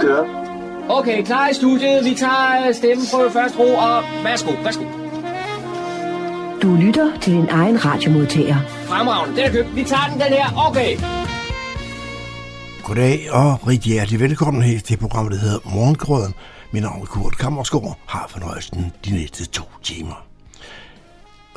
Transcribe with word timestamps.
kører. 0.00 0.24
Okay, 0.88 1.24
klar 1.24 1.48
i 1.48 1.54
studiet. 1.54 2.04
Vi 2.04 2.14
tager 2.14 2.72
stemmen 2.72 3.06
på 3.12 3.30
første 3.32 3.58
ro, 3.58 3.74
og 3.74 4.02
værsgo, 4.24 4.52
værsgo. 4.62 4.84
Du 6.62 6.74
lytter 6.74 7.18
til 7.20 7.32
din 7.32 7.48
egen 7.50 7.84
radiomodtager. 7.84 8.56
Fremragende, 8.66 9.36
den 9.36 9.44
er 9.44 9.52
købt. 9.52 9.76
Vi 9.76 9.84
tager 9.84 10.06
den, 10.10 10.20
den 10.20 10.28
her. 10.28 10.68
Okay. 10.68 10.96
Goddag 12.84 13.32
og 13.32 13.68
rigtig 13.68 13.92
hjertelig 13.92 14.20
velkommen 14.20 14.62
her 14.62 14.80
til 14.80 14.96
programmet, 14.96 15.32
der 15.32 15.38
hedder 15.38 15.58
Morgengrøden. 15.64 16.34
Mit 16.72 16.82
navn 16.82 17.02
er 17.02 17.06
Kurt 17.06 17.38
Kammersgaard, 17.38 17.98
har 18.06 18.26
fornøjelsen 18.30 18.92
de 19.04 19.10
næste 19.14 19.46
to 19.46 19.62
timer. 19.82 20.26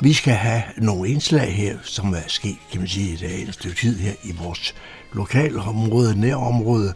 Vi 0.01 0.13
skal 0.13 0.33
have 0.33 0.63
nogle 0.77 1.09
indslag 1.09 1.55
her, 1.55 1.77
som 1.83 2.13
er 2.13 2.27
sket, 2.27 2.57
kan 2.71 2.79
man 2.79 2.87
sige, 2.87 3.39
i 3.39 3.41
et 3.41 3.53
stykke 3.53 3.77
tid 3.77 3.99
her 3.99 4.13
i 4.23 4.31
vores 4.43 4.75
lokale 5.13 5.61
område, 5.61 6.19
nærområde. 6.19 6.93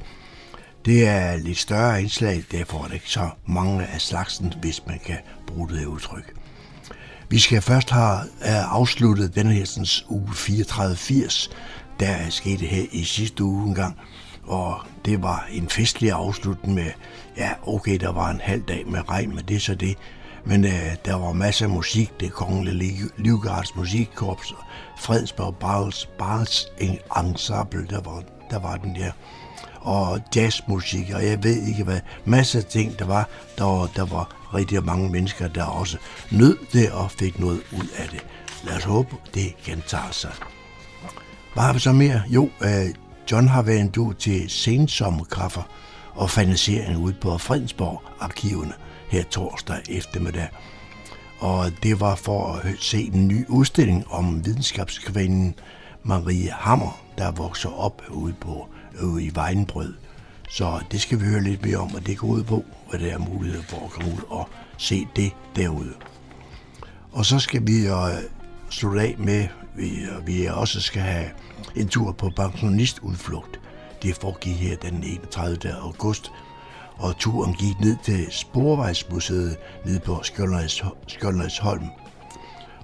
Det 0.86 1.08
er 1.08 1.38
lidt 1.38 1.58
større 1.58 2.02
indslag, 2.02 2.44
derfor 2.52 2.80
er 2.80 2.88
det 2.88 2.94
ikke 2.94 3.10
så 3.10 3.30
mange 3.46 3.86
af 3.86 4.02
slagsen, 4.02 4.54
hvis 4.62 4.82
man 4.88 5.00
kan 5.06 5.18
bruge 5.48 5.70
det 5.70 5.86
udtryk. 5.86 6.34
Vi 7.30 7.40
skal 7.40 7.62
først 7.62 7.90
have 7.90 8.30
afsluttet 8.72 9.36
denne 9.36 9.54
her 9.54 9.66
sådan, 9.66 9.88
uge 10.10 10.28
3480. 10.36 11.50
der 12.00 12.08
er 12.08 12.30
sket 12.30 12.62
her 12.62 12.86
i 12.92 13.04
sidste 13.04 13.44
uge 13.44 13.68
engang, 13.68 13.98
og 14.44 14.80
det 15.06 15.22
var 15.22 15.48
en 15.52 15.70
festlig 15.70 16.12
afslutning 16.12 16.76
med, 16.76 16.92
ja 17.38 17.52
okay, 17.68 18.00
der 18.00 18.12
var 18.12 18.30
en 18.30 18.42
halv 18.44 18.64
dag 18.64 18.88
med 18.88 19.10
regn, 19.10 19.36
men 19.36 19.46
det 19.48 19.56
er 19.56 19.60
så 19.60 19.76
det. 19.76 19.98
Men 20.46 20.66
øh, 20.66 20.96
der 21.06 21.16
var 21.16 21.34
masser 21.34 21.66
af 21.66 21.72
musik, 21.72 22.12
det 22.20 22.32
kongelige 22.32 23.00
Livgards 23.18 23.76
musikkorps, 23.76 24.54
Fredsborg 25.00 25.56
Barls, 25.56 26.06
Barls 26.06 26.68
Ensemble, 27.18 27.88
der 27.90 28.02
var, 28.02 28.24
der 28.50 28.60
var 28.60 28.78
den 28.78 28.96
der 28.96 29.12
og 29.84 30.22
jazzmusik, 30.36 31.12
og 31.16 31.26
jeg 31.26 31.44
ved 31.44 31.62
ikke 31.68 31.84
hvad, 31.84 32.00
masser 32.26 32.60
af 32.60 32.66
ting, 32.66 33.00
der 33.00 33.06
var. 33.06 33.30
Der 33.58 33.64
var, 33.64 33.90
der 33.96 34.06
var 34.06 34.54
rigtig 34.54 34.86
mange 34.86 35.10
mennesker, 35.10 35.48
der 35.48 35.64
også 35.64 35.98
nød 36.32 36.58
det 36.74 36.92
og 36.92 37.12
fik 37.12 37.40
noget 37.40 37.62
ud 37.72 37.88
af 37.98 38.10
det. 38.10 38.26
Lad 38.64 38.78
os 38.78 38.84
håbe, 38.84 39.16
det 39.34 39.56
gentager 39.66 40.12
sig. 40.12 40.32
Hvad 41.54 41.64
har 41.64 41.74
vi 41.74 41.80
så 41.80 41.92
mere? 41.92 42.22
Jo, 42.28 42.50
øh, 42.62 42.86
John 43.32 43.48
har 43.48 43.62
været 43.62 43.80
en 43.80 43.90
du 43.90 44.14
til 44.14 44.50
sensommerkaffer 44.50 45.62
og 46.16 46.30
fanisering 46.30 46.98
ude 46.98 47.16
på 47.22 47.38
Fredensborg-arkiverne 47.38 48.74
her 49.10 49.24
torsdag 49.24 49.78
eftermiddag. 49.90 50.48
Og 51.40 51.72
det 51.84 52.00
var 52.00 52.16
for 52.16 52.54
at 52.54 52.76
se 52.80 53.12
en 53.14 53.28
ny 53.28 53.46
udstilling 53.48 54.06
om 54.10 54.46
videnskabskvinden 54.46 55.56
Marie 56.04 56.52
Hammer, 56.52 57.04
der 57.18 57.32
vokser 57.32 57.70
op 57.70 58.02
ude 58.10 58.34
på 58.34 58.68
ude 59.02 59.24
i 59.24 59.32
Vejnbrød. 59.36 59.94
Så 60.50 60.80
det 60.92 61.02
skal 61.02 61.20
vi 61.20 61.26
høre 61.26 61.42
lidt 61.42 61.66
mere 61.66 61.78
om, 61.78 61.96
og 61.96 62.08
det 62.08 62.18
går 62.18 62.28
ud 62.28 62.44
på, 62.44 62.64
hvad 62.90 63.00
der 63.00 63.14
er 63.14 63.18
mulighed 63.18 63.64
for 63.64 63.86
at 63.86 63.92
komme 63.92 64.12
ud 64.12 64.22
og 64.30 64.50
se 64.78 65.08
det 65.16 65.32
derude. 65.56 65.94
Og 67.12 67.26
så 67.26 67.40
skal 67.40 67.68
vi 67.68 67.88
øh, 67.88 68.24
slutte 68.70 69.02
af 69.02 69.16
med, 69.18 69.40
at 69.40 69.50
vi, 69.76 69.90
øh, 69.90 70.28
vi 70.28 70.46
også 70.46 70.82
skal 70.82 71.02
have 71.02 71.30
en 71.76 71.88
tur 71.88 72.12
på 72.12 72.30
pensionistudflugt. 72.36 73.60
Det 74.04 74.16
foregik 74.16 74.56
her 74.56 74.76
den 74.76 75.04
31. 75.04 75.74
august, 75.74 76.32
og 76.96 77.18
turen 77.18 77.54
gik 77.54 77.80
ned 77.80 77.98
til 78.04 78.28
Sporvejsmuseet 78.32 79.58
nede 79.86 80.00
på 80.00 80.24
Skjoldersholm. 81.08 81.88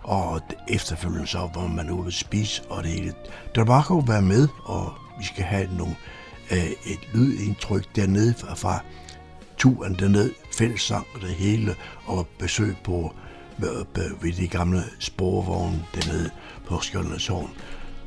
Og 0.03 0.41
efterfølgende 0.67 1.27
så 1.27 1.49
var 1.55 1.67
man 1.67 1.89
ude 1.89 2.07
at 2.07 2.13
spise, 2.13 2.63
og 2.69 2.83
det 2.83 2.91
hele. 2.91 3.13
Der 3.55 3.63
var 3.63 3.85
godt 3.87 4.07
være 4.07 4.21
med, 4.21 4.47
og 4.63 4.93
vi 5.19 5.25
skal 5.25 5.43
have 5.43 5.69
nogle, 5.77 5.95
øh, 6.51 6.71
et 6.85 7.09
lydindtryk 7.13 7.95
dernede 7.95 8.33
fra, 8.33 8.53
fra 8.53 8.79
turen 9.57 9.95
dernede, 9.99 10.33
fællessang 10.57 11.07
og 11.15 11.21
det 11.21 11.29
hele, 11.29 11.75
og 12.05 12.27
besøg 12.39 12.75
på 12.83 13.13
ved 14.21 14.33
de 14.33 14.47
gamle 14.47 14.83
sporvogne 14.99 15.85
dernede 15.95 16.29
på 16.67 16.79
Skjoldnæsholm. 16.81 17.49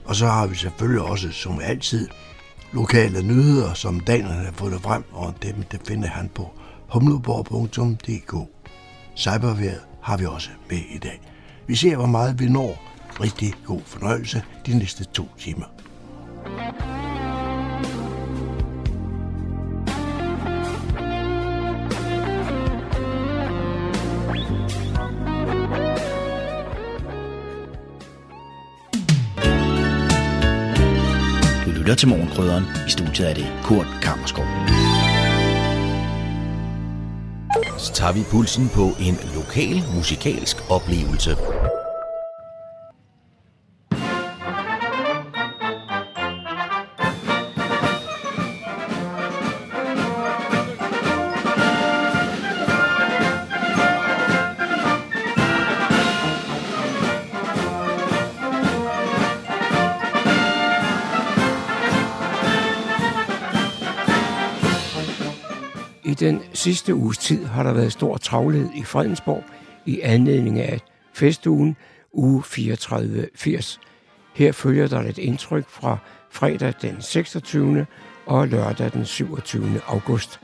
Og 0.04 0.16
så 0.16 0.26
har 0.26 0.47
vi 0.47 0.54
selvfølgelig 0.54 1.03
også, 1.03 1.31
som 1.31 1.60
altid, 1.60 2.09
lokale 2.72 3.22
nyheder, 3.22 3.75
som 3.75 4.00
Daniel 4.00 4.26
har 4.26 4.53
fået 4.53 4.81
frem, 4.81 5.04
og 5.12 5.34
dem 5.42 5.62
det 5.62 5.81
finder 5.87 6.08
han 6.08 6.31
på 6.34 6.53
humleborg.dk. 6.88 8.48
Cyberværet 9.16 9.81
har 10.03 10.16
vi 10.16 10.26
også 10.26 10.50
med 10.70 10.78
i 10.94 10.98
dag. 10.98 11.20
Vi 11.66 11.75
ser, 11.75 11.97
hvor 11.97 12.06
meget 12.06 12.41
vi 12.41 12.48
når. 12.48 12.82
Rigtig 13.20 13.54
god 13.66 13.81
fornøjelse 13.87 14.42
de 14.66 14.78
næste 14.78 15.04
to 15.04 15.28
timer. 15.38 15.66
lytter 16.47 17.01
til 32.02 32.08
Morgenkrydderen. 32.08 32.64
I 32.86 32.90
studiet 32.90 33.30
er 33.30 33.34
det 33.34 33.46
Kurt 33.64 33.86
Kammerskov. 34.02 34.44
Så 37.78 37.92
tager 37.94 38.12
vi 38.12 38.22
pulsen 38.30 38.70
på 38.74 38.84
en 39.00 39.18
lokal 39.34 39.84
musikalsk 39.96 40.56
oplevelse. 40.70 41.36
Sidste 66.62 66.95
uges 66.95 67.19
tid 67.19 67.45
har 67.45 67.62
der 67.62 67.73
været 67.73 67.93
stor 67.93 68.17
travlhed 68.17 68.69
i 68.75 68.83
Fredensborg 68.83 69.45
i 69.87 70.00
anledning 70.00 70.61
af 70.61 70.81
festugen 71.15 71.77
uge 72.12 72.43
34-80. 72.43 73.78
Her 74.34 74.53
følger 74.53 74.87
der 74.87 75.00
et 75.00 75.19
indtryk 75.19 75.69
fra 75.69 75.99
fredag 76.31 76.75
den 76.83 76.97
26. 77.03 77.87
og 78.27 78.49
lørdag 78.49 78.93
den 78.93 79.05
27. 79.05 79.81
august. 79.87 80.41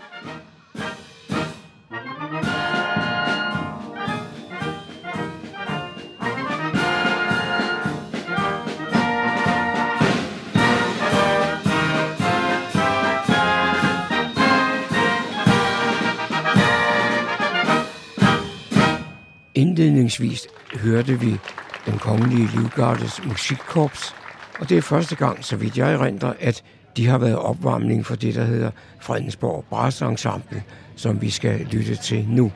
Indledningsvis 19.89 20.47
hørte 20.75 21.21
vi 21.21 21.39
den 21.87 21.99
kongelige 21.99 22.49
livgardes 22.57 23.25
musikkorps, 23.25 24.15
og 24.61 24.69
det 24.69 24.77
er 24.79 24.83
første 24.83 25.17
gang, 25.17 25.45
så 25.45 25.57
vidt 25.57 25.79
jeg 25.79 25.93
erindrer, 25.93 26.33
at 26.41 26.63
de 26.97 27.07
har 27.07 27.19
været 27.19 27.37
opvarmning 27.37 28.07
for 28.07 28.17
det, 28.17 28.35
der 28.35 28.45
hedder 28.45 28.71
Fredensborg 29.01 29.65
Brass 29.71 30.03
Ensemble, 30.03 30.63
som 30.97 31.23
vi 31.23 31.31
skal 31.31 31.61
lytte 31.61 31.97
til 31.97 32.27
nu. 32.29 32.53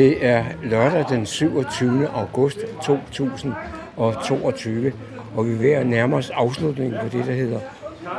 Det 0.00 0.26
er 0.26 0.44
lørdag 0.62 1.04
den 1.08 1.26
27. 1.26 2.08
august 2.14 2.58
2022, 2.82 4.92
og 5.36 5.46
vi 5.46 5.52
er 5.52 5.56
ved 5.56 5.70
at 5.70 5.86
nærme 5.86 6.16
os 6.16 6.30
afslutningen 6.30 6.98
på 7.02 7.08
det, 7.08 7.26
der 7.26 7.32
hedder 7.32 7.58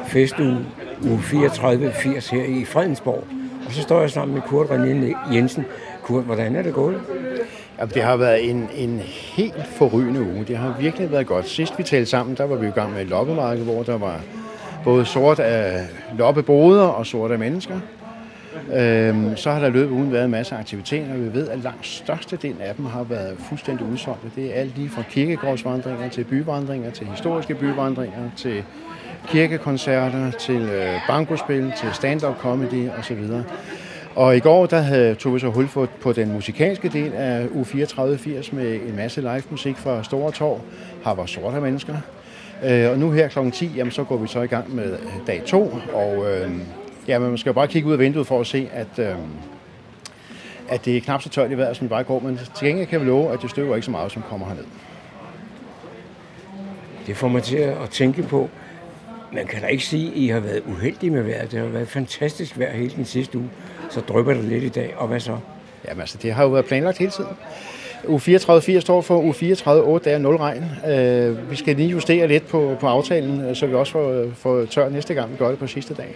festuge 0.08 0.58
uge 1.04 1.20
3480 1.30 2.30
her 2.30 2.44
i 2.44 2.66
Fredensborg. 2.66 3.24
Og 3.66 3.72
så 3.72 3.82
står 3.82 4.02
jeg 4.02 4.10
sammen 4.10 4.34
med 4.34 4.42
Kurt 4.42 4.68
René 4.68 5.36
Jensen. 5.36 5.66
Kurt, 6.04 6.24
hvordan 6.24 6.56
er 6.56 6.62
det 6.62 6.74
gået? 6.74 7.02
Jamen, 7.80 7.94
det 7.94 8.04
har 8.04 8.18
været 8.18 8.50
en, 8.50 8.70
en 8.76 9.00
helt 9.06 9.68
forrygende 9.76 10.22
uge. 10.22 10.46
Det 10.48 10.58
har 10.58 10.76
virkelig 10.80 11.12
været 11.12 11.28
godt. 11.28 11.50
Sidst 11.50 11.78
vi 11.78 11.84
talte 11.84 12.10
sammen, 12.10 12.38
der 12.38 12.46
var 12.46 12.56
vi 12.56 12.68
i 12.68 12.72
gang 12.72 12.94
med 12.94 13.02
et 13.02 13.08
loppemarked, 13.08 13.64
hvor 13.64 13.84
der 13.84 13.98
var 13.98 14.20
både 14.84 15.06
sort 15.06 15.40
af 15.40 15.88
loppeboder 16.18 16.84
og 16.84 17.06
sort 17.06 17.32
af 17.32 17.40
mennesker. 17.40 17.80
Øhm, 18.74 19.36
så 19.36 19.52
har 19.52 19.60
der 19.60 19.70
løbet 19.70 19.92
uden 19.92 20.12
været 20.12 20.26
en 20.26 20.32
masse 20.32 20.56
aktiviteter, 20.56 21.14
vi 21.18 21.34
ved, 21.34 21.50
at 21.50 21.60
langt 21.60 21.86
størstedelen 21.86 22.62
af 22.62 22.76
dem 22.76 22.86
har 22.86 23.04
været 23.04 23.36
fuldstændig 23.50 23.86
udsolgte. 23.86 24.32
Det 24.36 24.46
er 24.46 24.60
alt 24.60 24.78
lige 24.78 24.90
fra 24.90 25.04
kirkegårdsvandringer 25.10 26.10
til 26.10 26.24
byvandringer, 26.24 26.92
til 26.92 27.08
historiske 27.08 27.56
byvandringer, 27.56 28.30
til 28.38 28.64
kirkekoncerter, 29.28 30.32
til 30.32 30.62
øh, 30.62 30.94
bankospil, 31.08 31.74
til 31.78 31.90
stand-up 31.94 32.38
comedy 32.38 32.90
osv. 33.00 33.28
Og 34.16 34.38
i 34.38 34.40
går 34.40 34.66
der 34.66 34.82
havde, 34.82 35.16
tog 35.16 35.34
vi 35.36 35.40
så 35.40 35.48
hul 35.48 35.68
på, 35.68 35.88
på 36.02 36.14
den 36.14 36.32
musikalske 36.32 36.90
del 36.90 37.14
af 37.14 37.48
u 37.52 37.64
3480 37.64 38.54
med 38.54 38.76
en 38.76 38.96
masse 38.96 39.22
live 39.22 39.44
musik 39.50 39.78
fra 39.78 40.04
Store 40.04 40.32
Torv. 40.32 40.62
Her 41.06 41.14
var 41.14 41.26
sorte 41.26 41.62
mennesker. 41.62 41.96
Øh, 42.64 42.90
og 42.90 43.00
nu 43.00 43.12
her 43.12 43.28
kl. 43.28 43.52
10, 43.52 43.72
jamen, 43.76 43.92
så 43.92 44.04
går 44.04 44.18
vi 44.18 44.28
så 44.28 44.42
i 44.42 44.48
gang 44.48 44.76
med 44.76 44.92
øh, 44.92 45.28
dag 45.28 45.42
2. 45.46 45.78
Og 45.94 46.26
øh, 46.32 46.52
ja, 47.08 47.20
man 47.20 47.38
skal 47.38 47.50
jo 47.50 47.54
bare 47.54 47.68
kigge 47.68 47.88
ud 47.88 47.94
af 47.94 48.00
vinduet 48.00 48.28
for 48.28 48.42
at 48.42 48.48
se, 48.48 48.70
at, 48.74 49.00
øh, 49.00 49.16
at 50.70 50.86
det 50.86 50.98
er 50.98 51.02
knap 51.02 51.22
så 51.22 51.30
tørt 51.30 51.52
i 51.52 51.58
vejret, 51.58 51.78
som 51.78 51.86
det 51.86 51.90
bare 51.90 52.04
går. 52.04 52.20
Men 52.20 52.40
til 52.56 52.68
gengæld 52.68 52.88
kan 52.88 53.02
vi 53.02 53.06
love, 53.06 53.34
at 53.34 53.42
det 53.42 53.50
støver 53.50 53.76
ikke 53.76 53.86
så 53.86 53.92
meget, 53.92 54.12
som 54.12 54.24
kommer 54.30 54.48
herned. 54.48 54.66
Det 57.08 57.18
får 57.18 57.28
mig 57.28 57.44
til 57.44 57.58
at 57.58 57.90
tænke 57.92 58.24
på, 58.24 58.50
man 59.34 59.48
kan 59.48 59.62
da 59.62 59.68
ikke 59.68 59.86
sige, 59.86 60.12
at 60.12 60.18
I 60.18 60.28
har 60.28 60.40
været 60.40 60.64
uheldige 60.66 61.10
med 61.10 61.24
vejret. 61.24 61.52
Det 61.52 61.60
har 61.60 61.68
været 61.68 61.88
fantastisk 61.88 62.60
vejr 62.60 62.74
hele 62.74 62.94
den 62.96 63.06
sidste 63.06 63.38
uge. 63.38 63.50
Så 63.90 64.02
drypper 64.02 64.34
det 64.34 64.44
lidt 64.44 64.64
i 64.64 64.70
dag, 64.70 64.94
og 64.98 65.08
hvad 65.08 65.20
så? 65.20 65.38
Jamen 65.88 66.02
altså, 66.02 66.18
det 66.22 66.34
har 66.34 66.44
jo 66.44 66.50
været 66.50 66.66
planlagt 66.66 66.98
hele 66.98 67.12
tiden. 67.12 67.30
U 68.08 68.18
34 68.18 68.82
står 68.82 69.02
for 69.02 69.18
U 69.18 69.32
34 69.32 69.84
8 69.84 70.10
dage 70.10 70.20
0 70.20 70.36
regn. 70.36 70.64
Uh, 70.84 71.52
vi 71.52 71.56
skal 71.56 71.76
lige 71.76 71.90
justere 71.90 72.28
lidt 72.28 72.48
på, 72.48 72.76
på 72.80 72.88
aftalen, 72.88 73.42
øh, 73.42 73.56
så 73.56 73.66
vi 73.66 73.74
også 73.74 73.92
får, 73.92 74.26
får 74.36 74.66
tør 74.66 74.90
næste 74.90 75.14
gang, 75.14 75.32
vi 75.32 75.38
gør 75.38 75.50
det 75.50 75.60
på 75.60 75.68
sidste 75.68 75.94
dag. 75.94 76.16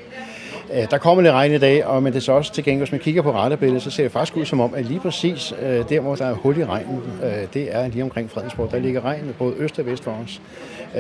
Øh, 0.74 0.90
der 0.92 0.98
kommer 0.98 1.22
lidt 1.22 1.34
regn 1.34 1.52
i 1.52 1.58
dag, 1.58 1.86
og 1.86 2.04
men 2.04 2.14
det 2.14 2.20
er 2.20 2.24
så 2.24 2.32
også 2.32 2.54
til 2.54 2.64
gengæld, 2.64 2.82
hvis 2.82 2.92
man 2.92 3.02
kigger 3.02 3.22
på 3.22 3.32
radarbilledet, 3.32 3.82
så 3.82 3.92
ser 3.92 4.04
det 4.04 4.12
faktisk 4.12 4.38
ud 4.38 4.46
som 4.46 4.60
om, 4.60 4.74
at 4.74 4.86
lige 4.86 5.00
præcis 5.00 5.54
øh, 5.62 5.90
der, 5.90 6.00
hvor 6.00 6.16
der 6.16 6.26
er 6.26 6.34
hul 6.34 6.58
i 6.58 6.66
regnen, 6.66 7.02
øh, 7.24 7.32
det 7.54 7.76
er 7.76 7.88
lige 7.88 8.04
omkring 8.04 8.32
Fredensborg. 8.32 8.72
Der 8.72 8.80
ligger 8.80 9.06
regn 9.06 9.36
både 9.40 9.54
øst 9.58 9.80
og 9.80 9.86
vest 9.86 10.04
for 10.04 10.12
os. 10.24 10.42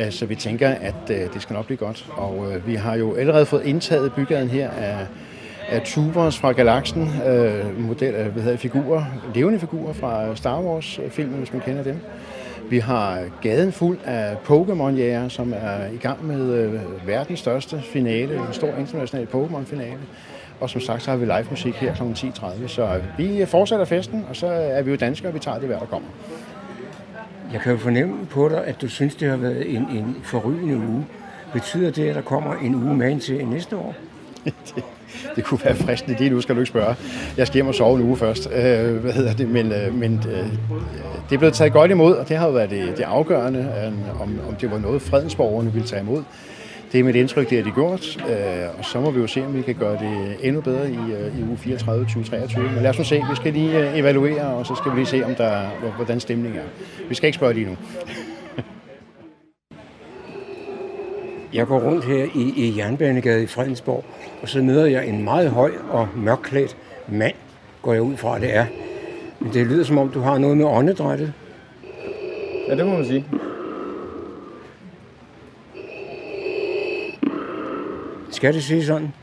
Så 0.09 0.25
vi 0.25 0.35
tænker, 0.35 0.69
at 0.69 1.07
det 1.07 1.41
skal 1.41 1.53
nok 1.53 1.65
blive 1.65 1.77
godt. 1.77 2.05
Og 2.11 2.53
vi 2.65 2.75
har 2.75 2.95
jo 2.95 3.15
allerede 3.15 3.45
fået 3.45 3.65
indtaget 3.65 4.13
bygaden 4.13 4.49
her 4.49 4.69
af 4.69 5.07
af 5.69 5.81
tubers 5.81 6.37
fra 6.37 6.51
galaksen, 6.51 7.09
øh, 7.27 7.79
model, 7.79 8.13
hvad 8.13 8.43
hedder, 8.43 8.57
figurer, 8.57 9.03
levende 9.35 9.59
figurer 9.59 9.93
fra 9.93 10.35
Star 10.35 10.61
Wars-filmen, 10.61 11.37
hvis 11.37 11.53
man 11.53 11.61
kender 11.61 11.83
dem. 11.83 11.99
Vi 12.69 12.79
har 12.79 13.23
gaden 13.41 13.71
fuld 13.71 13.97
af 14.05 14.35
Pokémon-jæger, 14.35 15.29
som 15.29 15.53
er 15.55 15.87
i 15.93 15.97
gang 15.97 16.25
med 16.27 16.53
øh, 16.53 17.07
verdens 17.07 17.39
største 17.39 17.81
finale, 17.81 18.35
en 18.35 18.53
stor 18.53 18.67
international 18.67 19.27
Pokémon-finale. 19.33 19.99
Og 20.59 20.69
som 20.69 20.81
sagt, 20.81 21.03
så 21.03 21.11
har 21.11 21.17
vi 21.17 21.25
live 21.25 21.45
musik 21.49 21.73
her 21.73 21.95
kl. 21.95 22.01
10.30. 22.01 22.67
Så 22.67 23.01
vi 23.17 23.45
fortsætter 23.45 23.85
festen, 23.85 24.25
og 24.29 24.35
så 24.35 24.47
er 24.47 24.81
vi 24.81 24.91
jo 24.91 24.97
danskere, 24.97 25.29
og 25.29 25.33
vi 25.33 25.39
tager 25.39 25.59
det 25.59 25.67
hver, 25.67 25.79
der 25.79 25.85
kommer. 25.85 26.07
Jeg 27.53 27.61
kan 27.61 27.71
jo 27.71 27.77
fornemme 27.77 28.25
på 28.25 28.49
dig, 28.49 28.65
at 28.65 28.81
du 28.81 28.87
synes, 28.87 29.15
det 29.15 29.29
har 29.29 29.37
været 29.37 29.75
en, 29.75 29.81
en 29.81 30.17
forrygende 30.23 30.77
uge. 30.77 31.05
Betyder 31.53 31.91
det, 31.91 32.09
at 32.09 32.15
der 32.15 32.21
kommer 32.21 32.55
en 32.55 32.75
uge 32.75 32.95
med 32.95 33.19
til 33.19 33.47
næste 33.47 33.77
år? 33.77 33.95
det 34.45 34.83
det 35.35 35.43
kunne 35.43 35.59
være 35.63 35.75
fristende. 35.75 36.19
Det 36.19 36.31
nu 36.31 36.41
skal 36.41 36.55
du 36.55 36.59
ikke 36.59 36.69
spørge. 36.69 36.95
Jeg 37.37 37.47
skal 37.47 37.53
hjem 37.53 37.67
og 37.67 37.75
sove 37.75 37.95
en 37.99 38.03
uge 38.03 38.17
først. 38.17 38.49
Øh, 38.51 38.95
hvad 38.95 39.13
hedder 39.13 39.33
det? 39.33 39.49
Men, 39.49 39.71
øh, 39.71 39.95
men 39.95 40.23
øh, 40.31 40.47
det 41.29 41.35
er 41.35 41.37
blevet 41.37 41.53
taget 41.53 41.73
godt 41.73 41.91
imod, 41.91 42.15
og 42.15 42.29
det 42.29 42.37
har 42.37 42.45
jo 42.45 42.51
været 42.51 42.69
det, 42.69 42.97
det 42.97 43.03
afgørende, 43.03 43.59
øh, 43.59 44.21
om, 44.21 44.39
om 44.49 44.55
det 44.55 44.71
var 44.71 44.77
noget, 44.79 45.01
fredensborgerne 45.01 45.73
ville 45.73 45.87
tage 45.87 46.01
imod. 46.01 46.23
Det 46.91 46.99
er 46.99 47.03
mit 47.03 47.15
indtryk, 47.15 47.49
det 47.49 47.57
har 47.57 47.65
de 47.65 47.71
gjort, 47.71 48.17
øh, 48.29 48.79
og 48.79 48.85
så 48.85 48.99
må 48.99 49.11
vi 49.11 49.21
jo 49.21 49.27
se, 49.27 49.45
om 49.45 49.55
vi 49.55 49.61
kan 49.61 49.75
gøre 49.75 49.93
det 49.93 50.37
endnu 50.41 50.61
bedre 50.61 50.91
i, 50.91 50.97
øh, 50.97 51.39
i 51.39 51.43
uge 51.43 51.57
34 51.57 52.05
2023. 52.05 52.63
Men 52.63 52.83
lad 52.83 52.89
os 52.89 52.97
nu 52.97 53.03
se, 53.03 53.15
vi 53.15 53.35
skal 53.35 53.53
lige 53.53 53.79
øh, 53.79 53.99
evaluere, 53.99 54.41
og 54.41 54.65
så 54.65 54.75
skal 54.75 54.91
vi 54.91 54.97
lige 54.97 55.05
se, 55.05 55.25
om 55.25 55.35
der, 55.35 55.61
hvordan 55.95 56.19
stemningen 56.19 56.59
er. 56.59 56.65
Vi 57.09 57.15
skal 57.15 57.27
ikke 57.27 57.35
spørge 57.35 57.53
lige 57.53 57.65
nu. 57.65 57.75
Jeg 61.55 61.67
går 61.67 61.79
rundt 61.79 62.05
her 62.05 62.23
i, 62.35 62.53
i 62.55 62.77
Jernbanegade 62.77 63.43
i 63.43 63.47
Fredensborg, 63.47 64.03
og 64.41 64.49
så 64.49 64.61
møder 64.61 64.85
jeg 64.85 65.07
en 65.07 65.23
meget 65.23 65.49
høj 65.49 65.71
og 65.89 66.07
mørkklædt 66.15 66.77
mand, 67.07 67.35
går 67.81 67.93
jeg 67.93 68.01
ud 68.01 68.17
fra, 68.17 68.39
det 68.39 68.55
er. 68.55 68.65
Men 69.39 69.53
det 69.53 69.67
lyder 69.67 69.83
som 69.83 69.97
om, 69.97 70.09
du 70.09 70.19
har 70.19 70.37
noget 70.37 70.57
med 70.57 70.65
åndedrættet. 70.65 71.33
Ja, 72.67 72.75
det 72.75 72.85
må 72.85 72.91
man 72.91 73.05
sige. 73.05 73.25
Skal 78.31 78.53
det 78.53 78.63
sige 78.63 78.85
sådan? 78.85 79.13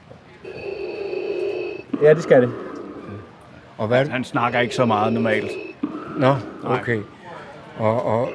Ja, 2.03 2.15
det 2.15 2.23
skal 2.23 2.43
det. 2.43 2.53
Og 3.79 3.89
hvad? 3.89 4.07
Han 4.07 4.25
snakker 4.25 4.61
ikke 4.61 4.75
så 4.75 4.85
meget 4.85 5.13
normalt. 5.13 5.51
Nå, 6.19 6.35
okay. 6.65 7.01
Og, 7.79 8.07
og 8.07 8.29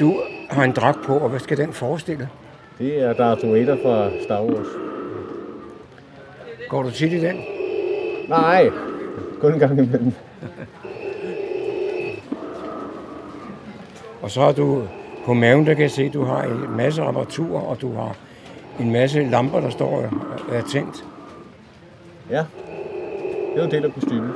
du 0.00 0.20
har 0.50 0.64
en 0.64 0.72
dragt 0.72 1.02
på, 1.02 1.18
og 1.18 1.28
hvad 1.28 1.40
skal 1.40 1.56
den 1.56 1.72
forestille? 1.72 2.28
Det 2.78 3.02
er 3.02 3.12
Darth 3.12 3.52
Vader 3.52 3.76
fra 3.82 4.10
Star 4.24 4.42
Wars. 4.42 4.66
Går 6.68 6.82
du 6.82 6.90
tit 6.90 7.12
i 7.12 7.20
den? 7.20 7.36
Nej, 8.28 8.70
kun 9.40 9.52
en 9.52 9.58
gang 9.58 9.72
imellem. 9.78 10.12
Og 14.22 14.30
så 14.30 14.40
har 14.40 14.52
du 14.52 14.82
på 15.24 15.34
maven, 15.34 15.66
der 15.66 15.74
kan 15.74 15.82
jeg 15.82 15.90
se, 15.90 16.02
at 16.04 16.12
du 16.14 16.24
har 16.24 16.42
en 16.42 16.76
masse 16.76 17.02
apparatur, 17.02 17.60
og 17.60 17.80
du 17.80 17.92
har 17.92 18.16
en 18.80 18.92
masse 18.92 19.24
lamper, 19.24 19.60
der 19.60 19.70
står 19.70 19.86
og 19.96 20.54
er 20.54 20.62
tændt. 20.62 21.04
Ja, 22.30 22.44
det 23.54 23.54
er 23.54 23.58
jo 23.58 23.64
en 23.64 23.70
del 23.70 23.84
af 23.84 23.92
kostymen. 23.92 24.32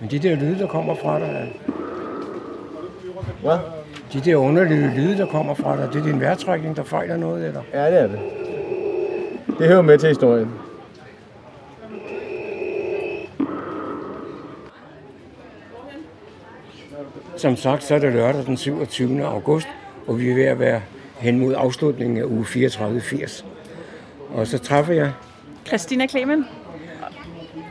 Men 0.00 0.10
de 0.10 0.18
der 0.18 0.36
lyde, 0.36 0.58
der 0.58 0.66
kommer 0.66 0.94
fra 0.94 1.18
dig, 1.20 1.52
Hvad? 3.42 3.77
De 4.12 4.20
der 4.20 4.36
underlige 4.36 4.92
lyde, 4.96 5.18
der 5.18 5.26
kommer 5.26 5.54
fra 5.54 5.76
dig, 5.76 5.88
det 5.92 6.00
er 6.00 6.04
din 6.04 6.20
vejrtrækning, 6.20 6.76
der 6.76 6.82
fejler 6.82 7.16
noget, 7.16 7.46
eller? 7.46 7.62
Ja, 7.72 7.90
det 7.90 8.00
er 8.00 8.06
det. 8.06 8.20
Det 9.58 9.68
hører 9.68 9.82
med 9.82 9.98
til 9.98 10.08
historien. 10.08 10.50
Som 17.36 17.56
sagt, 17.56 17.82
så 17.82 17.94
er 17.94 17.98
det 17.98 18.12
lørdag 18.12 18.46
den 18.46 18.56
27. 18.56 19.24
august, 19.24 19.68
og 20.06 20.20
vi 20.20 20.30
er 20.30 20.34
ved 20.34 20.44
at 20.44 20.58
være 20.58 20.80
hen 21.18 21.38
mod 21.38 21.54
afslutningen 21.56 22.18
af 22.18 22.24
uge 22.24 22.44
34-80. 22.44 23.44
Og 24.34 24.46
så 24.46 24.58
træffer 24.58 24.94
jeg 24.94 25.12
Christina 25.66 26.06
Klemen. 26.06 26.44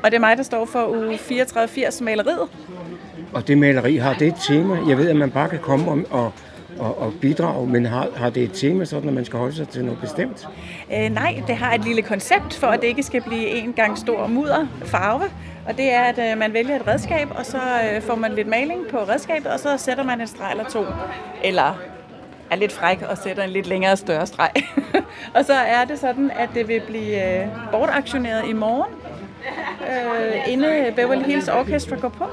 Og 0.03 0.11
det 0.11 0.15
er 0.15 0.19
mig, 0.19 0.37
der 0.37 0.43
står 0.43 0.65
for 0.65 0.87
uge 0.87 1.15
34-80 1.15 2.03
maleriet. 2.03 2.47
Og 3.33 3.47
det 3.47 3.57
maleri 3.57 3.95
har 3.95 4.13
det 4.13 4.27
et 4.27 4.35
tema. 4.47 4.77
Jeg 4.87 4.97
ved, 4.97 5.09
at 5.09 5.15
man 5.15 5.31
bare 5.31 5.49
kan 5.49 5.59
komme 5.59 5.91
og, 5.91 5.99
og, 6.09 6.33
og, 6.79 7.01
og 7.01 7.13
bidrage, 7.21 7.67
men 7.67 7.85
har, 7.85 8.07
har 8.15 8.29
det 8.29 8.43
et 8.43 8.51
tema, 8.53 8.85
sådan 8.85 9.07
at 9.09 9.15
man 9.15 9.25
skal 9.25 9.39
holde 9.39 9.55
sig 9.55 9.67
til 9.67 9.85
noget 9.85 9.99
bestemt? 9.99 10.47
Øh, 10.93 11.09
nej, 11.09 11.43
det 11.47 11.55
har 11.55 11.73
et 11.73 11.85
lille 11.85 12.01
koncept 12.01 12.53
for, 12.53 12.67
at 12.67 12.81
det 12.81 12.87
ikke 12.87 13.03
skal 13.03 13.21
blive 13.21 13.47
en 13.47 13.73
gang 13.73 13.97
stor 13.97 14.27
mudder 14.27 14.67
farve. 14.85 15.23
Og 15.67 15.77
det 15.77 15.93
er, 15.93 16.01
at 16.01 16.31
øh, 16.31 16.37
man 16.37 16.53
vælger 16.53 16.75
et 16.75 16.87
redskab, 16.87 17.27
og 17.35 17.45
så 17.45 17.57
øh, 17.57 18.01
får 18.01 18.15
man 18.15 18.33
lidt 18.33 18.47
maling 18.47 18.87
på 18.91 18.97
redskabet, 18.97 19.47
og 19.51 19.59
så 19.59 19.77
sætter 19.77 20.03
man 20.03 20.21
en 20.21 20.27
streg 20.27 20.51
eller 20.51 20.69
to. 20.69 20.85
Eller 21.43 21.79
er 22.51 22.55
lidt 22.55 22.71
fræk 22.71 23.01
og 23.01 23.17
sætter 23.17 23.43
en 23.43 23.49
lidt 23.49 23.67
længere 23.67 23.97
større 23.97 24.27
streg. 24.27 24.51
og 25.35 25.45
så 25.45 25.53
er 25.53 25.85
det 25.85 25.99
sådan, 25.99 26.31
at 26.31 26.49
det 26.53 26.67
vil 26.67 26.81
blive 26.87 27.41
øh, 27.41 27.47
bortaktioneret 27.71 28.49
i 28.49 28.53
morgen, 28.53 28.91
øh, 29.81 30.53
inden 30.53 30.93
Beverly 30.93 31.23
Hills 31.23 31.47
Orchestra 31.47 31.95
går 31.95 32.09
på. 32.09 32.23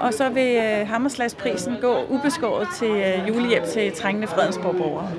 Og 0.00 0.14
så 0.14 0.28
vil 0.28 0.56
øh, 0.56 0.88
Hammerslagsprisen 0.88 1.76
gå 1.80 2.04
ubeskåret 2.08 2.68
til 2.78 2.90
øh, 2.90 3.28
julehjælp 3.28 3.64
til 3.64 3.92
trængende 3.92 4.28
Fredensborg-borgere. 4.28 5.10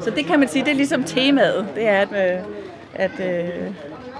Så 0.00 0.10
det 0.10 0.26
kan 0.26 0.38
man 0.38 0.48
sige, 0.48 0.64
det 0.64 0.70
er 0.70 0.76
ligesom 0.76 1.04
temaet. 1.04 1.66
Det 1.74 1.88
er, 1.88 2.00
at, 2.00 2.34
øh, 2.34 2.40
at 2.94 3.10
øh, 3.20 3.48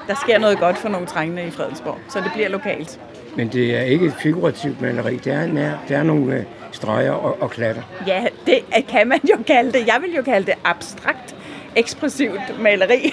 der 0.09 0.15
sker 0.23 0.39
noget 0.39 0.59
godt 0.59 0.79
for 0.79 0.89
nogle 0.89 1.07
trængende 1.07 1.47
i 1.47 1.51
Fredensborg. 1.51 1.99
Så 2.09 2.21
det 2.21 2.31
bliver 2.35 2.49
lokalt. 2.49 3.01
Men 3.37 3.49
det 3.49 3.77
er 3.77 3.83
ikke 3.83 4.07
et 4.07 4.15
figurativt 4.19 4.81
maleri. 4.81 5.17
Det 5.17 5.33
er, 5.33 5.47
nær, 5.47 5.73
det 5.89 5.97
er 5.97 6.03
nogle 6.03 6.35
øh, 6.35 6.45
streger 6.73 7.13
og, 7.13 7.43
og 7.43 7.51
klatter. 7.51 7.83
Ja, 8.07 8.25
det 8.47 8.65
kan 8.89 9.09
man 9.09 9.21
jo 9.31 9.37
kalde 9.47 9.73
det. 9.73 9.87
Jeg 9.87 9.99
vil 10.03 10.15
jo 10.15 10.23
kalde 10.23 10.47
det 10.47 10.55
abstrakt, 10.65 11.37
ekspressivt 11.77 12.61
maleri. 12.61 13.13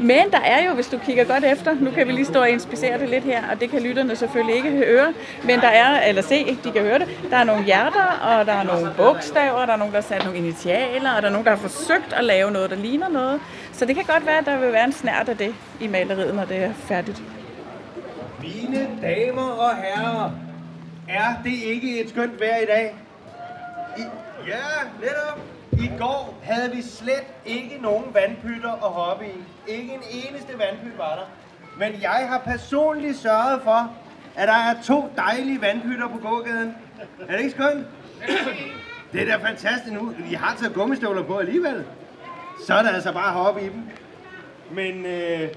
Men 0.00 0.30
der 0.30 0.40
er 0.40 0.66
jo, 0.66 0.74
hvis 0.74 0.86
du 0.86 0.98
kigger 0.98 1.24
godt 1.24 1.44
efter, 1.44 1.74
nu 1.80 1.90
kan 1.90 2.06
vi 2.06 2.12
lige 2.12 2.24
stå 2.24 2.40
og 2.40 2.50
inspicere 2.50 2.98
det 2.98 3.08
lidt 3.08 3.24
her, 3.24 3.50
og 3.50 3.60
det 3.60 3.70
kan 3.70 3.82
lytterne 3.82 4.16
selvfølgelig 4.16 4.56
ikke 4.56 4.70
høre, 4.70 5.14
men 5.44 5.60
der 5.60 5.68
er, 5.68 6.00
eller 6.08 6.22
se, 6.22 6.56
de 6.64 6.72
kan 6.72 6.82
høre 6.82 6.98
det, 6.98 7.08
der 7.30 7.36
er 7.36 7.44
nogle 7.44 7.64
hjerter, 7.64 8.18
og 8.22 8.46
der 8.46 8.52
er 8.52 8.62
nogle 8.62 8.90
bogstaver, 8.96 9.66
der 9.66 9.72
er 9.72 9.76
nogen, 9.76 9.92
der 9.92 10.00
har 10.00 10.08
sat 10.08 10.24
nogle 10.24 10.38
initialer, 10.38 11.12
og 11.12 11.22
der 11.22 11.28
er 11.28 11.32
nogen, 11.32 11.44
der 11.44 11.50
har 11.50 11.68
forsøgt 11.68 12.12
at 12.12 12.24
lave 12.24 12.50
noget, 12.50 12.70
der 12.70 12.76
ligner 12.76 13.08
noget. 13.08 13.40
Så 13.72 13.84
det 13.84 13.94
kan 13.94 14.04
godt 14.04 14.26
være, 14.26 14.38
at 14.38 14.46
der 14.46 14.58
vil 14.58 14.72
være 14.72 14.84
en 14.84 14.92
snært 14.92 15.28
af 15.28 15.36
det 15.36 15.54
i 15.80 15.86
maleriet, 15.86 16.34
når 16.34 16.44
det 16.44 16.56
er 16.56 16.72
færdigt. 16.72 17.22
Mine 18.40 18.88
damer 19.02 19.42
og 19.42 19.76
herrer, 19.76 20.30
er 21.08 21.34
det 21.44 21.62
ikke 21.64 22.00
et 22.00 22.08
skønt 22.10 22.40
vejr 22.40 22.56
i 22.56 22.66
dag? 22.66 22.96
I, 23.98 24.02
ja, 24.46 24.64
netop. 25.00 25.40
I 25.72 25.90
går 25.98 26.38
havde 26.42 26.70
vi 26.74 26.82
slet 26.82 27.26
ikke 27.46 27.78
nogen 27.82 28.04
vandpytter 28.14 28.72
at 28.72 28.92
hoppe 28.92 29.24
i. 29.26 29.55
Ikke 29.68 29.92
en 29.92 30.02
eneste 30.10 30.58
vandpyt 30.58 30.98
var 30.98 31.14
der. 31.14 31.30
Men 31.78 32.02
jeg 32.02 32.26
har 32.28 32.38
personligt 32.38 33.16
sørget 33.18 33.60
for, 33.64 33.92
at 34.36 34.48
der 34.48 34.54
er 34.54 34.82
to 34.82 35.10
dejlige 35.16 35.60
vandpytter 35.60 36.08
på 36.08 36.18
gågaden. 36.18 36.74
Er 37.28 37.32
det 37.32 37.38
ikke 37.38 37.50
skønt? 37.50 37.86
Det 39.12 39.22
er 39.22 39.38
da 39.38 39.48
fantastisk 39.48 39.92
nu. 39.92 40.12
Vi 40.18 40.34
har 40.34 40.56
taget 40.56 40.74
gummistøvler 40.74 41.22
på 41.22 41.38
alligevel. 41.38 41.84
Så 42.66 42.74
er 42.74 42.82
der 42.82 42.90
altså 42.90 43.12
bare 43.12 43.26
at 43.26 43.32
hoppe 43.32 43.60
i 43.60 43.64
dem. 43.64 43.82
Men 44.70 45.06
øh, 45.06 45.48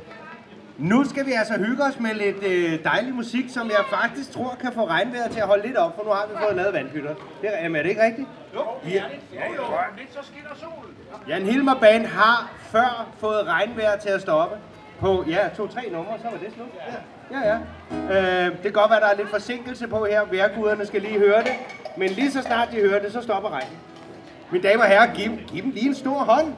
nu 0.80 1.04
skal 1.04 1.26
vi 1.26 1.32
altså 1.32 1.54
hygge 1.58 1.84
os 1.84 2.00
med 2.00 2.14
lidt 2.14 2.44
øh, 2.44 2.84
dejlig 2.84 3.14
musik, 3.14 3.46
som 3.50 3.68
jeg 3.68 3.84
faktisk 3.90 4.32
tror 4.32 4.58
kan 4.62 4.74
få 4.74 4.88
regnvejret 4.88 5.32
til 5.32 5.40
at 5.40 5.48
holde 5.48 5.68
lidt 5.68 5.78
op, 5.78 5.96
for 5.96 6.04
nu 6.04 6.10
har 6.10 6.28
vi 6.32 6.34
fået 6.44 6.56
lavet 6.56 6.74
vandpytter. 6.74 7.14
Det, 7.42 7.50
er, 7.54 7.64
jamen, 7.64 7.76
er 7.76 7.84
det 7.84 7.90
ikke 7.90 8.04
rigtigt? 8.04 8.28
Jo, 8.54 8.62
ja. 8.86 8.90
Ja, 9.34 9.46
jo. 9.56 9.64
Lidt 9.98 10.14
så 10.14 10.20
skinner 10.24 10.56
solen. 10.56 10.96
Jan 11.28 11.42
Hilmer 11.42 11.76
Band 11.76 12.06
har 12.06 12.52
før 12.72 13.08
fået 13.20 13.48
regnvejr 13.48 13.98
til 13.98 14.10
at 14.10 14.22
stoppe 14.22 14.56
på, 15.00 15.24
ja, 15.28 15.50
to-tre 15.58 15.82
numre, 15.92 16.18
så 16.18 16.24
var 16.24 16.38
det 16.38 16.54
slut. 16.54 16.68
Ja, 17.32 17.40
ja. 17.40 17.58
ja. 18.12 18.46
Øh, 18.46 18.54
det 18.54 18.62
kan 18.62 18.72
godt 18.72 18.92
være, 18.92 19.00
der 19.00 19.08
er 19.08 19.16
lidt 19.16 19.30
forsinkelse 19.30 19.88
på 19.88 20.06
her. 20.06 20.26
Værguderne 20.26 20.86
skal 20.86 21.02
lige 21.02 21.20
høre 21.20 21.44
det. 21.44 21.52
Men 21.98 22.10
lige 22.10 22.32
så 22.32 22.42
snart 22.42 22.72
de 22.72 22.76
hører 22.76 23.02
det, 23.02 23.12
så 23.14 23.22
stopper 23.22 23.50
regnen. 23.50 23.78
Mine 24.52 24.64
damer 24.68 24.84
og 24.84 24.90
herrer, 24.90 25.14
giv, 25.14 25.32
giv 25.48 25.64
dem 25.64 25.72
lige 25.72 25.88
en 25.88 25.96
stor 25.96 26.20
hånd. 26.20 26.54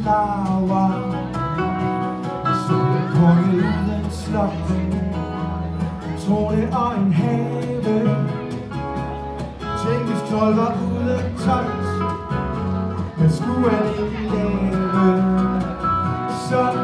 Og 0.00 0.04
larver 0.04 0.90
Som 2.66 2.80
en 2.80 3.06
konge 3.14 3.56
uden 3.56 4.10
slot 4.10 4.52
Trone 6.26 6.76
og 6.76 7.00
en 7.00 7.12
have. 7.12 7.82
Tænkes 9.60 10.08
hvis 10.08 10.30
tolv 10.30 10.56
var 10.56 10.74
ude 10.92 11.16
tomt 11.44 11.90
Men 13.18 13.30
skulle 13.30 13.70
han 13.70 13.86
ikke 14.04 14.34
lave? 14.34 15.22
Sådan 16.48 16.79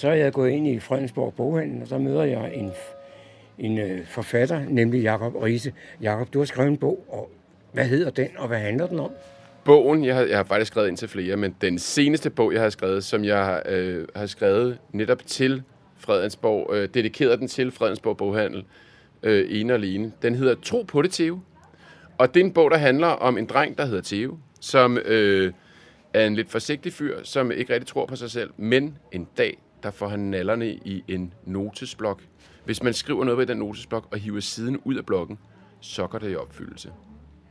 Så 0.00 0.08
er 0.08 0.14
jeg 0.14 0.32
gået 0.32 0.50
ind 0.50 0.68
i 0.68 0.78
Fredensborg 0.78 1.34
Boghandel, 1.34 1.82
og 1.82 1.88
så 1.88 1.98
møder 1.98 2.22
jeg 2.22 2.54
en, 2.54 2.72
en 3.58 3.78
øh, 3.78 4.06
forfatter, 4.06 4.60
nemlig 4.68 5.02
Jakob 5.02 5.34
Riese. 5.34 5.72
Jakob, 6.02 6.32
du 6.34 6.38
har 6.38 6.46
skrevet 6.46 6.70
en 6.70 6.76
bog, 6.76 7.04
og 7.08 7.30
hvad 7.72 7.84
hedder 7.84 8.10
den, 8.10 8.28
og 8.38 8.48
hvad 8.48 8.58
handler 8.58 8.86
den 8.86 8.98
om? 8.98 9.10
Bogen, 9.64 10.04
jeg 10.04 10.14
har, 10.14 10.22
jeg 10.22 10.36
har 10.36 10.44
faktisk 10.44 10.72
skrevet 10.72 10.88
ind 10.88 10.96
til 10.96 11.08
flere, 11.08 11.36
men 11.36 11.56
den 11.60 11.78
seneste 11.78 12.30
bog, 12.30 12.52
jeg 12.52 12.62
har 12.62 12.70
skrevet, 12.70 13.04
som 13.04 13.24
jeg 13.24 13.62
øh, 13.66 14.08
har 14.16 14.26
skrevet 14.26 14.78
netop 14.92 15.26
til 15.26 15.62
Fredensborg, 15.96 16.74
øh, 16.74 16.88
dedikeret 16.94 17.38
den 17.38 17.48
til 17.48 17.70
Fredensborg 17.70 18.16
Boghandel, 18.16 18.64
øh, 19.22 19.46
ene 19.60 19.72
og 19.72 19.78
alene, 19.78 20.12
den 20.22 20.34
hedder 20.34 20.54
Tro 20.62 20.82
på 20.82 21.02
det, 21.02 21.12
Theo. 21.12 21.40
Og 22.18 22.34
det 22.34 22.40
er 22.40 22.44
en 22.44 22.52
bog, 22.52 22.70
der 22.70 22.76
handler 22.76 23.08
om 23.08 23.38
en 23.38 23.46
dreng, 23.46 23.78
der 23.78 23.84
hedder 23.84 24.02
Theo, 24.02 24.38
som 24.60 24.98
øh, 24.98 25.52
er 26.14 26.26
en 26.26 26.34
lidt 26.34 26.50
forsigtig 26.50 26.92
fyr, 26.92 27.16
som 27.22 27.52
ikke 27.52 27.72
rigtig 27.72 27.86
tror 27.86 28.06
på 28.06 28.16
sig 28.16 28.30
selv, 28.30 28.50
men 28.56 28.98
en 29.12 29.28
dag, 29.38 29.58
der 29.82 29.90
får 29.90 30.08
han 30.08 30.20
nallerne 30.20 30.70
i 30.70 31.04
en 31.08 31.34
notesblok. 31.44 32.22
Hvis 32.64 32.82
man 32.82 32.94
skriver 32.94 33.24
noget 33.24 33.38
på 33.38 33.52
den 33.52 33.58
notesblok 33.58 34.08
og 34.12 34.18
hiver 34.18 34.40
siden 34.40 34.78
ud 34.84 34.94
af 34.94 35.06
blokken, 35.06 35.38
så 35.80 36.06
går 36.06 36.18
det 36.18 36.32
i 36.32 36.36
opfyldelse. 36.36 36.92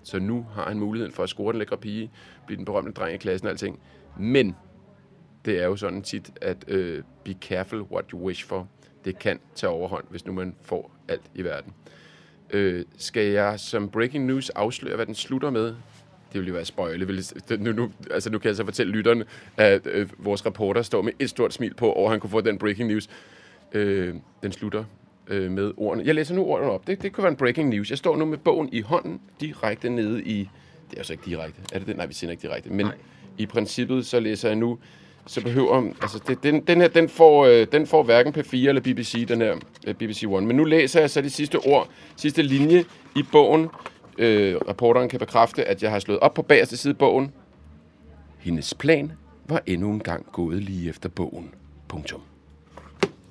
Så 0.03 0.19
nu 0.19 0.45
har 0.53 0.65
han 0.65 0.79
muligheden 0.79 1.13
for 1.13 1.23
at 1.23 1.29
score 1.29 1.51
den 1.51 1.59
lækre 1.59 1.77
pige, 1.77 2.11
blive 2.45 2.57
den 2.57 2.65
berømte 2.65 2.91
dreng 2.91 3.15
i 3.15 3.17
klassen 3.17 3.47
og 3.47 3.51
alting. 3.51 3.79
Men 4.19 4.55
det 5.45 5.61
er 5.61 5.65
jo 5.65 5.75
sådan 5.75 6.01
tit, 6.01 6.31
at 6.41 6.65
øh, 6.67 7.03
be 7.23 7.33
careful 7.33 7.81
what 7.81 8.05
you 8.11 8.25
wish 8.25 8.45
for. 8.45 8.67
Det 9.05 9.19
kan 9.19 9.39
tage 9.55 9.69
overhånd, 9.69 10.05
hvis 10.09 10.25
nu 10.25 10.33
man 10.33 10.55
får 10.61 10.95
alt 11.07 11.31
i 11.35 11.43
verden. 11.43 11.73
Øh, 12.49 12.85
skal 12.97 13.25
jeg 13.25 13.59
som 13.59 13.89
breaking 13.89 14.25
news 14.25 14.49
afsløre, 14.49 14.95
hvad 14.95 15.05
den 15.05 15.15
slutter 15.15 15.49
med? 15.49 15.75
Det 16.33 16.41
vil 16.41 16.47
jo 16.47 16.53
være 16.53 17.15
det- 17.49 17.59
Nu, 17.61 17.71
nu, 17.71 17.91
altså 18.11 18.29
nu 18.29 18.39
kan 18.39 18.47
jeg 18.47 18.55
så 18.55 18.65
fortælle 18.65 18.91
lytterne, 18.93 19.25
at 19.57 19.87
øh, 19.87 20.09
vores 20.17 20.45
reporter 20.45 20.81
står 20.81 21.01
med 21.01 21.11
et 21.19 21.29
stort 21.29 21.53
smil 21.53 21.73
på, 21.73 21.89
og 21.91 22.11
han 22.11 22.19
kunne 22.19 22.29
få 22.29 22.41
den 22.41 22.57
breaking 22.57 22.89
news. 22.89 23.07
Øh, 23.73 24.13
den 24.43 24.51
slutter 24.51 24.83
øh, 25.27 25.51
med 25.51 25.71
ordene. 25.77 26.03
Jeg 26.05 26.15
læser 26.15 26.35
nu 26.35 26.43
ordene 26.45 26.71
op. 26.71 26.87
Det, 26.87 27.01
det 27.01 27.13
kunne 27.13 27.23
være 27.23 27.31
en 27.31 27.37
breaking 27.37 27.69
news. 27.69 27.89
Jeg 27.89 27.97
står 27.97 28.17
nu 28.17 28.25
med 28.25 28.37
bogen 28.37 28.69
i 28.71 28.81
hånden, 28.81 29.21
direkte 29.41 29.89
nede 29.89 30.23
i... 30.23 30.49
Det 30.89 30.95
er 30.97 30.99
jo 31.01 31.03
så 31.03 31.13
ikke 31.13 31.23
direkte. 31.25 31.61
Er 31.73 31.77
det 31.79 31.87
det? 31.87 31.97
Nej, 31.97 32.05
vi 32.05 32.13
siger 32.13 32.31
ikke 32.31 32.41
direkte. 32.47 32.69
Men 32.69 32.85
Nej. 32.85 32.95
i 33.37 33.45
princippet, 33.45 34.05
så 34.05 34.19
læser 34.19 34.49
jeg 34.49 34.55
nu... 34.55 34.79
Så 35.27 35.41
behøver... 35.43 35.91
Altså, 36.01 36.19
det, 36.27 36.43
den, 36.43 36.61
den 36.61 36.81
her, 36.81 36.87
den 36.87 37.09
får, 37.09 37.45
øh, 37.45 37.67
den 37.71 37.87
får 37.87 38.03
hverken 38.03 38.33
P4 38.35 38.55
eller 38.67 38.81
BBC, 38.81 39.27
den 39.27 39.41
her 39.41 39.55
øh, 39.87 39.93
BBC 39.93 40.23
One. 40.27 40.47
Men 40.47 40.55
nu 40.55 40.63
læser 40.63 40.99
jeg 40.99 41.09
så 41.09 41.21
de 41.21 41.29
sidste 41.29 41.55
ord, 41.59 41.89
sidste 42.15 42.41
linje 42.41 42.85
i 43.15 43.23
bogen. 43.31 43.67
Øh, 44.19 44.55
reporteren 44.55 45.09
kan 45.09 45.19
bekræfte, 45.19 45.65
at 45.65 45.83
jeg 45.83 45.91
har 45.91 45.99
slået 45.99 46.19
op 46.19 46.33
på 46.33 46.41
bagerste 46.41 46.77
side 46.77 46.91
af 46.91 46.97
bogen. 46.97 47.31
Hendes 48.39 48.73
plan 48.73 49.11
var 49.45 49.61
endnu 49.65 49.89
en 49.91 49.99
gang 49.99 50.25
gået 50.31 50.63
lige 50.63 50.89
efter 50.89 51.09
bogen. 51.09 51.53
Punktum. 51.87 52.21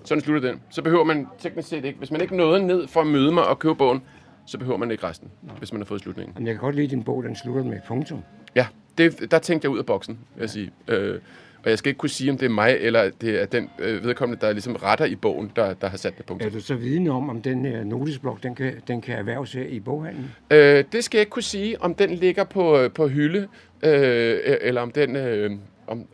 Sådan 0.05 0.23
slutter 0.23 0.51
den. 0.51 0.61
Så 0.71 0.83
behøver 0.83 1.05
man 1.05 1.27
teknisk 1.39 1.69
set 1.69 1.85
ikke, 1.85 1.99
hvis 1.99 2.11
man 2.11 2.21
ikke 2.21 2.37
nåede 2.37 2.67
ned 2.67 2.87
for 2.87 3.01
at 3.01 3.07
møde 3.07 3.33
mig 3.33 3.47
og 3.47 3.59
købe 3.59 3.75
bogen, 3.75 4.03
så 4.47 4.59
behøver 4.59 4.79
man 4.79 4.91
ikke 4.91 5.07
resten, 5.07 5.31
hvis 5.59 5.73
man 5.73 5.81
har 5.81 5.87
fået 5.87 6.01
slutningen. 6.01 6.35
Jamen, 6.35 6.47
jeg 6.47 6.55
kan 6.55 6.61
godt 6.61 6.77
lide 6.77 6.89
din 6.89 7.05
bog, 7.05 7.23
den 7.23 7.37
slutter 7.37 7.65
med 7.65 7.77
et 7.77 7.83
punktum. 7.89 8.23
Ja, 8.55 8.67
det, 8.99 9.31
der 9.31 9.39
tænkte 9.39 9.67
jeg 9.67 9.71
ud 9.71 9.79
af 9.79 9.87
boksen, 9.87 10.19
vil 10.35 10.41
jeg 10.41 10.51
sige. 10.51 10.71
Øh, 10.89 11.21
Og 11.65 11.71
jeg 11.71 11.79
skal 11.79 11.91
ikke 11.91 11.99
kunne 11.99 12.11
sige, 12.11 12.31
om 12.31 12.39
det 12.39 12.47
er 12.47 12.51
mig, 12.51 12.77
eller 12.81 13.11
det 13.21 13.43
er 13.43 13.47
den 13.47 13.71
øh, 13.79 14.05
vedkommende, 14.05 14.47
der 14.47 14.53
ligesom 14.53 14.77
retter 14.77 15.05
i 15.05 15.15
bogen, 15.15 15.53
der, 15.57 15.75
der 15.75 15.89
har 15.89 15.97
sat 15.97 16.19
det 16.19 16.27
punktum. 16.27 16.49
Er 16.49 16.53
du 16.53 16.61
så 16.61 16.75
vidne 16.75 17.11
om, 17.11 17.31
om 17.31 17.43
den 17.43 17.65
her 17.65 17.85
notesblok, 17.85 18.43
den 18.43 18.55
kan, 18.55 18.75
den 18.89 19.01
kan 19.01 19.19
erhverves 19.19 19.53
her 19.53 19.63
i 19.63 19.81
boghandlen? 19.81 20.31
Øh, 20.51 20.85
det 20.93 21.05
skal 21.05 21.19
jeg 21.19 21.23
ikke 21.23 21.31
kunne 21.31 21.43
sige, 21.43 21.83
om 21.83 21.95
den 21.95 22.11
ligger 22.11 22.45
på, 22.45 22.79
øh, 22.79 22.91
på 22.93 23.09
hylde, 23.09 23.49
øh, 23.83 24.41
eller 24.61 24.81
om 24.81 24.91
den... 24.91 25.17
Øh, 25.17 25.51
om, 25.87 26.07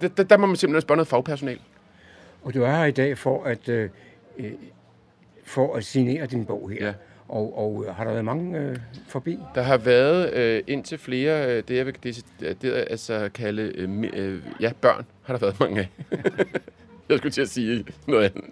det, 0.00 0.16
der, 0.16 0.22
der 0.22 0.36
må 0.36 0.46
man 0.46 0.56
simpelthen 0.56 0.82
spørge 0.82 0.96
noget 0.96 1.08
fagpersonal. 1.08 1.58
Og 2.42 2.54
du 2.54 2.62
er 2.62 2.70
her 2.70 2.84
i 2.84 2.90
dag 2.90 3.18
for 3.18 3.44
at, 3.44 3.68
øh, 3.68 3.90
øh, 4.38 4.52
for 5.44 5.74
at 5.74 5.84
signere 5.84 6.26
din 6.26 6.44
bog 6.44 6.70
her. 6.70 6.86
Ja. 6.86 6.92
Og, 7.28 7.58
og 7.58 7.84
øh, 7.88 7.94
har 7.94 8.04
der 8.04 8.10
været 8.10 8.24
mange 8.24 8.58
øh, 8.58 8.76
forbi? 9.08 9.38
Der 9.54 9.62
har 9.62 9.76
været 9.76 10.32
øh, 10.32 10.62
indtil 10.66 10.98
flere, 10.98 11.56
øh, 11.56 11.62
det 11.68 11.76
jeg 11.76 11.86
vil 11.86 11.96
det, 12.02 12.24
det, 12.62 12.86
altså 12.90 13.30
kalde, 13.34 13.62
øh, 13.62 14.04
øh, 14.12 14.42
ja, 14.60 14.72
børn 14.80 15.06
har 15.22 15.34
der 15.34 15.40
været 15.40 15.60
mange 15.60 15.80
af. 15.80 15.88
jeg 17.08 17.18
skulle 17.18 17.32
til 17.32 17.42
at 17.42 17.48
sige 17.48 17.84
noget 18.06 18.24
andet. 18.24 18.44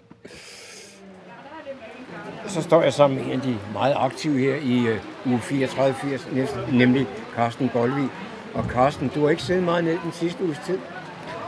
Så 2.47 2.61
står 2.61 2.81
jeg 2.83 2.93
sammen 2.93 3.19
med 3.19 3.25
en 3.25 3.31
af 3.31 3.41
de 3.41 3.57
meget 3.73 3.95
aktive 3.97 4.39
her 4.39 4.55
i 4.55 4.87
øh, 4.87 4.99
uge 5.25 5.39
34-80, 5.39 6.35
næsten, 6.35 6.61
nemlig 6.71 7.07
Carsten 7.35 7.69
Bolvig. 7.73 8.09
Og 8.53 8.63
Carsten, 8.63 9.11
du 9.15 9.23
har 9.23 9.29
ikke 9.29 9.41
siddet 9.41 9.63
meget 9.63 9.83
ned 9.83 9.97
den 10.03 10.11
sidste 10.11 10.43
uges 10.43 10.59
tid. 10.65 10.77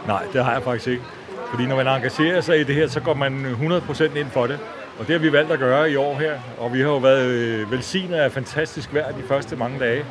Nej, 0.07 0.23
det 0.33 0.43
har 0.43 0.53
jeg 0.53 0.63
faktisk 0.63 0.87
ikke. 0.87 1.03
Fordi 1.49 1.65
når 1.65 1.75
man 1.75 1.87
engagerer 1.87 2.41
sig 2.41 2.59
i 2.59 2.63
det 2.63 2.75
her, 2.75 2.87
så 2.87 2.99
går 2.99 3.13
man 3.13 3.45
100% 3.45 4.17
ind 4.17 4.27
for 4.27 4.47
det. 4.47 4.59
Og 4.99 5.07
det 5.07 5.15
har 5.15 5.19
vi 5.19 5.31
valgt 5.31 5.51
at 5.51 5.59
gøre 5.59 5.91
i 5.91 5.95
år 5.95 6.15
her. 6.19 6.33
Og 6.57 6.73
vi 6.73 6.81
har 6.81 6.87
jo 6.87 6.97
været 6.97 7.25
øh, 7.25 7.71
velsignet 7.71 8.15
af 8.17 8.31
fantastisk 8.31 8.93
vejr 8.93 9.11
de 9.11 9.23
første 9.27 9.55
mange 9.55 9.79
dage. 9.79 10.05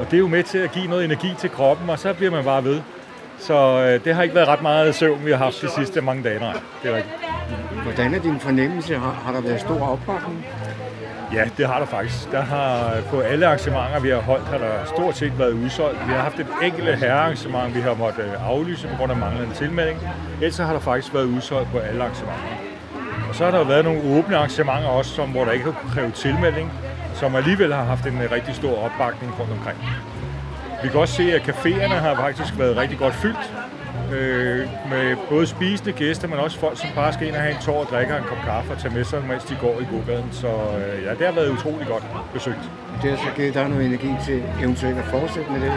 Og 0.00 0.06
det 0.06 0.14
er 0.14 0.18
jo 0.18 0.28
med 0.28 0.42
til 0.42 0.58
at 0.58 0.72
give 0.72 0.86
noget 0.86 1.04
energi 1.04 1.34
til 1.38 1.50
kroppen, 1.50 1.90
og 1.90 1.98
så 1.98 2.12
bliver 2.12 2.30
man 2.30 2.44
bare 2.44 2.64
ved. 2.64 2.80
Så 3.38 3.54
øh, 3.54 4.04
det 4.04 4.14
har 4.14 4.22
ikke 4.22 4.34
været 4.34 4.48
ret 4.48 4.62
meget 4.62 4.94
søvn, 4.94 5.24
vi 5.24 5.30
har 5.30 5.38
haft 5.38 5.62
de 5.62 5.70
sidste 5.70 6.00
mange 6.00 6.22
dage. 6.22 6.38
Nej, 6.40 6.56
det 6.82 6.90
er 6.90 6.96
rigtigt. 6.96 7.14
Hvordan 7.82 8.14
er 8.14 8.18
din 8.18 8.40
fornemmelse? 8.40 8.94
Har, 8.96 9.22
har 9.24 9.32
der 9.32 9.40
været 9.40 9.60
stor 9.60 9.88
opbakning? 9.88 10.46
Ja, 11.32 11.44
det 11.56 11.66
har 11.66 11.78
der 11.78 11.86
faktisk. 11.86 12.32
Der 12.32 12.40
har 12.40 12.96
på 13.10 13.20
alle 13.20 13.46
arrangementer, 13.46 14.00
vi 14.00 14.08
har 14.08 14.20
holdt, 14.20 14.44
har 14.44 14.58
der 14.58 14.84
stort 14.84 15.16
set 15.16 15.38
været 15.38 15.52
udsolgt. 15.52 15.98
Vi 16.06 16.12
har 16.12 16.20
haft 16.20 16.40
et 16.40 16.46
enkelt 16.62 16.98
herrearrangement, 16.98 17.74
vi 17.74 17.80
har 17.80 17.94
måttet 17.94 18.24
øh, 18.24 18.48
aflyse 18.48 18.88
på 18.88 18.96
grund 18.96 19.12
af 19.12 19.18
manglende 19.18 19.54
tilmelding. 19.54 20.00
Ellers 20.40 20.56
har 20.56 20.72
der 20.72 20.80
faktisk 20.80 21.14
været 21.14 21.24
udsolgt 21.24 21.70
på 21.70 21.78
alle 21.78 22.02
arrangementer. 22.02 22.71
Og 23.32 23.36
så 23.36 23.44
har 23.44 23.50
der 23.50 23.58
jo 23.58 23.64
været 23.64 23.84
nogle 23.84 24.18
åbne 24.18 24.36
arrangementer 24.36 24.88
også, 24.88 25.10
som, 25.14 25.30
hvor 25.30 25.44
der 25.44 25.52
ikke 25.52 25.64
har 25.64 25.90
krævet 25.94 26.14
tilmelding, 26.14 26.72
som 27.14 27.34
alligevel 27.34 27.72
har 27.72 27.84
haft 27.84 28.06
en 28.06 28.20
øh, 28.20 28.30
rigtig 28.30 28.54
stor 28.54 28.84
opbakning 28.84 29.40
rundt 29.40 29.52
omkring. 29.52 29.78
Vi 30.82 30.88
kan 30.88 31.00
også 31.00 31.14
se, 31.14 31.32
at 31.32 31.40
caféerne 31.48 31.94
har 31.94 32.14
faktisk 32.14 32.58
været 32.58 32.76
rigtig 32.76 32.98
godt 32.98 33.14
fyldt. 33.14 33.54
Øh, 34.12 34.68
med 34.90 35.16
både 35.30 35.46
spisende 35.46 35.92
gæster, 35.92 36.28
men 36.28 36.38
også 36.38 36.58
folk, 36.58 36.78
som 36.78 36.88
bare 36.94 37.12
skal 37.12 37.26
ind 37.26 37.36
og 37.36 37.42
have 37.42 37.54
en 37.54 37.60
tår 37.62 37.80
og 37.80 37.86
drikker 37.90 38.16
en 38.16 38.24
kop 38.24 38.38
kaffe 38.44 38.72
og 38.72 38.78
tage 38.78 38.94
med 38.94 39.04
sig, 39.04 39.22
mens 39.28 39.44
de 39.44 39.56
går 39.60 39.80
i 39.80 39.86
gågaden. 39.92 40.28
Så 40.32 40.46
øh, 40.48 41.04
ja, 41.04 41.10
det 41.10 41.26
har 41.26 41.32
været 41.32 41.50
utrolig 41.50 41.86
godt 41.86 42.04
besøgt. 42.34 42.64
Det 43.02 43.10
har 43.10 43.16
så 43.16 43.30
givet 43.36 43.54
dig 43.54 43.68
noget 43.68 43.86
energi 43.86 44.12
til 44.26 44.42
eventuelt 44.62 44.98
at 44.98 45.04
fortsætte 45.04 45.52
med 45.52 45.60
det. 45.60 45.72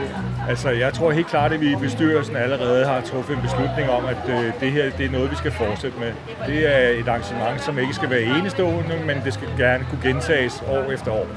Altså, 0.50 0.70
jeg 0.70 0.94
tror 0.94 1.12
helt 1.12 1.28
klart, 1.28 1.54
at 1.54 1.62
vi 1.62 1.72
i 1.72 1.76
bestyrelsen 1.76 2.36
allerede 2.36 2.86
har 2.86 3.02
truffet 3.02 3.36
en 3.36 3.42
beslutning 3.42 3.90
om, 3.90 4.06
at 4.06 4.24
øh, 4.30 4.52
det 4.60 4.72
her 4.72 4.90
det 4.98 5.06
er 5.06 5.12
noget, 5.12 5.32
vi 5.32 5.36
skal 5.36 5.52
fortsætte 5.52 5.98
med. 6.00 6.12
Det 6.48 6.76
er 6.76 6.88
et 7.00 7.08
arrangement, 7.08 7.62
som 7.62 7.80
ikke 7.80 7.94
skal 7.94 8.10
være 8.10 8.22
enestående, 8.22 8.96
men 9.08 9.18
det 9.26 9.34
skal 9.34 9.48
gerne 9.58 9.86
kunne 9.90 10.02
gentages 10.04 10.64
år 10.68 10.92
efter 10.92 11.12
år. 11.12 11.28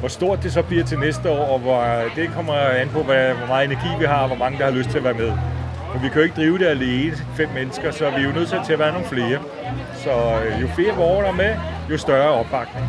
Hvor 0.00 0.08
stort 0.08 0.42
det 0.42 0.52
så 0.52 0.62
bliver 0.62 0.84
til 0.84 0.98
næste 0.98 1.30
år, 1.30 1.44
og 1.54 1.58
hvor, 1.58 1.84
det 2.16 2.30
kommer 2.36 2.54
an 2.54 2.88
på, 2.88 3.02
hvad, 3.02 3.34
hvor 3.34 3.46
meget 3.46 3.64
energi 3.70 3.88
vi 3.98 4.04
har, 4.04 4.20
og 4.20 4.26
hvor 4.26 4.36
mange 4.36 4.58
der 4.58 4.64
har 4.64 4.72
lyst 4.72 4.90
til 4.90 4.98
at 4.98 5.04
være 5.04 5.14
med. 5.14 5.32
Men 5.94 6.02
vi 6.02 6.08
kan 6.08 6.16
jo 6.16 6.22
ikke 6.22 6.36
drive 6.36 6.58
det 6.58 6.66
alene, 6.66 7.16
fem 7.36 7.48
mennesker, 7.54 7.90
så 7.90 8.10
vi 8.10 8.16
er 8.16 8.22
jo 8.22 8.32
nødt 8.32 8.48
til 8.66 8.72
at 8.72 8.78
være 8.78 8.92
nogle 8.92 9.06
flere. 9.06 9.38
Så 9.94 10.10
øh, 10.46 10.62
jo 10.62 10.66
flere 10.66 10.94
borgere 10.94 11.22
der 11.22 11.32
er 11.32 11.36
med, 11.36 11.56
jo 11.90 11.98
større 11.98 12.30
opbakning. 12.30 12.86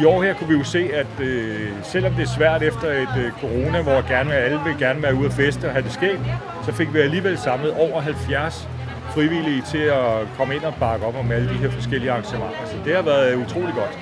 I 0.00 0.04
år 0.04 0.22
her 0.22 0.34
kunne 0.34 0.48
vi 0.48 0.54
jo 0.54 0.64
se, 0.64 0.90
at 0.94 1.20
øh, 1.20 1.70
selvom 1.82 2.12
det 2.12 2.22
er 2.22 2.26
svært 2.26 2.62
efter 2.62 2.90
et 2.90 3.16
øh, 3.18 3.32
corona, 3.40 3.82
hvor 3.82 4.08
gerne, 4.08 4.34
alle 4.34 4.60
vil 4.64 4.78
gerne 4.78 5.02
være 5.02 5.14
ude 5.14 5.26
og 5.26 5.32
feste 5.32 5.64
og 5.64 5.72
have 5.72 5.82
det 5.82 5.92
sket, 5.92 6.20
så 6.64 6.72
fik 6.72 6.94
vi 6.94 6.98
alligevel 7.00 7.38
samlet 7.38 7.72
over 7.72 8.00
70 8.00 8.68
frivillige 9.14 9.62
til 9.62 9.78
at 9.78 10.28
komme 10.36 10.54
ind 10.54 10.64
og 10.64 10.74
bakke 10.80 11.06
op 11.06 11.16
om 11.16 11.32
alle 11.32 11.48
de 11.48 11.54
her 11.54 11.70
forskellige 11.70 12.10
arrangementer. 12.10 12.66
Så 12.66 12.76
det 12.84 12.94
har 12.94 13.02
været 13.02 13.32
øh, 13.32 13.40
utrolig 13.40 13.74
godt. 13.74 13.98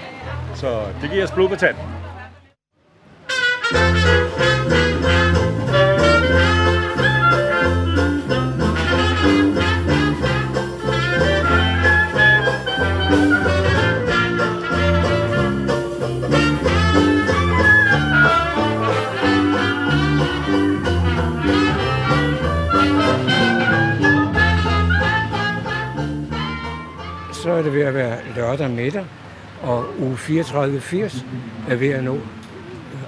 Så 0.54 0.80
det 1.02 1.10
giver 1.10 1.24
os 1.24 1.30
blod 1.30 1.48
på 1.48 1.56
tanden. 1.56 1.82
Er 27.54 27.62
det 27.62 27.74
ved 27.74 27.82
at 27.82 27.94
være 27.94 28.18
lørdag 28.36 28.70
middag, 28.70 29.04
og 29.62 29.84
uge 29.98 30.14
34-80 30.14 31.24
er 31.68 31.76
ved 31.76 31.88
at 31.88 32.04
nå 32.04 32.18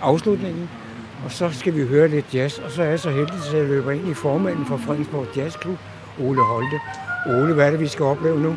afslutningen. 0.02 0.68
Og 1.24 1.32
så 1.32 1.50
skal 1.52 1.74
vi 1.74 1.86
høre 1.86 2.08
lidt 2.08 2.34
jazz, 2.34 2.58
og 2.58 2.70
så 2.70 2.82
er 2.82 2.86
jeg 2.86 3.00
så 3.00 3.10
heldig, 3.10 3.34
at 3.34 3.54
jeg 3.54 3.64
løber 3.64 3.90
ind 3.90 4.08
i 4.08 4.14
formanden 4.14 4.66
for 4.66 4.76
Fredensborg 4.76 5.26
Jazzklub, 5.36 5.78
Ole 6.20 6.42
Holte. 6.42 6.80
Ole, 7.26 7.54
hvad 7.54 7.66
er 7.66 7.70
det, 7.70 7.80
vi 7.80 7.86
skal 7.86 8.04
opleve 8.04 8.40
nu? 8.40 8.56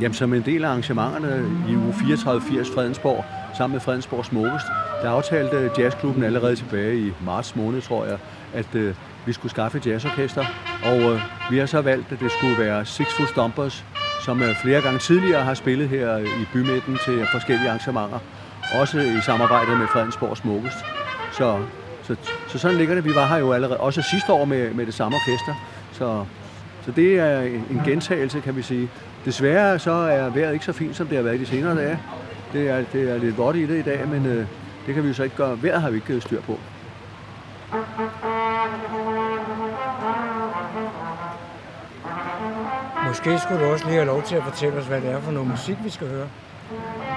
Jamen, 0.00 0.14
som 0.14 0.34
en 0.34 0.42
del 0.42 0.64
af 0.64 0.68
arrangementerne 0.68 1.50
i 1.68 1.76
uge 1.76 1.94
34 1.94 2.64
Fredensborg, 2.74 3.24
sammen 3.56 3.74
med 3.74 3.80
Fredensborg 3.80 4.24
Smukkest, 4.24 4.66
der 5.02 5.10
aftalte 5.10 5.70
jazzklubben 5.78 6.24
allerede 6.24 6.56
tilbage 6.56 6.96
i 6.98 7.12
marts 7.24 7.56
måned, 7.56 7.82
tror 7.82 8.04
jeg, 8.04 8.18
at 8.54 8.74
øh, 8.74 8.94
vi 9.26 9.32
skulle 9.32 9.50
skaffe 9.50 9.78
et 9.78 9.86
jazzorkester. 9.86 10.44
Og 10.84 11.00
øh, 11.00 11.20
vi 11.50 11.58
har 11.58 11.66
så 11.66 11.80
valgt, 11.80 12.12
at 12.12 12.20
det 12.20 12.30
skulle 12.30 12.58
være 12.58 12.84
Six 12.84 13.06
Foot 13.16 13.28
Stompers, 13.28 13.84
som 14.24 14.42
øh, 14.42 14.54
flere 14.62 14.80
gange 14.80 14.98
tidligere 14.98 15.44
har 15.44 15.54
spillet 15.54 15.88
her 15.88 16.18
i 16.18 16.46
bymidten 16.52 16.98
til 17.04 17.26
forskellige 17.32 17.68
arrangementer. 17.68 18.18
Også 18.80 19.00
i 19.00 19.20
samarbejde 19.20 19.76
med 19.76 19.86
Fredensborg 19.86 20.36
Smukkest. 20.36 20.76
Så, 21.32 21.58
så, 22.02 22.16
så 22.48 22.58
sådan 22.58 22.76
ligger 22.76 22.94
det. 22.94 23.04
Vi 23.04 23.14
var 23.14 23.26
her 23.26 23.36
jo 23.36 23.52
allerede, 23.52 23.80
også 23.80 24.02
sidste 24.02 24.32
år 24.32 24.44
med, 24.44 24.74
med 24.74 24.86
det 24.86 24.94
samme 24.94 25.16
orkester. 25.16 25.54
Så, 25.92 26.24
så 26.84 26.92
det 26.92 27.18
er 27.18 27.40
en 27.40 27.82
gentagelse, 27.84 28.40
kan 28.40 28.56
vi 28.56 28.62
sige. 28.62 28.88
Desværre 29.24 29.78
så 29.78 29.92
er 29.92 30.28
vejret 30.30 30.52
ikke 30.52 30.64
så 30.64 30.72
fint, 30.72 30.96
som 30.96 31.06
det 31.06 31.16
har 31.16 31.22
været 31.22 31.40
de 31.40 31.46
senere 31.46 31.76
dage. 31.76 31.98
Det 32.52 32.68
er, 32.68 32.84
det 32.92 33.10
er 33.10 33.18
lidt 33.18 33.38
vådt 33.38 33.56
i 33.56 33.66
det 33.66 33.78
i 33.78 33.82
dag, 33.82 34.08
men 34.08 34.26
øh, 34.26 34.46
det 34.86 34.94
kan 34.94 35.02
vi 35.02 35.08
jo 35.08 35.14
så 35.14 35.22
ikke 35.22 35.36
gøre. 35.36 35.62
Vejret 35.62 35.82
har 35.82 35.90
vi 35.90 35.94
ikke 35.94 36.06
givet 36.06 36.22
styr 36.22 36.40
på. 36.40 36.58
Måske 43.12 43.38
skulle 43.38 43.64
du 43.64 43.70
også 43.70 43.84
lige 43.84 43.94
have 43.94 44.06
lov 44.06 44.22
til 44.22 44.36
at 44.36 44.42
fortælle 44.42 44.78
os, 44.78 44.86
hvad 44.86 45.00
det 45.00 45.10
er 45.10 45.20
for 45.20 45.32
noget 45.32 45.48
musik, 45.48 45.76
vi 45.84 45.90
skal 45.90 46.08
høre. 46.08 46.26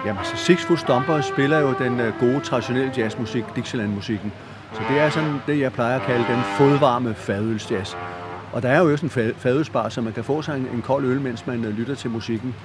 Jamen, 0.05 0.25
så 0.25 0.37
Six 0.37 0.65
Foot 0.65 0.79
Stompers 0.79 1.25
spiller 1.25 1.59
jo 1.59 1.73
den 1.79 1.99
øh, 1.99 2.13
gode, 2.19 2.39
traditionelle 2.39 2.91
jazzmusik, 2.97 3.43
Dixieland-musikken. 3.55 4.33
Så 4.73 4.81
det 4.89 4.99
er 4.99 5.09
sådan 5.09 5.35
det, 5.47 5.59
jeg 5.59 5.71
plejer 5.73 5.99
at 5.99 6.05
kalde 6.05 6.25
den 6.29 6.39
fodvarme 6.57 7.13
fadølsjazz. 7.13 7.95
Og 8.53 8.61
der 8.61 8.69
er 8.69 8.79
jo 8.79 8.91
også 8.91 9.05
en 9.05 9.33
fadølsbar, 9.37 9.89
så 9.89 10.01
man 10.01 10.13
kan 10.13 10.23
få 10.23 10.41
sig 10.41 10.55
en, 10.55 10.67
en 10.73 10.81
kold 10.81 11.05
øl, 11.05 11.21
mens 11.21 11.47
man 11.47 11.65
øh, 11.65 11.77
lytter 11.77 11.95
til 11.95 12.09
musikken. 12.09 12.55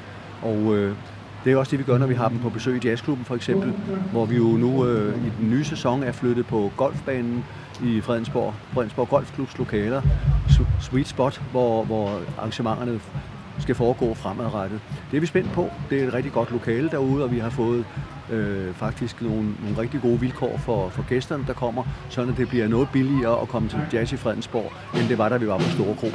Og 0.43 0.77
øh, 0.77 0.97
det 1.45 1.53
er 1.53 1.57
også 1.57 1.71
det, 1.71 1.79
vi 1.79 1.85
gør, 1.85 1.99
når 1.99 2.07
vi 2.07 2.15
har 2.15 2.29
dem 2.29 2.39
på 2.39 2.49
besøg 2.49 2.85
i 2.85 2.89
jazzklubben 2.89 3.25
for 3.25 3.35
eksempel, 3.35 3.73
hvor 4.13 4.27
vi 4.27 4.37
jo 4.37 4.45
nu 4.45 4.87
øh, 4.87 5.27
i 5.27 5.33
den 5.41 5.51
nye 5.51 5.65
sæson 5.65 6.03
er 6.03 6.13
flyttet 6.13 6.47
på 6.47 6.73
golfbanen 6.77 7.45
i 7.85 8.01
Fredensborg, 8.01 8.55
Fredensborg 8.73 9.09
Golfklubs 9.09 9.59
lokaler, 9.59 10.03
Sweet 10.81 11.09
Spot, 11.09 11.43
hvor, 11.51 11.85
hvor 11.85 12.21
arrangementerne 12.39 13.01
skal 13.59 13.75
foregå 13.75 14.15
fremadrettet. 14.15 14.81
Det 15.11 15.17
er 15.17 15.21
vi 15.21 15.27
spændt 15.27 15.53
på. 15.53 15.71
Det 15.91 16.03
er 16.03 16.07
et 16.07 16.15
rigtig 16.15 16.33
godt 16.33 16.51
lokale 16.51 16.91
derude, 16.91 17.25
og 17.25 17.33
vi 17.33 17.39
har 17.39 17.51
fået 17.51 17.85
øh, 18.31 18.75
faktisk 18.75 19.23
nogle, 19.23 19.55
nogle 19.63 19.79
rigtig 19.79 20.01
gode 20.01 20.21
vilkår 20.21 20.59
for, 20.59 20.89
for 20.89 21.09
gæsterne, 21.09 21.45
der 21.47 21.53
kommer, 21.53 21.85
så 22.09 22.33
det 22.37 22.49
bliver 22.49 22.69
noget 22.69 22.89
billigere 22.93 23.41
at 23.43 23.49
komme 23.49 23.69
til 23.69 23.79
jazz 23.93 24.13
i 24.13 24.17
Fredensborg, 24.17 24.73
end 25.01 25.09
det 25.09 25.19
var, 25.19 25.29
da 25.29 25.37
vi 25.37 25.49
var 25.49 25.59
på 25.59 25.65
Store 25.65 25.95
Kro. 25.95 26.07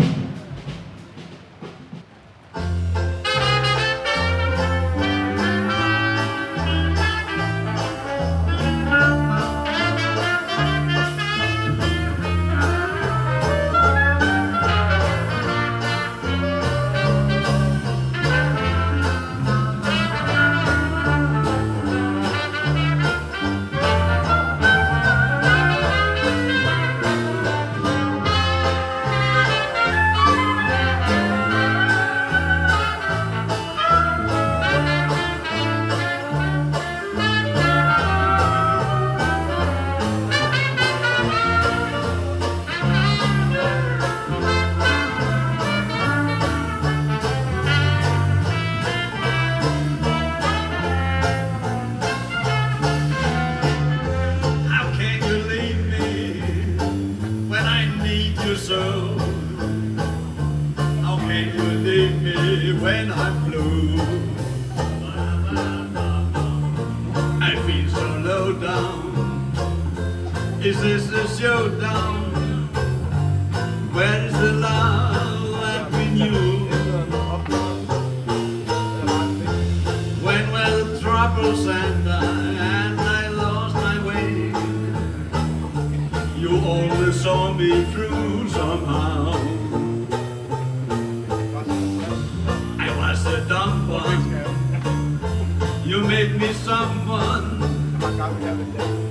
Made 96.26 96.42
me 96.42 96.54
someone. 96.54 97.62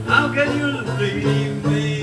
How 0.09 0.35
can 0.35 0.59
you 0.59 0.66
leave 0.98 1.64
me 1.64 2.03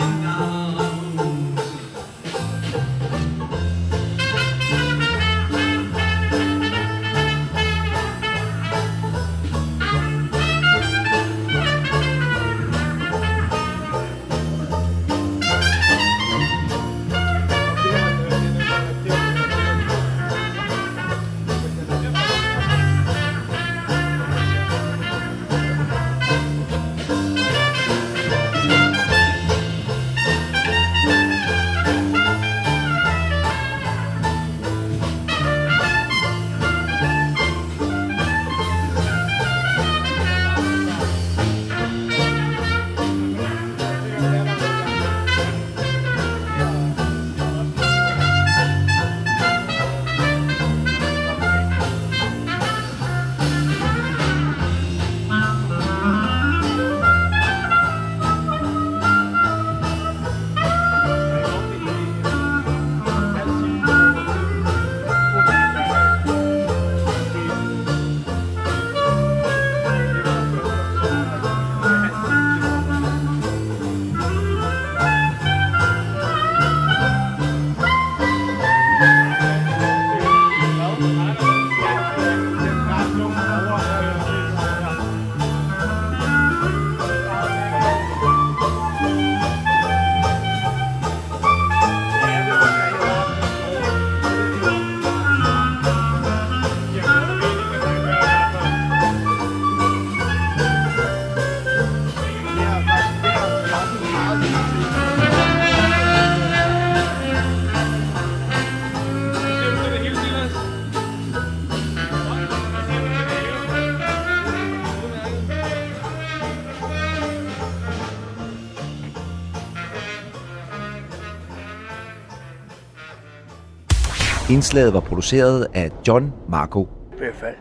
Indslaget 124.50 124.94
var 124.94 125.00
produceret 125.00 125.68
af 125.74 125.90
John 126.08 126.34
Marco. 126.50 126.88
i 127.14 127.18
hvert 127.18 127.36
fald. 127.36 127.56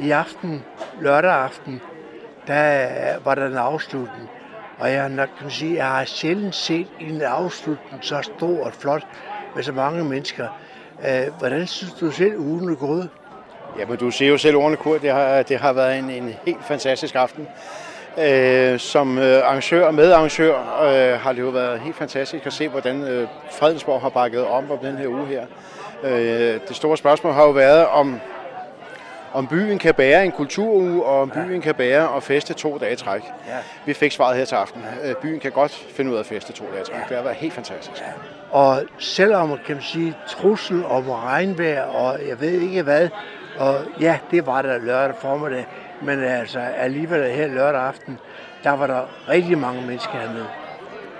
I 0.00 0.10
aften, 0.10 0.64
lørdag 1.00 1.30
aften, 1.30 1.80
der 2.46 2.88
var 3.24 3.34
der 3.34 3.46
en 3.46 3.56
afslutning. 3.56 4.30
Og 4.78 4.92
jeg, 4.92 5.08
nok 5.08 5.28
kan 5.40 5.50
sige, 5.50 5.76
jeg 5.76 5.86
har 5.86 6.04
sjældent 6.04 6.54
set 6.54 6.86
en 7.00 7.22
afslutning 7.22 8.04
så 8.04 8.22
stor 8.22 8.64
og 8.64 8.72
flot 8.72 9.06
med 9.54 9.62
så 9.62 9.72
mange 9.72 10.04
mennesker. 10.04 10.48
Øh, 11.08 11.32
Hvordan 11.38 11.66
synes 11.66 11.92
du 11.92 12.10
selv, 12.10 12.38
ugen 12.38 12.70
er 12.70 12.74
gået? 12.74 13.08
Jamen, 13.78 13.96
du 13.96 14.10
ser 14.10 14.28
jo 14.28 14.38
selv 14.38 14.56
ordene, 14.56 14.76
Kurt. 14.76 15.02
Det 15.02 15.10
har, 15.10 15.42
det 15.42 15.58
har 15.58 15.72
været 15.72 15.98
en, 15.98 16.10
en 16.10 16.34
helt 16.44 16.64
fantastisk 16.64 17.14
aften. 17.14 17.46
Øh, 18.18 18.78
som 18.78 19.18
øh, 19.18 19.38
arrangør 19.44 19.86
og 19.86 19.94
medarrangør 19.94 20.54
øh, 20.82 21.20
har 21.20 21.32
det 21.32 21.40
jo 21.40 21.48
været 21.48 21.80
helt 21.80 21.96
fantastisk 21.96 22.46
at 22.46 22.52
se, 22.52 22.68
hvordan 22.68 23.02
øh, 23.02 23.28
Fredensborg 23.50 24.00
har 24.00 24.08
bakket 24.08 24.46
om 24.46 24.66
på 24.66 24.78
den 24.82 24.96
her 24.96 25.08
uge 25.08 25.26
her. 25.26 25.46
Øh, 26.02 26.60
det 26.68 26.76
store 26.76 26.96
spørgsmål 26.96 27.32
har 27.32 27.42
jo 27.42 27.50
været, 27.50 27.86
om, 27.86 28.20
om 29.32 29.46
byen 29.46 29.78
kan 29.78 29.94
bære 29.94 30.24
en 30.24 30.32
kulturuge, 30.32 31.04
og 31.04 31.20
om 31.20 31.30
byen 31.30 31.60
kan 31.60 31.74
bære 31.74 32.16
at 32.16 32.22
feste 32.22 32.54
to 32.54 32.78
dage 32.78 32.96
træk. 32.96 33.22
Ja. 33.48 33.56
Vi 33.86 33.94
fik 33.94 34.12
svaret 34.12 34.36
her 34.36 34.44
til 34.44 34.54
aften. 34.54 34.84
Øh, 35.04 35.14
byen 35.14 35.40
kan 35.40 35.52
godt 35.52 35.72
finde 35.72 36.10
ud 36.10 36.16
af 36.16 36.20
at 36.20 36.26
feste 36.26 36.52
to 36.52 36.64
dage 36.74 36.84
træk. 36.84 37.08
Det 37.08 37.16
har 37.16 37.22
været 37.24 37.36
helt 37.36 37.52
fantastisk. 37.52 38.02
Og 38.50 38.82
selvom, 38.98 39.58
kan 39.66 39.74
man 39.74 39.82
sige, 39.82 40.14
trussel 40.28 40.84
om 40.84 41.10
regnvejr, 41.10 41.82
og 41.82 42.18
jeg 42.28 42.40
ved 42.40 42.60
ikke 42.60 42.82
hvad, 42.82 43.08
og 43.58 43.74
ja, 44.00 44.18
det 44.30 44.46
var 44.46 44.62
der 44.62 44.78
lørdag 44.78 45.16
formiddag, 45.20 45.66
men 46.02 46.24
altså 46.24 46.58
alligevel 46.58 47.30
her 47.30 47.46
lørdag 47.46 47.80
aften, 47.80 48.18
der 48.64 48.70
var 48.70 48.86
der 48.86 49.00
rigtig 49.28 49.58
mange 49.58 49.82
mennesker 49.86 50.12
hernede. 50.12 50.46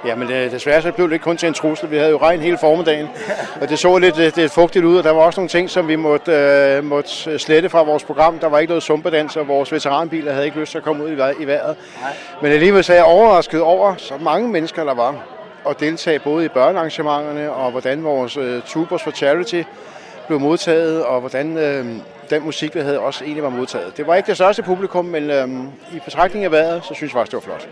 Jamen 0.06 0.30
øh, 0.30 0.50
desværre 0.50 0.82
så 0.82 0.92
blev 0.92 1.06
det 1.06 1.12
ikke 1.12 1.22
kun 1.22 1.36
til 1.36 1.46
en 1.46 1.54
trussel. 1.54 1.90
Vi 1.90 1.96
havde 1.96 2.10
jo 2.10 2.18
regn 2.18 2.40
hele 2.40 2.58
formiddagen, 2.58 3.08
og 3.60 3.68
det 3.68 3.78
så 3.78 3.98
lidt, 3.98 4.16
lidt, 4.16 4.36
lidt 4.36 4.52
fugtigt 4.52 4.84
ud, 4.84 4.96
og 4.96 5.04
der 5.04 5.10
var 5.10 5.20
også 5.20 5.40
nogle 5.40 5.48
ting, 5.48 5.70
som 5.70 5.88
vi 5.88 5.96
måtte, 5.96 6.32
øh, 6.32 6.84
måtte 6.84 7.38
slette 7.38 7.68
fra 7.68 7.82
vores 7.82 8.04
program. 8.04 8.38
Der 8.38 8.48
var 8.48 8.58
ikke 8.58 8.70
noget 8.70 8.82
sumpedans, 8.82 9.36
og 9.36 9.48
vores 9.48 9.72
veteranbiler 9.72 10.32
havde 10.32 10.44
ikke 10.44 10.60
lyst 10.60 10.70
til 10.70 10.78
at 10.78 10.84
komme 10.84 11.04
ud 11.04 11.10
i 11.40 11.44
vejret. 11.46 11.76
Men 12.42 12.52
alligevel 12.52 12.84
så 12.84 12.92
er 12.92 12.96
jeg 12.96 13.04
overrasket 13.04 13.60
over, 13.60 13.94
så 13.96 14.14
mange 14.20 14.48
mennesker 14.48 14.84
der 14.84 14.94
var, 14.94 15.14
og 15.64 15.80
deltage 15.80 16.18
både 16.18 16.44
i 16.44 16.48
børnearrangementerne, 16.48 17.52
og 17.52 17.70
hvordan 17.70 18.04
vores 18.04 18.36
øh, 18.36 18.62
Tubers 18.62 19.02
for 19.02 19.10
Charity 19.10 19.62
blev 20.26 20.40
modtaget, 20.40 21.04
og 21.04 21.20
hvordan 21.20 21.58
øh, 21.58 21.86
den 22.30 22.44
musik, 22.44 22.74
vi 22.74 22.80
havde, 22.80 23.00
også 23.00 23.24
egentlig 23.24 23.42
var 23.42 23.50
modtaget. 23.50 23.96
Det 23.96 24.06
var 24.06 24.14
ikke 24.14 24.26
det 24.26 24.36
største 24.36 24.62
publikum, 24.62 25.04
men 25.04 25.30
øh, 25.30 25.48
i 25.94 25.98
betragtning 26.04 26.44
af 26.44 26.50
vejret, 26.50 26.84
så 26.84 26.94
synes 26.94 27.12
jeg 27.12 27.18
faktisk, 27.18 27.30
det 27.30 27.48
var 27.48 27.56
flot. 27.56 27.68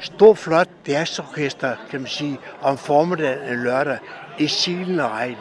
Stor 0.00 0.34
flot 0.34 0.68
jazzorkester, 0.88 1.76
kan 1.90 2.00
man 2.00 2.08
sige, 2.08 2.38
om 2.62 2.78
formiddagen 2.78 3.38
en 3.48 3.64
lørdag 3.64 3.98
i 4.38 4.46
silende 4.46 5.08
regn. 5.08 5.36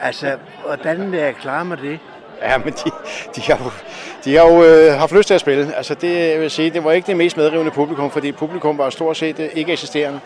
Altså, 0.00 0.36
hvordan 0.66 1.14
er 1.14 1.24
jeg 1.24 1.34
klar 1.34 1.64
med 1.64 1.76
det? 1.76 1.98
Ja, 2.42 2.58
men 2.58 2.72
de, 2.72 2.90
de 3.36 3.40
har 3.40 3.58
jo, 3.64 3.70
de 4.24 4.36
har 4.36 4.46
jo 4.46 4.64
øh, 4.64 4.98
haft 4.98 5.12
lyst 5.12 5.26
til 5.26 5.34
at 5.34 5.40
spille. 5.40 5.74
Altså 5.76 5.94
det 5.94 6.30
jeg 6.30 6.40
vil 6.40 6.50
sige, 6.50 6.70
det 6.70 6.84
var 6.84 6.92
ikke 6.92 7.06
det 7.06 7.16
mest 7.16 7.36
medrivende 7.36 7.70
publikum, 7.70 8.10
fordi 8.10 8.32
publikum 8.32 8.78
var 8.78 8.90
stort 8.90 9.16
set 9.16 9.40
øh, 9.40 9.48
ikke 9.54 9.72
eksisterende. 9.72 10.20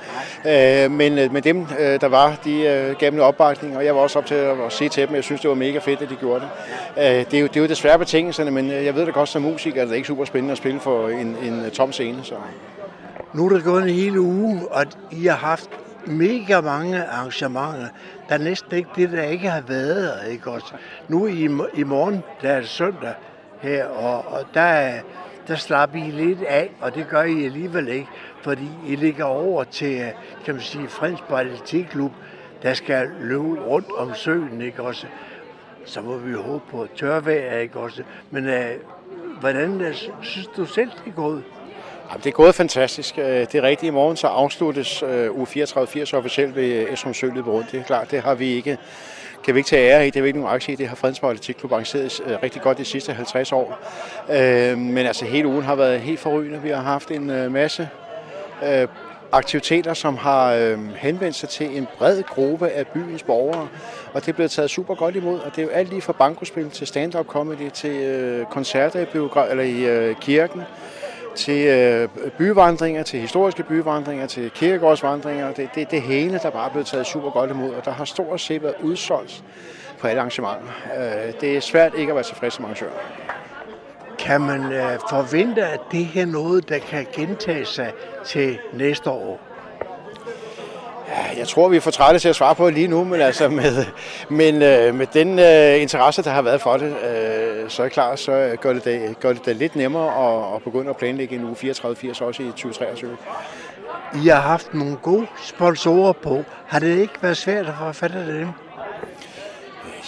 Øh, 0.46 0.90
men, 0.90 1.18
øh, 1.18 1.32
men 1.32 1.42
dem, 1.44 1.66
øh, 1.78 2.00
der 2.00 2.08
var, 2.08 2.36
de 2.44 2.62
øh, 2.62 2.96
gav 2.96 3.12
mig 3.12 3.18
en 3.18 3.24
opbakning, 3.24 3.76
og 3.76 3.84
jeg 3.84 3.94
var 3.94 4.00
også 4.00 4.18
op 4.18 4.26
til 4.26 4.34
at, 4.34 4.60
at 4.60 4.72
sige 4.72 4.88
til 4.88 5.06
dem, 5.06 5.14
jeg 5.14 5.24
synes, 5.24 5.40
det 5.40 5.50
var 5.50 5.56
mega 5.56 5.78
fedt, 5.78 6.02
at 6.02 6.10
de 6.10 6.16
gjorde 6.16 6.40
det. 6.40 6.48
Øh, 7.04 7.24
det, 7.30 7.34
er 7.34 7.40
jo, 7.40 7.46
det 7.46 7.56
er 7.56 7.60
jo 7.60 7.66
desværre 7.66 7.98
betingelserne, 7.98 8.50
men 8.50 8.70
øh, 8.70 8.84
jeg 8.84 8.94
ved 8.94 9.06
det 9.06 9.14
godt 9.14 9.28
som 9.28 9.42
musiker, 9.42 9.82
at 9.82 9.88
det 9.88 9.92
er 9.92 9.96
ikke 9.96 10.08
super 10.08 10.24
spændende 10.24 10.52
at 10.52 10.58
spille 10.58 10.80
for 10.80 11.08
en, 11.08 11.36
en 11.42 11.70
tom 11.70 11.92
scene. 11.92 12.18
Så. 12.22 12.34
Nu 13.34 13.44
er 13.44 13.48
der 13.48 13.64
gået 13.64 13.82
en 13.82 13.88
hel 13.88 14.18
uge, 14.18 14.68
og 14.70 14.84
I 15.10 15.26
har 15.26 15.36
haft 15.36 15.70
mega 16.06 16.60
mange 16.60 17.04
arrangementer. 17.04 17.88
Der 18.28 18.34
er 18.34 18.38
næsten 18.38 18.76
ikke 18.76 18.90
det, 18.96 19.12
der 19.12 19.22
ikke 19.22 19.50
har 19.50 19.60
været, 19.60 20.30
ikke 20.30 20.50
også? 20.50 20.74
Nu 21.08 21.26
i, 21.26 21.44
i 21.74 21.82
morgen, 21.82 22.22
der 22.42 22.48
er 22.50 22.60
det 22.60 22.68
søndag 22.68 23.14
her, 23.60 23.86
og, 23.86 24.24
og 24.32 24.44
der, 24.54 24.92
der 25.48 25.56
slapper 25.56 25.98
I 25.98 26.10
lidt 26.10 26.42
af, 26.42 26.70
og 26.80 26.94
det 26.94 27.06
gør 27.08 27.22
I 27.22 27.44
alligevel 27.44 27.88
ikke, 27.88 28.08
fordi 28.42 28.68
I 28.86 28.96
ligger 28.96 29.24
over 29.24 29.64
til, 29.64 30.12
kan 30.44 30.54
man 30.54 30.62
sige, 30.62 30.88
Frens 30.88 31.20
Atletikklub, 31.28 32.12
der 32.62 32.74
skal 32.74 33.10
løbe 33.20 33.42
rundt 33.42 33.88
om 33.98 34.14
søen, 34.14 34.60
ikke 34.60 34.82
også? 34.82 35.06
Så 35.84 36.00
må 36.00 36.16
vi 36.16 36.32
håbe 36.32 36.64
på 36.70 36.86
tørvejr, 36.96 37.58
ikke 37.58 37.78
også? 37.80 38.02
Men 38.30 38.46
øh, 38.46 38.70
hvordan 39.40 39.80
øh, 39.80 39.94
synes 40.20 40.46
du 40.56 40.64
selv, 40.64 40.90
det 40.90 41.10
er 41.10 41.16
gået? 41.16 41.44
Jamen, 42.10 42.20
det 42.24 42.26
er 42.26 42.34
gået 42.34 42.54
fantastisk. 42.54 43.18
Øh, 43.18 43.24
det 43.24 43.54
er 43.54 43.62
rigtigt. 43.62 43.88
I 43.88 43.90
morgen 43.90 44.16
så 44.16 44.26
afsluttes 44.26 45.02
øh, 45.02 45.38
uge 45.38 45.46
34-80 45.46 46.14
officielt 46.16 46.56
ved 46.56 46.86
Esrum 46.92 47.14
Søløbet 47.14 47.46
rundt. 47.46 47.72
Det 47.72 47.80
er 47.80 47.84
klart, 47.84 48.10
det 48.10 48.22
har 48.22 48.34
vi 48.34 48.46
ikke 48.54 48.78
kan 49.44 49.54
vi 49.54 49.58
ikke 49.58 49.68
tage 49.68 49.90
ære 49.90 50.06
i. 50.06 50.10
Det 50.10 50.16
er 50.16 50.22
vi 50.22 50.28
ikke 50.28 50.38
nogen 50.38 50.54
aktie 50.54 50.72
i. 50.72 50.76
Det 50.76 50.88
har 50.88 50.96
Fredensborg 50.96 51.30
Atletikklub 51.30 51.72
arrangeret 51.72 52.20
øh, 52.26 52.36
rigtig 52.42 52.62
godt 52.62 52.78
de 52.78 52.84
sidste 52.84 53.12
50 53.12 53.52
år. 53.52 53.78
Øh, 54.30 54.78
Men 54.78 55.06
altså 55.06 55.24
hele 55.24 55.48
ugen 55.48 55.62
har 55.62 55.74
været 55.74 56.00
helt 56.00 56.20
forrygende. 56.20 56.62
Vi 56.62 56.68
har 56.68 56.82
haft 56.82 57.10
en 57.10 57.30
øh, 57.30 57.52
masse 57.52 57.88
øh, 58.64 58.88
aktiviteter, 59.32 59.94
som 59.94 60.16
har 60.16 60.52
øh, 60.54 60.78
henvendt 60.96 61.36
sig 61.36 61.48
til 61.48 61.76
en 61.76 61.88
bred 61.98 62.22
gruppe 62.22 62.68
af 62.68 62.86
byens 62.86 63.22
borgere, 63.22 63.68
og 64.12 64.20
det 64.20 64.28
er 64.28 64.32
blevet 64.32 64.50
taget 64.50 64.70
super 64.70 64.94
godt 64.94 65.16
imod, 65.16 65.38
og 65.38 65.56
det 65.56 65.58
er 65.58 65.66
jo 65.66 65.72
alt 65.72 65.88
lige 65.88 66.02
fra 66.02 66.12
bankospil 66.12 66.70
til 66.70 66.86
stand-up 66.86 67.26
comedy, 67.26 67.70
til 67.70 67.90
øh, 67.90 68.46
koncerter 68.46 69.00
i, 69.00 69.04
biogra- 69.04 69.50
eller 69.50 69.64
i 69.64 69.84
øh, 69.84 70.16
kirken, 70.20 70.62
til 71.36 71.66
øh, 71.66 72.08
byvandringer, 72.38 73.02
til 73.02 73.20
historiske 73.20 73.62
byvandringer, 73.62 74.26
til 74.26 74.50
kirkegårdsvandringer. 74.50 75.52
Det, 75.52 75.68
det, 75.74 75.90
det 75.90 76.02
hele, 76.02 76.38
der 76.42 76.50
bare 76.50 76.66
er 76.66 76.70
blevet 76.70 76.86
taget 76.86 77.06
super 77.06 77.30
godt 77.30 77.50
imod, 77.50 77.70
og 77.74 77.84
der 77.84 77.90
har 77.90 78.04
stort 78.04 78.40
set 78.40 78.62
været 78.62 78.74
udsolgt 78.82 79.44
på 79.98 80.06
alle 80.06 80.20
arrangementer. 80.20 80.66
Øh, 80.98 81.32
det 81.40 81.56
er 81.56 81.60
svært 81.60 81.92
ikke 81.94 82.10
at 82.10 82.16
være 82.16 82.24
tilfreds 82.24 82.54
som 82.54 82.64
arrangør. 82.64 82.90
Kan 84.18 84.40
man 84.40 84.72
øh, 84.72 84.98
forvente, 85.10 85.62
at 85.66 85.80
det 85.92 86.04
her 86.04 86.22
er 86.22 86.26
noget, 86.26 86.68
der 86.68 86.78
kan 86.78 87.06
gentage 87.12 87.64
sig 87.64 87.92
til 88.24 88.58
næste 88.72 89.10
år? 89.10 89.49
Jeg 91.36 91.48
tror, 91.48 91.68
vi 91.68 91.76
er 91.76 91.80
for 91.80 91.90
trætte 91.90 92.20
til 92.20 92.28
at 92.28 92.36
svare 92.36 92.54
på 92.54 92.66
det 92.66 92.74
lige 92.74 92.88
nu, 92.88 93.04
men, 93.04 93.20
altså 93.20 93.48
med, 93.48 93.84
men 94.28 94.62
øh, 94.62 94.94
med 94.94 95.06
den 95.06 95.38
øh, 95.38 95.82
interesse, 95.82 96.22
der 96.22 96.30
har 96.30 96.42
været 96.42 96.60
for 96.60 96.76
det, 96.76 96.96
øh, 97.02 97.70
så 97.70 97.82
er 97.82 97.88
klart, 97.88 98.20
så 98.20 98.56
gør 98.60 98.72
det 98.72 98.84
det, 98.84 99.20
gør 99.20 99.32
det 99.32 99.46
det 99.46 99.56
lidt 99.56 99.76
nemmere 99.76 100.28
at, 100.28 100.54
at 100.54 100.62
begynde 100.62 100.90
at 100.90 100.96
planlægge 100.96 101.36
en 101.36 101.44
uge 101.44 101.56
34-80 101.56 102.24
også 102.24 102.42
i 102.42 102.46
2023. 102.46 103.16
I 104.24 104.28
har 104.28 104.40
haft 104.40 104.74
nogle 104.74 104.96
gode 104.96 105.26
sponsorer 105.42 106.12
på. 106.12 106.44
Har 106.66 106.78
det 106.78 106.98
ikke 106.98 107.14
været 107.22 107.36
svært 107.36 107.66
at 107.66 107.74
få 107.78 107.92
fat 107.92 108.14
af 108.14 108.24
dem? 108.24 108.48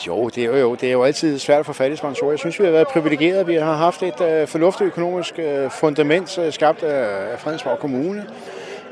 Jo, 0.07 0.29
det 0.29 0.45
er 0.45 0.47
jo, 0.47 0.57
jo, 0.57 0.75
det 0.75 0.89
er 0.89 0.93
jo 0.93 1.03
altid 1.03 1.39
svært 1.39 1.61
at 1.61 1.67
få 1.67 1.73
fat 1.73 1.93
i 1.93 1.97
sponsorer. 1.97 2.33
Jeg 2.33 2.39
synes, 2.39 2.61
vi 2.61 2.65
har 2.65 2.73
været 2.73 2.89
privilegerede. 2.89 3.47
Vi 3.47 3.55
har 3.55 3.77
haft 3.77 4.03
et 4.03 4.21
øh, 4.21 4.49
fornuftigt 4.49 4.87
økonomisk 4.87 5.39
øh, 5.39 5.71
fundament 5.71 6.39
øh, 6.39 6.53
skabt 6.53 6.83
af, 6.83 7.33
af 7.33 7.41
Fredensborg 7.41 7.79
Kommune. 7.79 8.27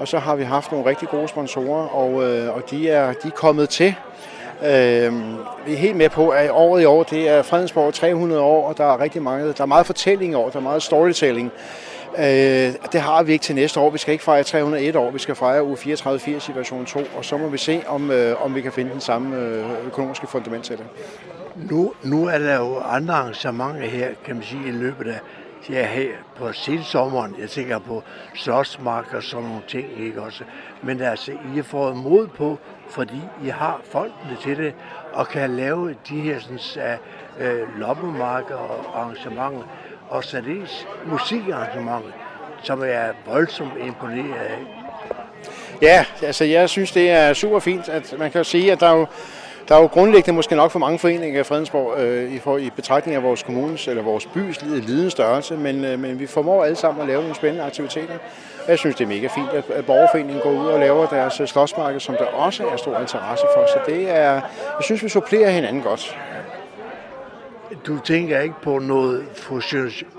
Og 0.00 0.08
så 0.08 0.18
har 0.18 0.36
vi 0.36 0.44
haft 0.44 0.72
nogle 0.72 0.86
rigtig 0.86 1.08
gode 1.08 1.28
sponsorer, 1.28 1.86
og, 1.86 2.28
øh, 2.28 2.54
og 2.56 2.70
de, 2.70 2.88
er, 2.88 3.12
de 3.12 3.28
er 3.28 3.30
kommet 3.30 3.68
til. 3.68 3.94
Øh, 4.62 5.12
vi 5.66 5.72
er 5.72 5.76
helt 5.76 5.96
med 5.96 6.08
på, 6.08 6.28
at 6.28 6.50
året 6.50 6.82
i 6.82 6.84
år, 6.84 7.02
det 7.02 7.28
er 7.28 7.42
Fredensborg 7.42 7.94
300 7.94 8.42
år, 8.42 8.68
og 8.68 8.78
der 8.78 8.84
er 8.84 9.00
rigtig 9.00 9.22
mange, 9.22 9.46
der 9.46 9.62
er 9.62 9.66
meget 9.66 9.86
fortælling 9.86 10.32
i 10.32 10.34
år, 10.34 10.48
der 10.50 10.58
er 10.58 10.62
meget 10.62 10.82
storytelling. 10.82 11.52
Øh, 12.18 12.24
det 12.92 13.00
har 13.00 13.22
vi 13.22 13.32
ikke 13.32 13.42
til 13.42 13.54
næste 13.54 13.80
år. 13.80 13.90
Vi 13.90 13.98
skal 13.98 14.12
ikke 14.12 14.24
fejre 14.24 14.42
301 14.42 14.96
år, 14.96 15.10
vi 15.10 15.18
skal 15.18 15.34
fejre 15.34 15.64
uge 15.64 15.76
34-80 15.76 16.38
situation 16.38 16.86
2, 16.86 17.00
og 17.16 17.24
så 17.24 17.36
må 17.36 17.48
vi 17.48 17.58
se, 17.58 17.82
om, 17.86 18.10
øh, 18.10 18.44
om 18.44 18.54
vi 18.54 18.60
kan 18.60 18.72
finde 18.72 18.90
den 18.90 19.00
samme 19.00 19.36
øh, 19.36 19.86
økonomiske 19.86 20.26
fundament 20.26 20.64
til 20.64 20.76
det. 20.76 20.86
Nu, 21.70 21.92
nu 22.02 22.26
er 22.26 22.38
der 22.38 22.56
jo 22.56 22.78
andre 22.78 23.14
arrangementer 23.14 23.86
her, 23.88 24.08
kan 24.24 24.34
man 24.34 24.44
sige, 24.44 24.68
i 24.68 24.70
løbet 24.70 25.06
af 25.06 25.18
ja, 25.68 25.87
her 25.87 26.09
på 26.37 26.53
sensommeren. 26.53 27.37
Jeg 27.38 27.51
tænker 27.51 27.79
på 27.79 28.03
slåsmark 28.35 29.14
og 29.14 29.23
sådan 29.23 29.46
nogle 29.46 29.62
ting, 29.68 29.87
ikke 29.99 30.23
også? 30.23 30.44
Men 30.83 31.01
altså, 31.01 31.33
I 31.33 31.57
har 31.57 31.62
fået 31.62 31.96
mod 31.96 32.27
på, 32.27 32.59
fordi 32.88 33.20
I 33.44 33.49
har 33.49 33.81
folkene 33.85 34.37
til 34.42 34.57
det, 34.57 34.75
og 35.12 35.29
kan 35.29 35.51
lave 35.51 35.94
de 36.09 36.20
her 36.20 36.40
sådan, 36.40 36.99
uh, 37.38 37.46
øh, 37.46 37.79
loppemarker 37.79 38.55
og 38.55 39.01
arrangementer, 39.01 39.62
og 40.09 40.25
særdeles 40.25 40.87
musikarrangementer, 41.07 42.11
som 42.62 42.83
jeg 42.83 43.09
er 43.09 43.12
voldsomt 43.27 43.73
imponeret 43.87 44.35
af. 44.35 44.59
Ja, 45.83 46.05
altså 46.23 46.44
jeg 46.44 46.68
synes, 46.68 46.92
det 46.92 47.11
er 47.11 47.33
super 47.33 47.59
fint, 47.59 47.88
at 47.88 48.14
man 48.18 48.31
kan 48.31 48.44
sige, 48.44 48.73
at 48.73 48.81
der 48.81 48.87
er 48.87 48.94
jo, 48.94 49.07
der 49.70 49.76
er 49.76 49.80
jo 49.80 49.87
grundlæggende 49.87 50.37
måske 50.37 50.56
nok 50.56 50.70
for 50.70 50.78
mange 50.78 50.98
foreninger 50.98 51.40
i 51.40 51.44
Fredensborg 51.44 51.98
øh, 51.98 52.33
i, 52.33 52.38
for, 52.38 52.59
i 52.59 52.70
betragtning 52.76 53.16
af 53.16 53.22
vores 53.22 53.42
kommunes 53.42 53.88
eller 53.88 54.02
vores 54.02 54.26
bys 54.26 54.62
lidende 54.62 55.11
størrelse, 55.11 55.56
men, 55.56 55.85
øh, 55.85 55.98
men 55.98 56.20
vi 56.20 56.26
formår 56.26 56.64
alle 56.64 56.76
sammen 56.76 57.00
at 57.00 57.06
lave 57.06 57.20
nogle 57.20 57.35
spændende 57.35 57.64
aktiviteter. 57.64 58.14
Jeg 58.68 58.78
synes, 58.78 58.96
det 58.96 59.04
er 59.04 59.09
mega 59.09 59.26
fint, 59.26 59.48
at, 59.52 59.70
at 59.70 59.87
borgerforeningen 59.87 60.42
går 60.42 60.50
ud 60.50 60.66
og 60.66 60.80
laver 60.80 61.06
deres 61.06 61.40
øh, 61.40 61.46
slåsmarked, 61.46 62.00
som 62.00 62.14
der 62.14 62.24
også 62.24 62.66
er 62.66 62.76
stor 62.76 63.00
interesse 63.00 63.44
for. 63.54 63.66
Så 63.66 63.78
det 63.87 64.11
er, 64.11 64.33
jeg 64.33 64.83
synes, 64.83 65.02
vi 65.02 65.09
supplerer 65.09 65.50
hinanden 65.50 65.83
godt. 65.83 66.16
Du 67.87 67.98
tænker 67.98 68.40
ikke 68.40 68.54
på 68.62 68.78
noget 68.78 69.24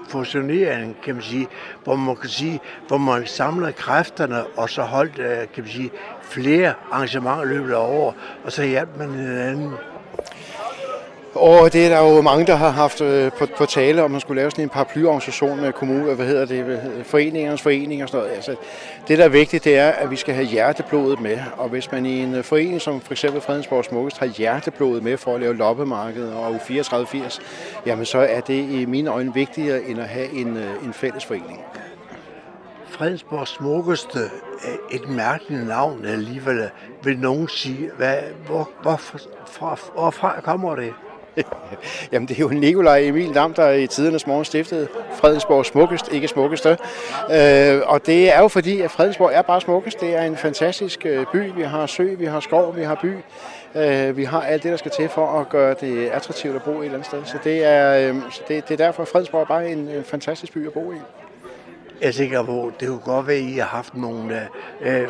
fusionering, 0.10 0.98
kan 1.04 1.16
man 1.16 1.24
sige, 1.24 1.48
hvor 1.84 1.96
man 1.96 2.16
kan 2.16 2.30
sige, 2.30 2.60
hvor 2.88 2.98
man 2.98 3.26
samler 3.26 3.72
kræfterne 3.72 4.46
og 4.46 4.70
så 4.70 4.82
holdt, 4.82 5.20
øh, 5.20 5.38
kan 5.54 5.64
man 5.64 5.68
sige, 5.68 5.92
flere 6.22 6.74
arrangementer 6.92 7.46
løbet 7.46 7.74
af 7.74 7.78
år, 7.78 8.16
og 8.46 8.52
så 8.52 8.64
hjælper 8.64 8.98
man 8.98 9.10
hinanden. 9.10 9.74
Og 11.36 11.74
det 11.74 11.86
er 11.86 11.89
der 11.89 12.15
jo 12.15 12.22
mange, 12.22 12.46
der 12.46 12.56
har 12.56 12.70
haft 12.70 13.02
øh, 13.02 13.32
på, 13.32 13.48
på 13.58 13.65
tale, 13.65 14.04
om 14.04 14.12
man 14.12 14.22
skulle 14.22 14.41
lave 14.41 14.52
sådan 14.52 14.65
en 14.65 14.70
paraplyorganisation 14.70 15.62
med 15.62 15.74
kommunen, 15.74 16.15
hvad 16.15 16.26
hedder 16.26 16.46
det, 16.46 16.82
foreningernes 17.06 17.62
forening 17.62 18.04
og 18.04 18.10
sådan 18.10 18.24
noget. 18.24 18.36
Altså, 18.36 18.56
det, 19.08 19.17
der 19.17 19.26
er 19.26 19.30
vigtigt, 19.30 19.63
det 19.63 19.78
er, 19.78 19.89
at 19.89 20.12
vi 20.12 20.15
skal 20.15 20.34
have 20.34 20.48
hjerteblodet 20.48 21.22
med. 21.22 21.38
Og 21.58 21.70
hvis 21.70 21.91
man 21.91 22.06
i 22.06 22.24
en 22.24 22.36
øh, 22.36 22.44
forening, 22.44 22.82
som 22.82 23.02
for 23.02 23.13
eksempel 23.13 23.41
Fredensborg 23.41 23.86
Smukkest, 23.86 24.17
har 24.17 24.26
hjerteblodet 24.26 25.04
med 25.04 25.17
for 25.17 25.36
at 25.36 25.41
lave 25.41 25.56
loppemarked 25.56 26.30
og 26.30 26.52
3480, 26.52 27.39
jamen 27.86 28.06
så 28.06 28.20
er 28.20 28.39
det 28.39 28.70
i 28.70 28.86
mine 28.86 29.10
øjne 29.10 29.34
vigtigere, 29.34 29.84
end 29.84 30.00
at 30.00 30.08
have 30.08 30.32
en, 30.32 30.58
øh, 30.58 30.86
en 30.86 30.94
fælles 30.94 31.26
forening. 31.26 31.60
Fredensborg 32.88 33.48
Smukkeste 33.48 34.20
øh, 34.20 34.72
er 34.72 34.96
et 34.96 35.10
mærkeligt 35.10 35.67
navn 35.67 36.06
alligevel, 36.06 36.70
vil 37.04 37.20
nogen 37.20 37.48
sige. 37.48 37.91
Hvad, 37.98 38.17
hvor, 38.46 38.70
hvorfor, 38.82 39.20
fra, 39.46 39.78
hvorfra 39.94 40.41
kommer 40.41 40.76
det? 40.76 40.94
Jamen, 42.12 42.28
det 42.28 42.36
er 42.36 42.41
jo 42.41 42.48
Nikolaj 42.48 43.00
Emil 43.00 43.34
Dam, 43.34 43.54
der 43.54 43.72
i 43.72 43.88
tidernes 43.88 44.28
morgen 44.28 44.46
stiftede 44.46 44.88
Fredensborg 45.15 45.65
Smukkest, 45.65 46.13
ikke 46.13 46.28
Smukkeste. 46.28 46.78
Øh, 47.32 47.82
og 47.86 48.06
det 48.06 48.34
er 48.36 48.39
jo 48.39 48.48
fordi, 48.48 48.82
at 48.82 48.91
Fredensborg 48.91 49.32
er 49.34 49.41
bare 49.41 49.62
smukkest. 49.62 50.02
Det 50.02 50.15
er 50.15 50.22
en 50.22 50.38
fantastisk 50.38 51.06
øh, 51.06 51.26
by. 51.32 51.52
Vi 51.56 51.62
har 51.62 51.86
sø, 51.86 52.15
vi 52.15 52.26
har 52.26 52.39
skov, 52.39 52.76
vi 52.76 52.84
har 52.84 53.00
by. 53.02 53.13
Øh, 53.76 54.17
vi 54.17 54.24
har 54.24 54.41
alt 54.41 54.63
det, 54.63 54.72
der 54.72 54.78
skal 54.78 54.91
til 54.91 55.10
for 55.10 55.39
at 55.39 55.50
gøre 55.50 55.76
det 55.82 56.08
attraktivt 56.08 56.56
at 56.56 56.63
bo 56.63 56.72
et 56.72 56.78
eller 56.78 56.94
andet 56.94 57.08
sted. 57.08 57.26
Så 57.26 57.38
det 57.44 57.63
er, 57.65 58.10
øh, 58.10 58.15
så 58.32 58.41
det, 58.48 58.67
det 58.67 58.74
er 58.74 58.86
derfor, 58.86 59.02
at 59.02 59.08
Fredensborg 59.08 59.41
er 59.41 59.46
bare 59.46 59.72
en, 59.72 59.78
en 59.78 60.04
fantastisk 60.04 60.54
by 60.54 60.67
at 60.67 60.74
bo 60.74 60.91
i. 60.91 60.96
Jeg 62.02 62.15
tænker 62.15 62.44
på, 62.44 62.72
det 62.80 62.88
kunne 62.88 63.00
godt 63.00 63.28
være, 63.28 63.38
at 63.38 63.44
I 63.44 63.54
har 63.54 63.65
haft 63.65 63.98
nogle 63.98 64.48
øh, 64.82 65.08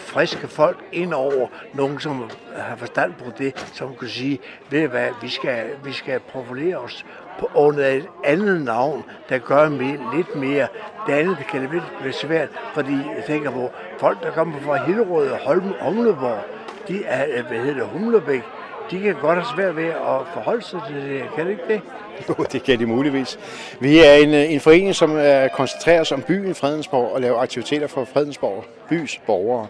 friske 0.00 0.48
folk 0.48 0.78
ind 0.92 1.14
over, 1.14 1.48
nogen 1.74 2.00
som 2.00 2.30
har 2.56 2.76
forstand 2.76 3.14
på 3.14 3.24
det, 3.38 3.70
som 3.72 3.96
kan 3.96 4.08
sige, 4.08 4.38
ved 4.70 4.88
hvad, 4.88 5.08
vi 5.22 5.28
skal, 5.28 5.64
vi 5.84 5.92
skal 5.92 6.20
profilere 6.20 6.76
os 6.76 7.04
på, 7.40 7.50
under 7.54 7.86
et 7.86 8.06
andet 8.24 8.62
navn, 8.62 9.04
der 9.28 9.38
gør 9.38 9.68
mere, 9.68 10.16
lidt 10.16 10.36
mere. 10.36 10.66
Det 11.06 11.12
andet 11.12 11.38
det 11.38 11.46
kan 11.46 11.62
det 11.62 11.82
være 12.02 12.12
svært, 12.12 12.48
fordi 12.74 12.92
jeg 12.92 13.24
tænker 13.26 13.50
på, 13.50 13.70
folk, 13.98 14.22
der 14.22 14.30
kommer 14.30 14.60
fra 14.60 14.84
Hillerød 14.84 15.30
og 15.30 15.38
Holm, 15.38 15.72
Humleborg, 15.80 16.44
de 16.88 17.04
er, 17.04 17.42
hvad 17.42 17.58
hedder 17.58 17.74
det, 17.74 17.86
Humlebæk, 17.86 18.42
de 18.90 19.00
kan 19.00 19.14
godt 19.14 19.38
have 19.38 19.46
svært 19.56 19.76
ved 19.76 19.84
at 19.88 20.20
forholde 20.34 20.62
sig 20.62 20.80
til 20.88 20.96
det. 20.96 21.22
Kan 21.36 21.44
det 21.44 21.50
ikke 21.50 21.62
det? 21.68 21.80
Jo, 22.28 22.44
det 22.52 22.62
kan 22.62 22.78
de 22.78 22.86
muligvis. 22.86 23.38
Vi 23.80 23.98
er 23.98 24.12
en, 24.12 24.34
øh, 24.34 24.52
en 24.52 24.60
forening, 24.60 24.94
som 24.94 25.16
er 25.16 25.48
koncentrerer 25.48 26.04
sig 26.04 26.16
om 26.16 26.22
byen 26.22 26.54
Fredensborg 26.54 27.12
og 27.12 27.20
laver 27.20 27.40
aktiviteter 27.40 27.86
for 27.86 28.04
Fredensborg 28.04 28.64
bys 28.88 29.20
borgere. 29.26 29.66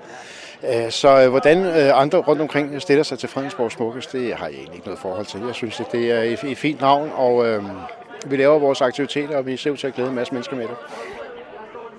Øh, 0.65 0.91
Så 0.91 1.23
øh, 1.23 1.31
hvordan 1.31 1.65
øh, 1.65 2.01
andre 2.01 2.19
rundt 2.19 2.43
omkring 2.43 2.83
stiller 2.83 3.03
sig 3.03 3.19
til 3.19 3.29
Fredensborg 3.29 3.73
Smukkest, 3.73 4.13
det 4.13 4.35
har 4.35 4.47
jeg 4.47 4.55
egentlig 4.55 4.75
ikke 4.75 4.87
noget 4.87 5.01
forhold 5.01 5.27
til. 5.27 5.41
Jeg 5.47 5.55
synes, 5.55 5.81
at 5.81 5.87
det 5.93 6.11
er 6.11 6.21
et, 6.21 6.45
et 6.45 6.59
fint 6.59 6.81
navn, 6.81 7.11
og 7.17 7.47
øh, 7.47 7.63
vi 8.27 8.37
laver 8.37 8.59
vores 8.59 8.81
aktiviteter, 8.81 9.37
og 9.37 9.47
vi 9.47 9.57
ser 9.57 9.71
ud 9.71 9.77
til 9.77 9.87
at 9.87 9.95
glæde 9.95 10.09
en 10.09 10.15
masse 10.15 10.33
mennesker 10.35 10.57
med 10.57 10.65
det. 10.65 10.77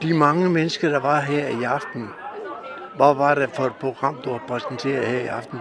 De 0.01 0.13
mange 0.13 0.49
mennesker, 0.49 0.89
der 0.89 0.99
var 0.99 1.19
her 1.19 1.47
i 1.47 1.63
aften, 1.63 2.09
hvad 2.97 3.15
var 3.15 3.35
det 3.35 3.49
for 3.53 3.63
et 3.63 3.75
program, 3.79 4.21
du 4.25 4.31
har 4.31 4.43
præsenteret 4.47 5.05
her 5.07 5.19
i 5.19 5.27
aften? 5.27 5.59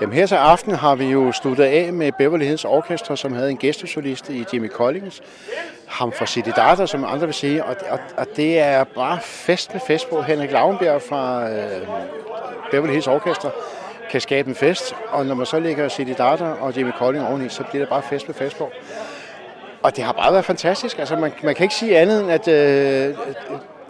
Jamen 0.00 0.14
her 0.14 0.26
til 0.26 0.34
aften 0.34 0.74
har 0.74 0.94
vi 0.94 1.04
jo 1.04 1.32
sluttet 1.32 1.64
af 1.64 1.92
med 1.92 2.12
Beverly 2.12 2.44
Hills 2.44 2.64
Orchestra, 2.64 3.16
som 3.16 3.32
havde 3.32 3.50
en 3.50 3.56
gæstesolist 3.56 4.30
i 4.30 4.44
Jimmy 4.52 4.70
Collins. 4.70 5.22
Ham 5.86 6.12
fra 6.12 6.26
City 6.26 6.50
Data, 6.56 6.86
som 6.86 7.04
andre 7.04 7.26
vil 7.26 7.34
sige. 7.34 7.64
Og, 7.64 7.76
og, 7.90 7.98
og 8.16 8.26
det 8.36 8.58
er 8.58 8.84
bare 8.84 9.18
fest 9.20 9.72
med 9.72 9.80
fest 9.86 10.10
på. 10.10 10.22
Henrik 10.22 10.52
Lauenbjerg 10.52 11.02
fra 11.02 11.50
øh, 11.50 11.86
Beverly 12.70 12.92
Hills 12.92 13.06
Orchestra 13.06 13.50
kan 14.10 14.20
skabe 14.20 14.48
en 14.48 14.54
fest. 14.54 14.94
Og 15.08 15.26
når 15.26 15.34
man 15.34 15.46
så 15.46 15.58
lægger 15.60 15.88
City 15.88 16.12
Data 16.18 16.44
og 16.44 16.76
Jimmy 16.76 16.92
Collins 16.92 17.24
oveni, 17.28 17.48
så 17.48 17.62
bliver 17.62 17.82
det 17.82 17.88
bare 17.88 18.02
fest 18.02 18.28
med 18.28 18.34
fest 18.34 18.58
på. 18.58 18.70
Og 19.82 19.96
det 19.96 20.04
har 20.04 20.12
bare 20.12 20.32
været 20.32 20.44
fantastisk. 20.44 20.98
Altså, 20.98 21.16
man, 21.16 21.32
man 21.42 21.54
kan 21.54 21.64
ikke 21.64 21.74
sige 21.74 21.98
andet 21.98 22.20
end, 22.20 22.30
at 22.30 22.48
øh, 22.48 23.14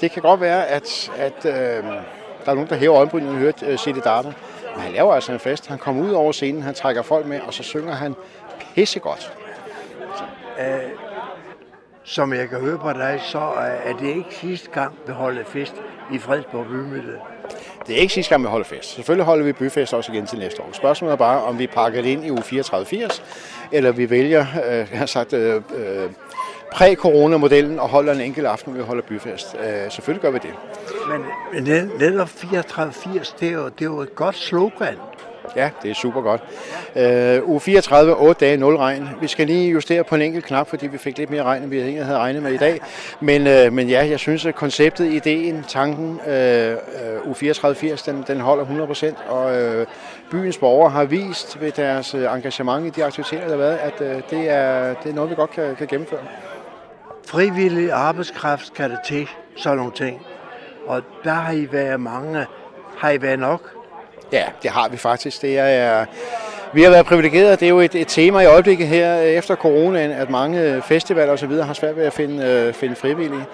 det 0.00 0.10
kan 0.10 0.22
godt 0.22 0.40
være, 0.40 0.66
at, 0.66 1.10
at 1.18 1.44
øh, 1.44 1.84
der 2.44 2.50
er 2.50 2.54
nogen, 2.54 2.68
der 2.68 2.76
hæver 2.76 2.96
øjenbrynene 2.96 3.30
og 3.30 3.36
hører 3.36 3.52
øh, 3.62 3.78
City 3.78 4.00
Data. 4.04 4.32
Men 4.78 4.84
han 4.84 4.92
laver 4.92 5.14
altså 5.14 5.32
en 5.32 5.40
fest. 5.40 5.66
Han 5.66 5.78
kommer 5.78 6.02
ud 6.02 6.10
over 6.10 6.32
scenen, 6.32 6.62
han 6.62 6.74
trækker 6.74 7.02
folk 7.02 7.26
med, 7.26 7.40
og 7.40 7.54
så 7.54 7.62
synger 7.62 7.94
han 7.94 8.14
pissegodt. 8.74 9.32
Øh, 10.60 10.66
som 12.04 12.32
jeg 12.32 12.48
kan 12.48 12.60
høre 12.60 12.78
på 12.78 12.92
dig, 12.92 13.20
så 13.24 13.38
er 13.84 13.92
det 13.92 14.08
ikke 14.08 14.34
sidste 14.40 14.70
gang, 14.70 14.94
vi 15.06 15.12
holder 15.12 15.44
fest 15.44 15.74
i 16.12 16.18
Fredensborg 16.18 16.66
Bymidte. 16.66 17.12
Det 17.86 17.96
er 17.96 18.00
ikke 18.00 18.14
sidste 18.14 18.30
gang, 18.30 18.42
vi 18.42 18.48
holder 18.48 18.66
fest. 18.66 18.94
Selvfølgelig 18.94 19.24
holder 19.24 19.44
vi 19.44 19.52
byfest 19.52 19.94
også 19.94 20.12
igen 20.12 20.26
til 20.26 20.38
næste 20.38 20.62
år. 20.62 20.68
Spørgsmålet 20.72 21.12
er 21.12 21.16
bare, 21.16 21.42
om 21.42 21.58
vi 21.58 21.66
pakker 21.66 22.02
det 22.02 22.08
ind 22.08 22.24
i 22.24 22.30
uge 22.30 22.40
34-80, 22.40 23.22
eller 23.72 23.92
vi 23.92 24.10
vælger, 24.10 24.46
øh, 24.70 24.88
jeg 24.90 24.98
har 24.98 25.06
sagt, 25.06 25.32
øh, 25.32 25.62
øh, 25.74 26.10
præ-corona-modellen 26.72 27.78
og 27.78 27.88
holder 27.88 28.12
en 28.12 28.20
enkelt 28.20 28.46
aften, 28.46 28.72
hvor 28.72 28.82
vi 28.82 28.86
holder 28.86 29.02
byfest. 29.02 29.56
Øh, 29.64 29.90
selvfølgelig 29.90 30.22
gør 30.22 30.30
vi 30.30 30.38
det. 30.38 30.50
Men, 31.08 31.24
men 31.52 31.64
net- 31.64 31.98
netop 31.98 32.28
34-80, 32.28 33.34
det 33.40 33.48
er, 33.48 33.52
jo, 33.52 33.64
det 33.64 33.80
er 33.80 33.84
jo 33.84 34.00
et 34.00 34.14
godt 34.14 34.36
slogan. 34.36 34.94
Ja, 35.56 35.70
det 35.82 35.90
er 35.90 35.94
super 35.94 36.20
godt. 36.22 36.40
Øh, 36.96 37.48
uge 37.48 37.60
34, 37.60 38.14
8 38.16 38.46
dage, 38.46 38.56
0 38.56 38.76
regn. 38.76 39.08
Vi 39.20 39.26
skal 39.28 39.46
lige 39.46 39.70
justere 39.70 40.04
på 40.04 40.14
en 40.14 40.22
enkelt 40.22 40.44
knap, 40.44 40.68
fordi 40.68 40.86
vi 40.86 40.98
fik 40.98 41.18
lidt 41.18 41.30
mere 41.30 41.42
regn, 41.42 41.62
end 41.62 41.70
vi 41.70 41.80
egentlig 41.80 42.04
havde 42.04 42.18
regnet 42.18 42.42
med 42.42 42.52
i 42.52 42.56
dag. 42.56 42.80
Men, 43.20 43.46
øh, 43.46 43.72
men 43.72 43.88
ja, 43.88 44.06
jeg 44.08 44.18
synes, 44.18 44.46
at 44.46 44.54
konceptet, 44.54 45.12
ideen, 45.12 45.64
tanken, 45.68 46.20
øh, 46.26 46.70
øh, 46.72 46.76
uge 47.26 47.34
34, 47.34 47.74
80, 47.76 48.02
den, 48.02 48.24
den 48.26 48.40
holder 48.40 48.64
100%. 48.64 49.30
Og 49.30 49.56
øh, 49.56 49.86
byens 50.30 50.58
borgere 50.58 50.90
har 50.90 51.04
vist 51.04 51.60
ved 51.60 51.72
deres 51.72 52.14
øh, 52.14 52.22
engagement 52.34 52.86
i 52.86 52.90
de 52.90 53.04
aktiviteter, 53.04 53.42
der 53.42 53.50
har 53.50 53.56
været, 53.56 53.76
at 53.78 54.00
øh, 54.00 54.22
det, 54.30 54.50
er, 54.50 54.94
det 55.04 55.10
er 55.10 55.14
noget, 55.14 55.30
vi 55.30 55.34
godt 55.34 55.50
kan, 55.50 55.76
kan 55.76 55.86
gennemføre. 55.86 56.20
Frivillig 57.28 57.92
arbejdskraft 57.92 58.66
skal 58.66 58.90
det 58.90 58.98
til, 59.06 59.28
sådan 59.56 59.78
nogle 59.78 59.92
ting. 59.92 60.22
Og 60.86 61.02
der 61.24 61.32
har 61.32 61.52
I 61.52 61.72
været 61.72 62.00
mange. 62.00 62.46
Har 62.98 63.10
I 63.10 63.22
været 63.22 63.38
nok? 63.38 63.60
Ja, 64.32 64.44
det 64.62 64.70
har 64.70 64.88
vi 64.88 64.96
faktisk. 64.96 65.42
Det 65.42 65.58
er, 65.58 66.04
vi 66.72 66.82
har 66.82 66.90
været 66.90 67.06
privilegerede. 67.06 67.50
Det 67.50 67.62
er 67.62 67.68
jo 67.68 67.80
et, 67.80 67.94
et 67.94 68.06
tema 68.06 68.40
i 68.40 68.46
øjeblikket 68.46 68.86
her 68.86 69.20
øh, 69.20 69.26
efter 69.26 69.56
coronaen, 69.56 70.10
at 70.10 70.30
mange 70.30 70.82
festivaler 70.82 71.32
osv. 71.32 71.52
har 71.52 71.72
svært 71.72 71.96
ved 71.96 72.04
at 72.04 72.12
finde, 72.12 72.44
øh, 72.44 72.74
finde 72.74 72.94
frivillige. 72.94 73.46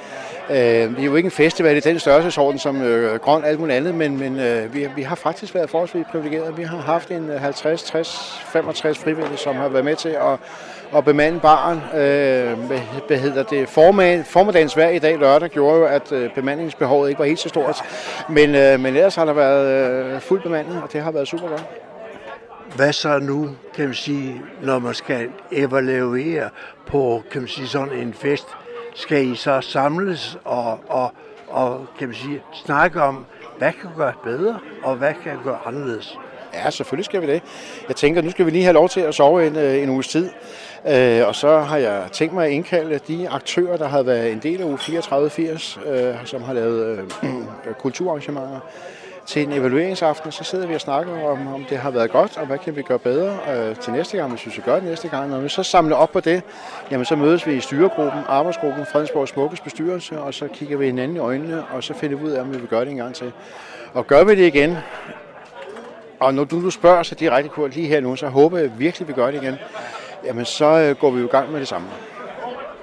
Øh, 0.50 0.96
vi 0.96 1.02
er 1.02 1.04
jo 1.04 1.16
ikke 1.16 1.26
en 1.26 1.30
festival 1.30 1.76
i 1.76 1.80
den 1.80 1.98
størrelsesorden 1.98 2.58
som 2.58 2.82
øh, 2.82 3.18
Grøn 3.18 3.42
og 3.42 3.48
alt 3.48 3.60
muligt 3.60 3.76
andet, 3.76 3.94
men, 3.94 4.18
men 4.18 4.40
øh, 4.40 4.74
vi, 4.74 4.88
vi 4.96 5.02
har 5.02 5.14
faktisk 5.14 5.54
været 5.54 5.70
forholdsvis 5.70 6.06
privilegerede. 6.10 6.56
Vi 6.56 6.62
har 6.62 6.76
haft 6.76 7.10
en 7.10 7.30
50, 7.38 7.82
60, 7.82 8.42
65 8.52 8.98
frivillige, 8.98 9.36
som 9.36 9.56
har 9.56 9.68
været 9.68 9.84
med 9.84 9.96
til 9.96 10.08
at, 10.08 10.38
at 10.96 11.04
bemande 11.04 11.40
baren. 11.40 11.78
Øh, 11.78 12.58
hvad, 13.06 13.18
hedder 13.18 13.42
det? 13.42 13.68
Formag, 13.68 14.26
formiddagens 14.26 14.76
vejr 14.76 14.88
i 14.88 14.98
dag 14.98 15.18
lørdag 15.18 15.50
gjorde 15.50 15.78
jo, 15.78 15.86
at 15.86 16.12
øh, 16.12 16.34
bemandingsbehovet 16.34 17.08
ikke 17.08 17.18
var 17.18 17.24
helt 17.24 17.38
så 17.38 17.48
stort. 17.48 17.82
Men, 18.28 18.54
øh, 18.54 18.80
men 18.80 18.96
ellers 18.96 19.14
har 19.14 19.24
der 19.24 19.32
været 19.32 20.14
øh, 20.14 20.20
fuldt 20.20 20.42
bemandet, 20.42 20.82
og 20.82 20.92
det 20.92 21.02
har 21.02 21.10
været 21.10 21.28
super 21.28 21.48
godt. 21.48 21.64
Hvad 22.76 22.92
så 22.92 23.18
nu, 23.18 23.50
kan 23.74 23.84
man 23.84 23.94
sige, 23.94 24.42
når 24.62 24.78
man 24.78 24.94
skal 24.94 25.28
evaluere 25.52 26.48
på, 26.86 27.22
kan 27.30 27.40
man 27.40 27.48
sige, 27.48 27.68
sådan 27.68 27.92
en 27.92 28.14
fest? 28.14 28.46
Skal 28.94 29.26
I 29.26 29.34
så 29.34 29.60
samles 29.60 30.38
og, 30.44 30.78
og, 30.88 31.12
og 31.48 31.86
kan 31.98 32.08
man 32.08 32.14
sige, 32.14 32.42
snakke 32.52 33.02
om, 33.02 33.26
hvad 33.58 33.72
kan 33.72 33.90
gøre 33.96 34.12
bedre, 34.24 34.58
og 34.82 34.96
hvad 34.96 35.14
kan 35.24 35.38
gøre 35.44 35.58
anderledes? 35.66 36.18
Ja, 36.54 36.70
selvfølgelig 36.70 37.04
skal 37.04 37.22
vi 37.22 37.26
det. 37.26 37.42
Jeg 37.88 37.96
tænker, 37.96 38.22
nu 38.22 38.30
skal 38.30 38.46
vi 38.46 38.50
lige 38.50 38.64
have 38.64 38.74
lov 38.74 38.88
til 38.88 39.00
at 39.00 39.14
sove 39.14 39.46
en, 39.46 39.56
øh, 39.56 39.82
en 39.82 39.90
uges 39.90 40.08
tid. 40.08 40.30
Øh, 40.88 41.26
og 41.26 41.34
så 41.34 41.58
har 41.58 41.76
jeg 41.76 42.02
tænkt 42.12 42.34
mig 42.34 42.46
at 42.46 42.52
indkalde 42.52 43.00
de 43.08 43.28
aktører, 43.28 43.76
der 43.76 43.88
har 43.88 44.02
været 44.02 44.32
en 44.32 44.38
del 44.38 44.60
af 44.60 44.64
uge 44.64 44.78
3480, 44.78 45.78
øh, 45.86 46.14
som 46.24 46.42
har 46.42 46.52
lavet 46.52 46.98
øh, 46.98 47.04
kulturarrangementer 47.82 48.60
til 49.26 49.42
en 49.42 49.52
evalueringsaften. 49.52 50.32
Så 50.32 50.44
sidder 50.44 50.66
vi 50.66 50.74
og 50.74 50.80
snakker 50.80 51.24
om, 51.24 51.54
om 51.54 51.64
det 51.70 51.78
har 51.78 51.90
været 51.90 52.10
godt, 52.10 52.38
og 52.38 52.46
hvad 52.46 52.58
kan 52.58 52.76
vi 52.76 52.82
gøre 52.82 52.98
bedre 52.98 53.38
øh, 53.54 53.76
til 53.76 53.92
næste 53.92 54.16
gang, 54.16 54.30
hvis 54.30 54.46
vi 54.46 54.50
skal 54.50 54.62
gøre 54.62 54.76
det 54.76 54.84
næste 54.84 55.08
gang. 55.08 55.30
Når 55.30 55.40
vi 55.40 55.48
så 55.48 55.62
samler 55.62 55.96
op 55.96 56.12
på 56.12 56.20
det, 56.20 56.42
jamen 56.90 57.04
så 57.04 57.16
mødes 57.16 57.46
vi 57.46 57.52
i 57.52 57.60
styregruppen, 57.60 58.20
arbejdsgruppen, 58.28 58.86
Fredensborg 58.86 59.28
Smukkes 59.28 59.60
bestyrelse, 59.60 60.20
og 60.20 60.34
så 60.34 60.48
kigger 60.48 60.76
vi 60.76 60.86
hinanden 60.86 61.16
i 61.16 61.20
øjnene, 61.20 61.64
og 61.72 61.84
så 61.84 61.94
finder 61.94 62.16
vi 62.16 62.24
ud 62.24 62.30
af, 62.30 62.40
om 62.40 62.52
vi 62.52 62.58
vil 62.58 62.68
gøre 62.68 62.84
det 62.84 62.90
en 62.90 62.96
gang 62.96 63.14
til. 63.14 63.32
Og 63.94 64.06
gør 64.06 64.24
vi 64.24 64.34
det 64.34 64.46
igen, 64.46 64.76
og 66.24 66.34
når 66.34 66.44
du, 66.44 66.62
du 66.62 66.70
spørger 66.70 67.02
så 67.02 67.14
direkte, 67.14 67.48
Kurt, 67.48 67.74
lige 67.74 67.88
her 67.88 68.00
nu, 68.00 68.16
så 68.16 68.28
håber 68.28 68.58
jeg 68.58 68.70
virkelig, 68.78 69.08
vi 69.08 69.12
gør 69.12 69.30
det 69.30 69.42
igen. 69.42 69.54
Jamen, 70.24 70.44
så 70.44 70.64
øh, 70.64 70.96
går 70.96 71.10
vi 71.10 71.20
jo 71.20 71.26
i 71.26 71.30
gang 71.30 71.52
med 71.52 71.60
det 71.60 71.68
samme. 71.68 71.86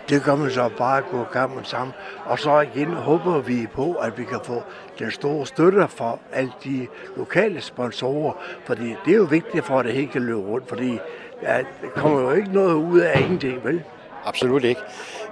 Det 0.10 0.24
gør 0.24 0.36
man 0.36 0.52
så 0.52 0.70
bare 0.78 1.02
gå 1.12 1.22
i 1.22 1.34
gang 1.34 1.56
med 1.56 1.64
sammen. 1.64 1.94
Og 2.26 2.40
så 2.40 2.60
igen 2.60 2.94
håber 2.94 3.40
vi 3.40 3.68
på, 3.74 3.94
at 3.94 4.18
vi 4.18 4.24
kan 4.24 4.40
få 4.44 4.64
den 5.00 5.12
store 5.12 5.46
støtte 5.46 5.88
fra 5.88 6.18
alle 6.34 6.52
de 6.64 6.88
lokale 7.18 7.62
sponsorer. 7.62 8.34
Fordi 8.66 8.96
det 9.06 9.14
er 9.14 9.18
jo 9.18 9.24
vigtigt 9.24 9.66
for, 9.66 9.80
at 9.80 9.86
det 9.86 9.94
hele 9.94 10.08
kan 10.08 10.22
løbe 10.22 10.40
rundt. 10.40 10.70
Fordi 10.70 11.00
ja, 11.44 11.58
der 11.58 11.88
kommer 11.96 12.22
jo 12.22 12.32
ikke 12.32 12.54
noget 12.54 12.74
ud 12.74 13.00
af 13.00 13.20
ingenting, 13.20 13.64
vel? 13.64 13.84
Absolut 14.26 14.64
ikke. 14.64 14.82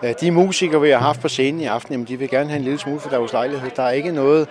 Øh, 0.03 0.13
De 0.21 0.31
musikere, 0.31 0.81
vi 0.81 0.89
har 0.89 0.99
haft 0.99 1.21
på 1.21 1.27
scenen 1.27 1.61
i 1.61 1.65
aften, 1.65 1.91
jamen, 1.93 2.07
de 2.07 2.19
vil 2.19 2.29
gerne 2.29 2.49
have 2.49 2.57
en 2.57 2.63
lille 2.63 2.79
smule 2.79 2.99
for 2.99 3.09
deres 3.09 3.33
lejlighed. 3.33 3.69
Der 3.75 3.83
er 3.83 3.91
ikke 3.91 4.11
noget... 4.11 4.47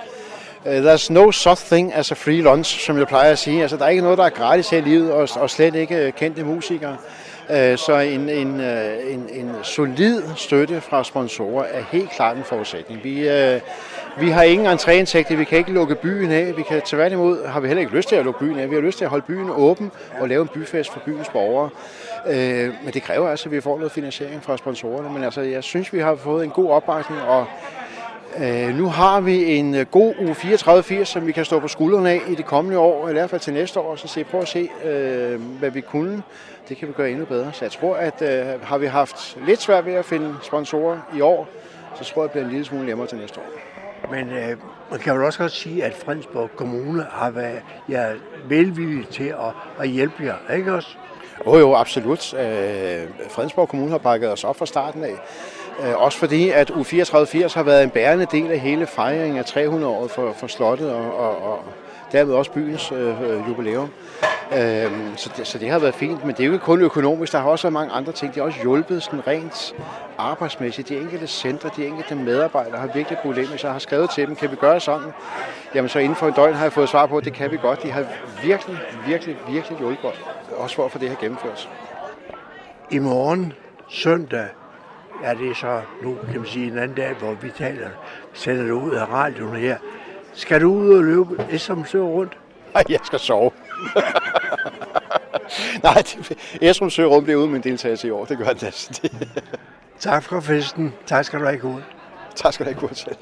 Uh, 0.66 0.72
there's 0.72 1.10
no 1.10 1.30
such 1.30 1.58
thing 1.58 1.92
as 1.94 2.10
a 2.10 2.14
free 2.14 2.42
lunch, 2.42 2.80
som 2.86 2.98
jeg 2.98 3.06
plejer 3.06 3.32
at 3.32 3.38
sige. 3.38 3.62
Altså, 3.62 3.76
der 3.76 3.84
er 3.84 3.88
ikke 3.88 4.02
noget, 4.02 4.18
der 4.18 4.24
er 4.24 4.30
gratis 4.30 4.70
her 4.70 4.78
i 4.78 4.80
livet, 4.80 5.12
og, 5.12 5.28
og 5.36 5.50
slet 5.50 5.74
ikke 5.74 6.06
uh, 6.06 6.12
kendte 6.12 6.44
musikere. 6.44 6.96
Uh, 7.48 7.54
så 7.76 7.98
en, 7.98 8.28
en, 8.28 8.60
en, 8.60 9.28
en 9.32 9.50
solid 9.62 10.22
støtte 10.36 10.80
fra 10.80 11.04
sponsorer 11.04 11.64
er 11.64 11.82
helt 11.90 12.10
klart 12.10 12.36
en 12.36 12.44
forudsætning. 12.44 13.04
Vi, 13.04 13.28
vi 14.20 14.30
har 14.30 14.42
ingen 14.42 14.66
entréindtægter, 14.66 15.34
vi 15.34 15.44
kan 15.44 15.58
ikke 15.58 15.72
lukke 15.72 15.94
byen 15.94 16.30
af. 16.30 16.56
Vi 16.56 16.62
kan 16.62 16.80
tværtimod 16.80 17.46
har 17.46 17.60
vi 17.60 17.66
heller 17.66 17.80
ikke 17.80 17.96
lyst 17.96 18.08
til 18.08 18.16
at 18.16 18.24
lukke 18.24 18.40
byen 18.40 18.58
af. 18.58 18.70
Vi 18.70 18.74
har 18.74 18.82
lyst 18.82 18.98
til 18.98 19.04
at 19.04 19.10
holde 19.10 19.24
byen 19.26 19.50
åben 19.50 19.92
og 20.20 20.28
lave 20.28 20.42
en 20.42 20.48
byfest 20.48 20.92
for 20.92 21.00
byens 21.00 21.28
borgere. 21.28 21.70
Men 22.84 22.92
det 22.94 23.02
kræver 23.02 23.28
altså, 23.28 23.48
at 23.48 23.52
vi 23.52 23.60
får 23.60 23.76
noget 23.76 23.92
finansiering 23.92 24.42
fra 24.42 24.56
sponsorerne. 24.56 25.08
Men 25.14 25.24
altså, 25.24 25.40
jeg 25.40 25.64
synes, 25.64 25.92
vi 25.92 25.98
har 25.98 26.16
fået 26.16 26.44
en 26.44 26.50
god 26.50 26.70
opbakning, 26.70 27.22
og 27.22 27.46
nu 28.74 28.88
har 28.88 29.20
vi 29.20 29.44
en 29.44 29.74
øh, 29.74 29.86
god 29.86 30.14
uge 30.20 30.32
34-80, 30.32 31.04
som 31.04 31.26
vi 31.26 31.32
kan 31.32 31.44
stå 31.44 31.60
på 31.60 31.68
skuldrene 31.68 32.10
af 32.10 32.20
i 32.28 32.34
det 32.34 32.46
kommende 32.46 32.78
år, 32.78 33.08
i 33.08 33.12
hvert 33.12 33.30
fald 33.30 33.40
til 33.40 33.52
næste 33.52 33.80
år, 33.80 33.96
så 33.96 34.08
se, 34.08 34.24
prøv 34.24 34.40
at 34.40 34.48
se, 34.48 34.68
øh, 34.84 35.40
hvad 35.40 35.70
vi 35.70 35.80
kunne. 35.80 36.22
Det 36.68 36.76
kan 36.76 36.88
vi 36.88 36.92
gøre 36.92 37.10
endnu 37.10 37.24
bedre. 37.24 37.52
Så 37.52 37.64
jeg 37.64 37.72
tror, 37.72 37.94
at 37.94 38.22
øh, 38.22 38.62
har 38.62 38.78
vi 38.78 38.86
haft 38.86 39.38
lidt 39.46 39.62
svært 39.62 39.86
ved 39.86 39.94
at 39.94 40.04
finde 40.04 40.34
sponsorer 40.42 40.98
i 41.16 41.20
år, 41.20 41.48
så 41.94 42.04
tror 42.04 42.22
jeg, 42.22 42.24
det 42.24 42.30
bliver 42.30 42.44
en 42.44 42.50
lille 42.50 42.64
smule 42.64 42.86
nemmere 42.86 43.06
til 43.06 43.18
næste 43.18 43.40
år. 43.40 43.46
Men 44.10 44.28
øh, 44.30 44.56
man 44.90 45.00
kan 45.00 45.14
vel 45.14 45.24
også 45.24 45.38
godt 45.38 45.52
sige, 45.52 45.84
at 45.84 45.94
Fredensborg 45.94 46.50
Kommune 46.56 47.06
har 47.10 47.30
været 47.30 47.62
ja, 47.88 48.06
velvillige 48.48 49.06
til 49.10 49.28
at, 49.28 49.52
at 49.80 49.88
hjælpe 49.88 50.24
jer, 50.24 50.54
ikke 50.56 50.74
også? 50.74 50.88
Jo, 51.46 51.58
jo, 51.58 51.74
absolut. 51.74 52.34
Øh, 52.34 52.40
Fredensborg 53.30 53.68
Kommune 53.68 53.90
har 53.90 53.98
bakket 53.98 54.32
os 54.32 54.44
op 54.44 54.56
fra 54.56 54.66
starten 54.66 55.04
af. 55.04 55.14
Øh, 55.82 56.02
også 56.02 56.18
fordi, 56.18 56.50
at 56.50 56.70
U3480 56.70 57.54
har 57.54 57.62
været 57.62 57.82
en 57.82 57.90
bærende 57.90 58.26
del 58.32 58.50
af 58.50 58.58
hele 58.58 58.86
fejringen 58.86 59.38
af 59.38 59.44
300-året 59.56 60.10
for, 60.10 60.32
for 60.32 60.46
slottet 60.46 60.92
og, 60.92 61.18
og, 61.18 61.52
og 61.52 61.64
dermed 62.12 62.34
også 62.34 62.52
byens 62.52 62.92
øh, 62.92 63.22
øh, 63.22 63.48
jubilæum. 63.48 63.90
Øh, 64.52 64.90
så, 65.16 65.30
det, 65.36 65.46
så 65.46 65.58
det 65.58 65.70
har 65.70 65.78
været 65.78 65.94
fint, 65.94 66.24
men 66.24 66.34
det 66.36 66.40
er 66.40 66.46
jo 66.46 66.52
ikke 66.52 66.64
kun 66.64 66.80
økonomisk, 66.80 67.32
der 67.32 67.38
har 67.38 67.48
også 67.50 67.64
været 67.64 67.72
mange 67.72 67.92
andre 67.92 68.12
ting. 68.12 68.34
Det 68.34 68.42
har 68.42 68.46
også 68.46 68.60
hjulpet 68.60 69.02
sådan 69.02 69.26
rent 69.26 69.74
arbejdsmæssigt. 70.18 70.88
De 70.88 70.96
enkelte 70.96 71.26
centre, 71.26 71.70
de 71.76 71.86
enkelte 71.86 72.14
medarbejdere 72.14 72.80
har 72.80 72.88
virkelig 72.94 73.18
problemer, 73.18 73.56
så 73.56 73.66
jeg 73.66 73.72
har 73.72 73.78
skrevet 73.78 74.10
til 74.10 74.26
dem, 74.26 74.36
kan 74.36 74.50
vi 74.50 74.56
gøre 74.56 74.80
sådan? 74.80 75.12
Jamen 75.74 75.88
så 75.88 75.98
inden 75.98 76.16
for 76.16 76.26
en 76.26 76.34
døgn 76.34 76.54
har 76.54 76.64
jeg 76.64 76.72
fået 76.72 76.88
svar 76.88 77.06
på, 77.06 77.16
at 77.16 77.24
det 77.24 77.32
kan 77.32 77.50
vi 77.50 77.56
godt. 77.56 77.82
De 77.82 77.90
har 77.90 78.04
virkelig, 78.42 78.78
virkelig, 79.06 79.36
virkelig 79.48 79.78
hjulpet 79.78 80.04
os, 80.04 80.16
også 80.56 80.76
for 80.76 80.84
at 80.84 80.90
få 80.90 80.98
det 80.98 81.08
her 81.08 81.16
gennemført. 81.16 81.68
I 82.90 82.98
morgen, 82.98 83.52
søndag, 83.88 84.46
ja, 85.22 85.34
det 85.34 85.50
er 85.50 85.54
så 85.54 85.82
nu, 86.02 86.16
kan 86.30 86.40
man 86.40 86.48
sige, 86.48 86.66
en 86.66 86.78
anden 86.78 86.96
dag, 86.96 87.14
hvor 87.14 87.34
vi 87.34 87.50
taler, 87.50 87.88
sender 88.32 88.62
det 88.62 88.70
ud 88.70 88.90
af 88.90 89.08
radioen 89.08 89.56
her. 89.56 89.76
Skal 90.32 90.60
du 90.60 90.72
ud 90.72 90.94
og 90.94 91.04
løbe 91.04 91.46
Esrum 91.50 91.86
Sø 91.86 91.98
rundt? 91.98 92.38
Nej, 92.74 92.84
jeg 92.88 93.00
skal 93.04 93.18
sove. 93.18 93.50
Nej, 95.82 96.02
Esrum 96.62 96.90
Sø 96.90 97.04
Rum 97.04 97.24
bliver 97.24 97.38
ude 97.38 97.48
med 97.48 97.56
en 97.56 97.62
deltagelse 97.62 98.08
i 98.08 98.10
år. 98.10 98.24
Det 98.24 98.38
gør 98.38 98.52
det 98.52 98.62
altså. 98.62 99.00
Tak 100.00 100.22
for 100.22 100.40
festen. 100.40 100.94
Tak 101.06 101.24
skal 101.24 101.40
du 101.40 101.44
have, 101.44 101.58
Kurt. 101.58 101.82
Tak 102.36 102.52
skal 102.52 102.66
du 102.66 102.70
have, 102.70 102.80
Kurt 102.80 102.98
selv. 102.98 103.16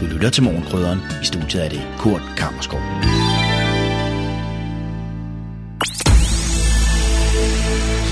Du 0.00 0.06
lytter 0.14 0.30
til 0.30 0.42
Morgenkrydderen. 0.42 0.98
I 1.22 1.24
studiet 1.24 1.64
er 1.64 1.68
det 1.68 1.80
Kurt 1.98 2.22
Kammerskov. 2.36 2.80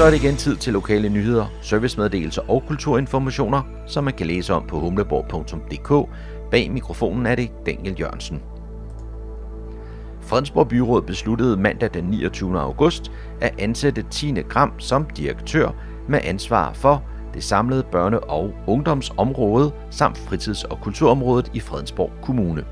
Så 0.00 0.04
er 0.06 0.10
det 0.10 0.22
igen 0.22 0.36
tid 0.36 0.56
til 0.56 0.72
lokale 0.72 1.08
nyheder, 1.08 1.46
servicemeddelelser 1.62 2.50
og 2.50 2.62
kulturinformationer, 2.68 3.62
som 3.86 4.04
man 4.04 4.14
kan 4.14 4.26
læse 4.26 4.54
om 4.54 4.66
på 4.66 4.80
humleborg.dk. 4.80 6.10
Bag 6.50 6.70
mikrofonen 6.70 7.26
er 7.26 7.34
det 7.34 7.50
Daniel 7.66 8.00
Jørgensen. 8.00 8.42
Fredensborg 10.20 10.68
Byråd 10.68 11.02
besluttede 11.02 11.56
mandag 11.56 11.90
den 11.94 12.04
29. 12.04 12.60
august 12.60 13.12
at 13.40 13.54
ansætte 13.58 14.04
Tine 14.10 14.42
Gram 14.42 14.72
som 14.78 15.04
direktør 15.04 15.70
med 16.08 16.20
ansvar 16.24 16.72
for 16.72 17.02
det 17.34 17.44
samlede 17.44 17.84
børne- 17.94 18.28
og 18.28 18.54
ungdomsområde 18.66 19.72
samt 19.90 20.18
fritids- 20.18 20.64
og 20.64 20.78
kulturområdet 20.82 21.50
i 21.54 21.60
Fredensborg 21.60 22.10
Kommune. 22.22 22.64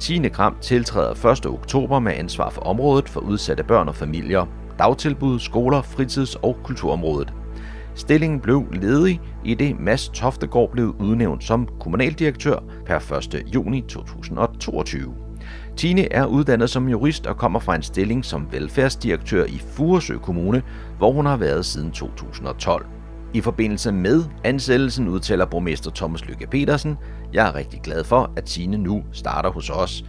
Tine 0.00 0.28
Gram 0.28 0.56
tiltræder 0.60 1.26
1. 1.26 1.46
oktober 1.46 1.98
med 1.98 2.12
ansvar 2.12 2.50
for 2.50 2.60
området 2.60 3.08
for 3.08 3.20
udsatte 3.20 3.64
børn 3.64 3.88
og 3.88 3.94
familier 3.94 4.46
dagtilbud, 4.78 5.38
skoler, 5.38 5.82
fritids- 5.82 6.36
og 6.42 6.56
kulturområdet. 6.64 7.34
Stillingen 7.94 8.40
blev 8.40 8.64
ledig 8.72 9.20
i 9.44 9.54
det 9.54 9.80
Mads 9.80 10.08
Toftegård 10.08 10.70
blev 10.70 10.96
udnævnt 10.98 11.44
som 11.44 11.68
kommunaldirektør 11.80 12.58
per 12.86 13.12
1. 13.34 13.44
juni 13.54 13.80
2022. 13.80 15.14
Tine 15.76 16.12
er 16.12 16.26
uddannet 16.26 16.70
som 16.70 16.88
jurist 16.88 17.26
og 17.26 17.36
kommer 17.36 17.60
fra 17.60 17.74
en 17.74 17.82
stilling 17.82 18.24
som 18.24 18.48
velfærdsdirektør 18.52 19.44
i 19.44 19.62
Furesø 19.72 20.16
Kommune, 20.18 20.62
hvor 20.98 21.12
hun 21.12 21.26
har 21.26 21.36
været 21.36 21.66
siden 21.66 21.90
2012. 21.90 22.86
I 23.34 23.40
forbindelse 23.40 23.92
med 23.92 24.24
ansættelsen 24.44 25.08
udtaler 25.08 25.46
borgmester 25.46 25.90
Thomas 25.90 26.24
Lykke 26.24 26.46
Petersen, 26.46 26.96
jeg 27.32 27.48
er 27.48 27.54
rigtig 27.54 27.80
glad 27.80 28.04
for, 28.04 28.30
at 28.36 28.44
Tine 28.44 28.78
nu 28.78 29.04
starter 29.12 29.50
hos 29.50 29.70
os. 29.70 30.04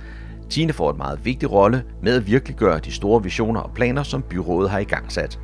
Tine 0.49 0.73
får 0.73 0.89
et 0.89 0.97
meget 0.97 1.25
vigtig 1.25 1.51
rolle 1.51 1.83
med 2.03 2.15
at 2.15 2.27
virkeliggøre 2.27 2.79
de 2.79 2.91
store 2.91 3.23
visioner 3.23 3.61
og 3.61 3.71
planer, 3.75 4.03
som 4.03 4.21
byrådet 4.21 4.69
har 4.71 4.79
i 4.79 4.83
gang 4.83 5.11
sat. 5.11 5.39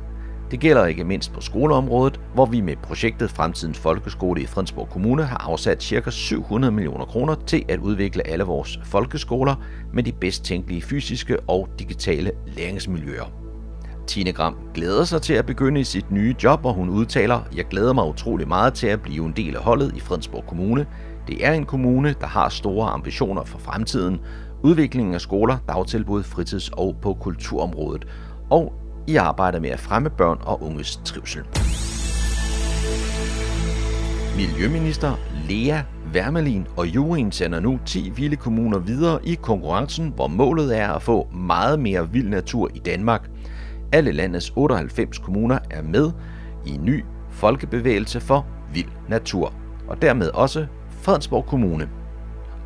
Det 0.50 0.60
gælder 0.60 0.86
ikke 0.86 1.04
mindst 1.04 1.32
på 1.32 1.40
skoleområdet, 1.40 2.20
hvor 2.34 2.46
vi 2.46 2.60
med 2.60 2.76
projektet 2.82 3.30
Fremtidens 3.30 3.78
Folkeskole 3.78 4.42
i 4.42 4.46
Fredensborg 4.46 4.88
Kommune 4.88 5.22
har 5.22 5.38
afsat 5.38 5.82
ca. 5.82 6.10
700 6.10 6.72
millioner 6.72 7.04
kroner 7.04 7.34
til 7.46 7.64
at 7.68 7.78
udvikle 7.78 8.26
alle 8.26 8.44
vores 8.44 8.78
folkeskoler 8.84 9.54
med 9.92 10.02
de 10.02 10.12
bedst 10.12 10.44
tænkelige 10.44 10.82
fysiske 10.82 11.40
og 11.40 11.68
digitale 11.78 12.30
læringsmiljøer. 12.46 13.32
Tine 14.06 14.32
Gram 14.32 14.56
glæder 14.74 15.04
sig 15.04 15.22
til 15.22 15.34
at 15.34 15.46
begynde 15.46 15.80
i 15.80 15.84
sit 15.84 16.10
nye 16.10 16.34
job, 16.42 16.64
og 16.64 16.74
hun 16.74 16.88
udtaler, 16.88 17.40
jeg 17.56 17.64
glæder 17.64 17.92
mig 17.92 18.06
utrolig 18.06 18.48
meget 18.48 18.74
til 18.74 18.86
at 18.86 19.02
blive 19.02 19.26
en 19.26 19.32
del 19.36 19.56
af 19.56 19.62
holdet 19.62 19.96
i 19.96 20.00
Fredensborg 20.00 20.44
Kommune. 20.46 20.86
Det 21.26 21.46
er 21.46 21.52
en 21.52 21.66
kommune, 21.66 22.14
der 22.20 22.26
har 22.26 22.48
store 22.48 22.88
ambitioner 22.90 23.44
for 23.44 23.58
fremtiden, 23.58 24.20
udviklingen 24.62 25.14
af 25.14 25.20
skoler, 25.20 25.56
dagtilbud, 25.68 26.22
fritids- 26.22 26.70
og 26.72 26.96
på 27.02 27.14
kulturområdet, 27.14 28.04
og 28.50 28.72
i 29.06 29.16
arbejdet 29.16 29.62
med 29.62 29.70
at 29.70 29.80
fremme 29.80 30.10
børn 30.10 30.38
og 30.42 30.62
unges 30.62 31.00
trivsel. 31.04 31.42
Miljøminister 34.36 35.12
Lea 35.48 35.80
Wermelin 36.14 36.66
og 36.76 36.86
juryen 36.86 37.32
sender 37.32 37.60
nu 37.60 37.78
10 37.86 38.12
vilde 38.16 38.36
kommuner 38.36 38.78
videre 38.78 39.26
i 39.26 39.34
konkurrencen, 39.34 40.12
hvor 40.14 40.26
målet 40.26 40.78
er 40.78 40.88
at 40.88 41.02
få 41.02 41.28
meget 41.32 41.80
mere 41.80 42.10
vild 42.10 42.28
natur 42.28 42.70
i 42.74 42.78
Danmark. 42.78 43.30
Alle 43.92 44.12
landets 44.12 44.52
98 44.56 45.18
kommuner 45.18 45.58
er 45.70 45.82
med 45.82 46.10
i 46.66 46.70
en 46.70 46.84
ny 46.84 47.04
folkebevægelse 47.30 48.20
for 48.20 48.46
vild 48.72 48.88
natur, 49.08 49.52
og 49.88 50.02
dermed 50.02 50.30
også 50.30 50.66
Fredensborg 50.88 51.46
Kommune. 51.46 51.88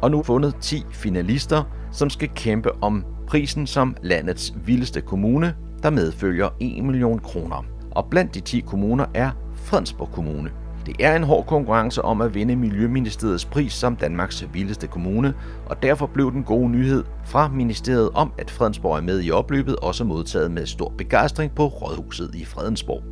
Og 0.03 0.11
nu 0.11 0.23
fundet 0.23 0.57
10 0.61 0.85
finalister, 0.91 1.63
som 1.93 2.11
skal 2.11 2.29
kæmpe 2.35 2.83
om 2.83 3.05
prisen 3.27 3.67
som 3.67 3.97
landets 4.03 4.55
vildeste 4.65 5.01
kommune, 5.01 5.55
der 5.83 5.91
medfølger 5.91 6.49
1 6.61 6.85
million 6.85 7.19
kroner. 7.19 7.65
Og 7.91 8.07
blandt 8.11 8.35
de 8.35 8.41
10 8.41 8.61
kommuner 8.61 9.07
er 9.15 9.31
Fredensborg 9.55 10.11
Kommune. 10.13 10.51
Det 10.87 10.97
er 11.01 11.17
en 11.17 11.23
hård 11.23 11.47
konkurrence 11.47 12.03
om 12.03 12.21
at 12.21 12.35
vinde 12.35 12.57
Miljøministeriets 12.57 13.45
pris 13.45 13.73
som 13.73 13.97
Danmarks 13.97 14.47
vildeste 14.53 14.87
kommune, 14.87 15.35
og 15.67 15.83
derfor 15.83 16.07
blev 16.07 16.33
den 16.33 16.45
gode 16.45 16.71
nyhed 16.71 17.05
fra 17.25 17.49
ministeriet 17.49 18.11
om, 18.15 18.33
at 18.39 18.51
Fredensborg 18.51 18.97
er 18.97 19.03
med 19.03 19.23
i 19.23 19.31
opløbet, 19.31 19.77
også 19.77 20.05
modtaget 20.05 20.51
med 20.51 20.67
stor 20.67 20.93
begejstring 20.99 21.55
på 21.55 21.67
Rådhuset 21.67 22.35
i 22.35 22.45
Fredensborg. 22.45 23.03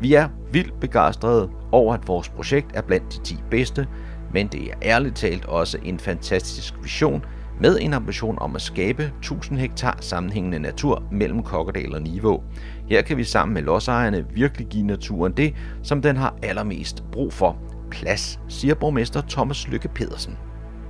Vi 0.00 0.14
er 0.14 0.28
vildt 0.52 0.80
begejstrede 0.80 1.50
over, 1.72 1.94
at 1.94 2.08
vores 2.08 2.28
projekt 2.28 2.66
er 2.74 2.82
blandt 2.82 3.12
de 3.12 3.22
10 3.22 3.36
bedste, 3.50 3.86
men 4.32 4.46
det 4.46 4.62
er 4.62 4.74
ærligt 4.82 5.16
talt 5.16 5.44
også 5.44 5.78
en 5.82 5.98
fantastisk 5.98 6.74
vision, 6.82 7.24
med 7.60 7.78
en 7.80 7.94
ambition 7.94 8.38
om 8.40 8.56
at 8.56 8.62
skabe 8.62 9.12
1000 9.18 9.58
hektar 9.58 9.98
sammenhængende 10.00 10.58
natur 10.58 11.02
mellem 11.12 11.42
Kokkedal 11.42 11.94
og 11.94 12.02
Niveau. 12.02 12.42
Her 12.88 13.02
kan 13.02 13.16
vi 13.16 13.24
sammen 13.24 13.54
med 13.54 13.62
lodsejerne 13.62 14.26
virkelig 14.34 14.66
give 14.66 14.86
naturen 14.86 15.32
det, 15.32 15.54
som 15.82 16.02
den 16.02 16.16
har 16.16 16.36
allermest 16.42 17.04
brug 17.12 17.32
for. 17.32 17.56
Plads, 17.90 18.40
siger 18.48 18.74
borgmester 18.74 19.22
Thomas 19.28 19.68
Lykke 19.68 19.88
Pedersen. 19.88 20.36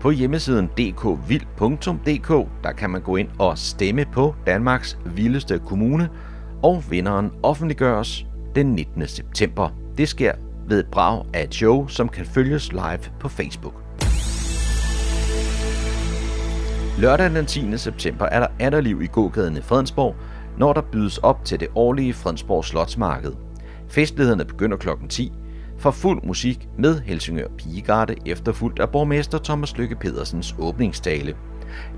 På 0.00 0.10
hjemmesiden 0.10 0.66
dkvild.dk 0.66 2.48
der 2.64 2.72
kan 2.72 2.90
man 2.90 3.02
gå 3.02 3.16
ind 3.16 3.28
og 3.38 3.58
stemme 3.58 4.04
på 4.12 4.34
Danmarks 4.46 4.98
vildeste 5.06 5.60
kommune, 5.66 6.08
og 6.62 6.82
vinderen 6.90 7.30
offentliggøres 7.42 8.26
den 8.54 8.66
19. 8.66 9.06
september. 9.06 9.68
Det 9.98 10.08
sker 10.08 10.32
ved 10.68 10.80
et 10.80 10.86
brag 10.92 11.24
af 11.34 11.44
et 11.44 11.54
show, 11.54 11.86
som 11.86 12.08
kan 12.08 12.26
følges 12.26 12.72
live 12.72 13.00
på 13.20 13.28
Facebook. 13.28 13.79
Lørdag 17.00 17.30
den 17.30 17.46
10. 17.46 17.78
september 17.78 18.26
er 18.26 18.40
der 18.40 18.46
atterliv 18.58 19.02
i 19.02 19.06
gågaden 19.06 19.56
i 19.56 19.60
Fredensborg, 19.60 20.16
når 20.58 20.72
der 20.72 20.80
bydes 20.80 21.18
op 21.18 21.44
til 21.44 21.60
det 21.60 21.68
årlige 21.74 22.14
Fredensborg 22.14 22.64
Slotsmarked. 22.64 23.32
Festlighederne 23.88 24.44
begynder 24.44 24.76
kl. 24.76 24.88
10 25.08 25.32
for 25.78 25.90
fuld 25.90 26.22
musik 26.22 26.68
med 26.78 27.00
Helsingør 27.00 27.48
Pigegarde 27.58 28.14
efterfulgt 28.26 28.80
af 28.80 28.90
borgmester 28.90 29.38
Thomas 29.38 29.76
Lykke 29.76 29.96
Pedersens 29.96 30.54
åbningstale. 30.58 31.36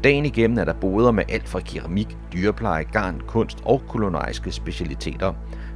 Dagen 0.04 0.26
igennem 0.26 0.58
er 0.58 0.64
der 0.64 0.74
boder 0.80 1.10
med 1.10 1.24
alt 1.28 1.48
fra 1.48 1.60
keramik, 1.60 2.16
dyrepleje, 2.32 2.84
garn, 2.92 3.22
kunst 3.26 3.58
og 3.64 3.82
kulinariske 3.88 4.52
specialiteter. 4.52 5.32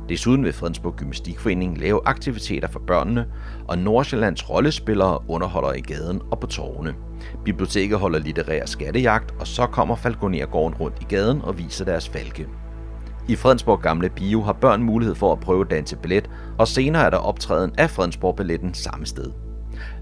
Desuden 0.08 0.44
vil 0.44 0.52
Fredensborg 0.52 0.96
Gymnastikforening 0.96 1.78
lave 1.78 2.00
aktiviteter 2.04 2.68
for 2.68 2.80
børnene, 2.86 3.26
og 3.68 3.78
Nordsjællands 3.78 4.50
rollespillere 4.50 5.18
underholder 5.28 5.72
i 5.72 5.80
gaden 5.80 6.22
og 6.30 6.40
på 6.40 6.46
torvene. 6.46 6.94
Biblioteket 7.44 7.98
holder 7.98 8.18
litterær 8.18 8.66
skattejagt, 8.66 9.34
og 9.40 9.46
så 9.46 9.66
kommer 9.66 9.96
Falconergården 9.96 10.78
rundt 10.78 10.96
i 11.00 11.04
gaden 11.04 11.42
og 11.42 11.58
viser 11.58 11.84
deres 11.84 12.08
falke. 12.08 12.46
I 13.28 13.36
Fredensborg 13.36 13.80
Gamle 13.80 14.08
Bio 14.08 14.42
har 14.42 14.52
børn 14.52 14.82
mulighed 14.82 15.14
for 15.14 15.32
at 15.32 15.40
prøve 15.40 15.64
danse 15.64 15.96
ballet, 15.96 16.30
og 16.58 16.68
senere 16.68 17.02
er 17.02 17.10
der 17.10 17.16
optræden 17.16 17.72
af 17.78 17.90
Fredensborg 17.90 18.36
Balletten 18.36 18.74
samme 18.74 19.06
sted. 19.06 19.32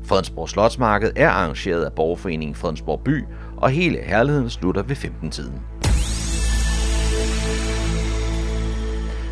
Fredensborg 0.04 0.48
Slotsmarked 0.48 1.12
er 1.16 1.28
arrangeret 1.30 1.84
af 1.84 1.92
Borgerforeningen 1.92 2.54
Fredensborg 2.54 3.00
By, 3.04 3.24
og 3.56 3.70
hele 3.70 3.98
herligheden 4.02 4.50
slutter 4.50 4.82
ved 4.82 4.96
15-tiden. 4.96 5.60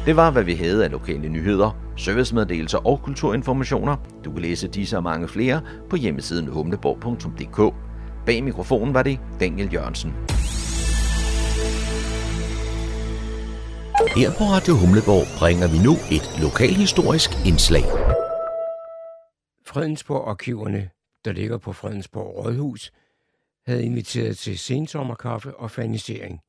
Det 0.07 0.16
var, 0.16 0.30
hvad 0.30 0.44
vi 0.44 0.55
havde 0.55 0.84
af 0.84 0.90
lokale 0.90 1.28
nyheder, 1.28 1.92
servicemeddelelser 1.96 2.86
og 2.86 3.03
kulturinformationer. 3.03 3.96
Du 4.24 4.32
kan 4.32 4.42
læse 4.42 4.68
disse 4.68 4.96
og 4.96 5.03
mange 5.03 5.28
flere 5.28 5.62
på 5.90 5.96
hjemmesiden 5.96 6.46
humleborg.dk. 6.46 7.74
Bag 8.26 8.44
mikrofonen 8.44 8.94
var 8.94 9.03
det 9.03 9.20
Daniel 9.40 9.72
Jørgensen. 9.74 10.11
Her 14.16 14.30
på 14.38 14.44
Radio 14.44 14.74
Humleborg 14.74 15.38
bringer 15.38 15.68
vi 15.68 15.78
nu 15.86 15.92
et 16.16 16.26
lokalhistorisk 16.44 17.30
indslag. 17.46 17.84
Fredensborg-arkiverne, 19.66 20.90
der 21.24 21.32
ligger 21.32 21.59
på 21.59 21.72
Fredensborg 21.72 22.44
Rådhus, 22.44 22.92
havde 23.66 23.84
inviteret 23.84 24.38
til 24.38 24.59
sensommerkaffe 24.59 25.57
og 25.57 25.70
fanisering. 25.70 26.40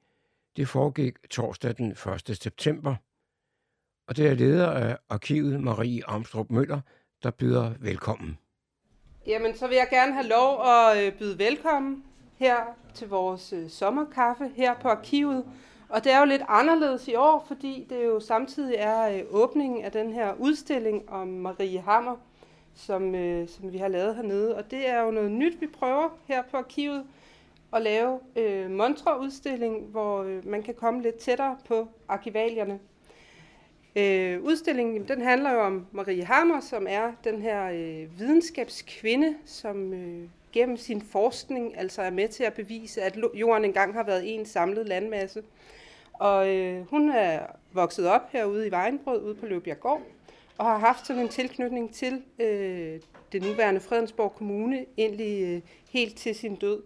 Det 0.57 0.67
foregik 0.67 1.13
torsdag 1.31 1.77
den 1.77 1.91
1. 1.91 2.37
september, 2.41 2.95
og 4.07 4.17
det 4.17 4.27
er 4.27 4.33
leder 4.33 4.71
af 4.71 4.97
arkivet 5.09 5.61
Marie 5.61 6.01
Amstrup 6.07 6.49
Møller, 6.49 6.79
der 7.23 7.31
byder 7.31 7.71
velkommen. 7.79 8.37
Jamen, 9.27 9.55
så 9.55 9.67
vil 9.67 9.75
jeg 9.75 9.87
gerne 9.89 10.13
have 10.13 10.27
lov 10.27 10.61
at 10.65 11.05
øh, 11.05 11.13
byde 11.13 11.39
velkommen 11.39 12.03
her 12.35 12.57
til 12.93 13.09
vores 13.09 13.53
øh, 13.53 13.69
sommerkaffe 13.69 14.51
her 14.55 14.73
på 14.81 14.87
arkivet. 14.87 15.45
Og 15.89 16.03
det 16.03 16.11
er 16.11 16.19
jo 16.19 16.25
lidt 16.25 16.41
anderledes 16.47 17.07
i 17.07 17.15
år, 17.15 17.45
fordi 17.47 17.85
det 17.89 18.05
jo 18.05 18.19
samtidig 18.19 18.75
er 18.77 19.09
øh, 19.09 19.21
åbningen 19.29 19.83
af 19.83 19.91
den 19.91 20.13
her 20.13 20.33
udstilling 20.39 21.09
om 21.09 21.27
Marie 21.27 21.81
Hammer, 21.81 22.15
som, 22.75 23.15
øh, 23.15 23.47
som 23.49 23.71
vi 23.71 23.77
har 23.77 23.87
lavet 23.87 24.15
hernede. 24.15 24.55
Og 24.55 24.71
det 24.71 24.89
er 24.89 25.01
jo 25.01 25.11
noget 25.11 25.31
nyt, 25.31 25.61
vi 25.61 25.67
prøver 25.67 26.09
her 26.27 26.43
på 26.51 26.57
arkivet 26.57 27.03
at 27.73 27.81
lave 27.81 28.19
øh, 28.35 28.71
montreudstilling, 28.71 29.85
hvor 29.85 30.23
øh, 30.23 30.47
man 30.47 30.63
kan 30.63 30.73
komme 30.73 31.01
lidt 31.01 31.15
tættere 31.15 31.57
på 31.67 31.87
arkivalierne. 32.07 32.79
Øh, 33.95 34.43
udstillingen 34.43 35.07
den 35.07 35.21
handler 35.21 35.51
jo 35.51 35.59
om 35.59 35.85
Marie 35.91 36.25
Hammer, 36.25 36.59
som 36.59 36.85
er 36.89 37.11
den 37.23 37.41
her 37.41 37.65
øh, 37.65 38.19
videnskabskvinde, 38.19 39.35
som 39.45 39.93
øh, 39.93 40.29
gennem 40.51 40.77
sin 40.77 41.01
forskning 41.01 41.77
altså 41.77 42.01
er 42.01 42.09
med 42.09 42.27
til 42.27 42.43
at 42.43 42.53
bevise, 42.53 43.01
at 43.01 43.17
jorden 43.33 43.65
engang 43.65 43.93
har 43.93 44.03
været 44.03 44.35
en 44.35 44.45
samlet 44.45 44.87
landmasse. 44.87 45.43
Og 46.13 46.55
øh, 46.55 46.89
hun 46.89 47.09
er 47.09 47.39
vokset 47.73 48.07
op 48.07 48.31
herude 48.31 48.67
i 48.67 48.71
Vejenbrød, 48.71 49.21
ude 49.21 49.35
på 49.35 49.45
Løbjerggård, 49.45 50.01
og 50.57 50.65
har 50.65 50.77
haft 50.77 51.07
sådan 51.07 51.21
en 51.21 51.29
tilknytning 51.29 51.93
til 51.93 52.21
øh, 52.39 52.99
det 53.31 53.41
nuværende 53.41 53.81
Fredensborg 53.81 54.35
Kommune, 54.35 54.85
egentlig 54.97 55.43
øh, 55.43 55.61
helt 55.89 56.17
til 56.17 56.35
sin 56.35 56.55
død. 56.55 56.83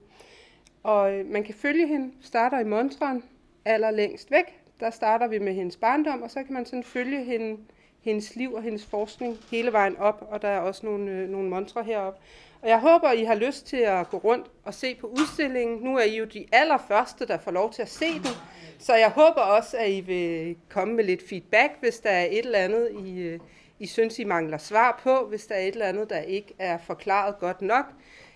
Og 0.84 1.14
øh, 1.14 1.26
man 1.26 1.44
kan 1.44 1.56
følge 1.56 1.88
hende, 1.88 2.12
starter 2.22 2.60
i 2.60 2.64
Montren, 2.64 3.24
aller 3.66 3.92
længst 3.92 4.32
væk. 4.32 4.67
Der 4.80 4.90
starter 4.90 5.28
vi 5.28 5.40
med 5.40 5.54
hendes 5.54 5.78
barndom, 5.78 6.22
og 6.22 6.32
så 6.32 6.44
kan 6.44 6.54
man 6.54 6.66
sådan 6.66 6.84
følge 6.84 7.24
hende, 7.24 7.58
hendes 8.02 8.36
liv 8.36 8.54
og 8.54 8.64
hendes 8.64 8.86
forskning 8.86 9.38
hele 9.52 9.72
vejen 9.72 9.98
op, 9.98 10.28
og 10.32 10.42
der 10.42 10.48
er 10.48 10.60
også 10.60 10.86
nogle, 10.86 11.12
øh, 11.12 11.30
nogle 11.30 11.50
monstre 11.50 11.84
heroppe. 11.84 12.20
Og 12.62 12.70
jeg 12.70 12.80
håber, 12.80 13.12
I 13.12 13.24
har 13.24 13.36
lyst 13.36 13.68
til 13.68 13.78
at 13.78 14.10
gå 14.10 14.18
rundt 14.18 14.48
og 14.64 14.74
se 14.74 14.96
på 14.96 15.08
udstillingen. 15.08 15.80
Nu 15.80 15.98
er 15.98 16.04
I 16.04 16.18
jo 16.18 16.26
de 16.26 16.46
allerførste, 16.52 17.28
der 17.28 17.38
får 17.38 17.52
lov 17.52 17.74
til 17.74 17.82
at 17.82 17.90
se 17.90 18.14
den. 18.14 18.34
Så 18.80 18.96
jeg 18.96 19.10
håber 19.10 19.42
også, 19.42 19.78
at 19.78 19.92
I 19.92 20.00
vil 20.00 20.56
komme 20.70 20.94
med 20.94 21.04
lidt 21.04 21.30
feedback, 21.30 21.72
hvis 21.80 22.00
der 22.00 22.10
er 22.10 22.26
et 22.26 22.46
eller 22.46 22.60
andet, 22.60 22.92
I, 23.06 23.20
øh, 23.20 23.40
I 23.80 23.88
synes, 23.88 24.20
I 24.20 24.24
mangler 24.24 24.58
svar 24.58 25.00
på. 25.04 25.28
Hvis 25.30 25.46
der 25.46 25.56
er 25.56 25.60
et 25.60 25.74
eller 25.74 25.86
andet, 25.86 26.10
der 26.10 26.20
ikke 26.20 26.54
er 26.60 26.78
forklaret 26.78 27.40
godt 27.40 27.62
nok, 27.62 27.86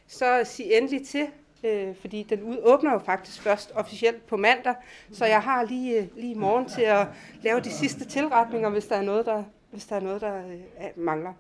så 0.08 0.42
sig 0.44 0.66
endelig 0.72 1.08
til, 1.08 1.28
øh, 1.64 1.96
fordi 1.96 2.24
den 2.24 2.44
ud, 2.44 2.58
åbner 2.64 2.94
jo 2.94 3.00
faktisk 3.00 3.42
først 3.42 3.72
officielt 3.76 4.28
på 4.28 4.38
mandag. 4.38 4.76
Så 5.12 5.26
jeg 5.26 5.42
har 5.42 5.64
lige, 5.64 5.98
øh, 5.98 6.08
lige 6.16 6.32
i 6.32 6.38
morgen 6.38 6.66
til 6.66 6.82
at 6.82 7.08
lave 7.42 7.60
de 7.60 7.72
sidste 7.72 8.06
tilretninger, 8.06 8.70
hvis 8.70 8.88
der 8.88 8.96
er 8.96 9.02
noget, 9.02 9.26
der, 9.26 9.44
hvis 9.72 9.86
der, 9.86 9.96
er 9.96 10.00
noget, 10.00 10.22
der 10.22 10.38
øh, 10.38 10.64
mangler. 10.96 11.34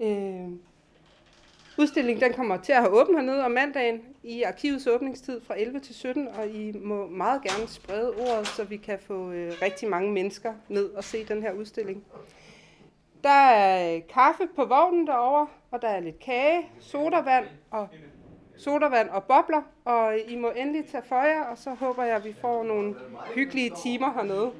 Øh, 0.00 0.50
Udstillingen 1.78 2.22
den 2.22 2.32
kommer 2.32 2.56
til 2.56 2.72
at 2.72 2.78
have 2.78 3.00
åbent 3.00 3.18
hernede 3.18 3.44
om 3.44 3.50
mandagen 3.50 4.00
i 4.22 4.42
arkivets 4.42 4.86
åbningstid 4.86 5.40
fra 5.40 5.60
11 5.60 5.80
til 5.80 5.94
17, 5.94 6.28
og 6.28 6.48
I 6.48 6.72
må 6.72 7.06
meget 7.06 7.42
gerne 7.42 7.68
sprede 7.68 8.10
ordet, 8.10 8.46
så 8.46 8.64
vi 8.64 8.76
kan 8.76 8.98
få 8.98 9.30
øh, 9.30 9.52
rigtig 9.62 9.88
mange 9.88 10.12
mennesker 10.12 10.52
ned 10.68 10.84
og 10.84 11.04
se 11.04 11.24
den 11.24 11.42
her 11.42 11.52
udstilling. 11.52 12.04
Der 13.24 13.30
er 13.30 14.00
kaffe 14.00 14.48
på 14.56 14.64
vognen 14.64 15.06
derovre, 15.06 15.46
og 15.70 15.82
der 15.82 15.88
er 15.88 16.00
lidt 16.00 16.18
kage, 16.18 16.68
sodavand 16.80 17.46
og 17.70 17.88
sodavand 18.64 19.08
og 19.08 19.24
bobler, 19.24 19.62
og 19.84 20.18
I 20.28 20.36
må 20.36 20.50
endelig 20.56 20.84
tage 20.92 21.02
for 21.08 21.22
jer, 21.22 21.42
og 21.42 21.58
så 21.58 21.74
håber 21.74 22.04
jeg, 22.04 22.16
at 22.16 22.24
vi 22.24 22.34
får 22.40 22.64
nogle 22.64 22.94
hyggelige 23.34 23.72
timer 23.82 24.12
hernede. 24.12 24.50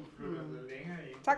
Tak. 1.25 1.37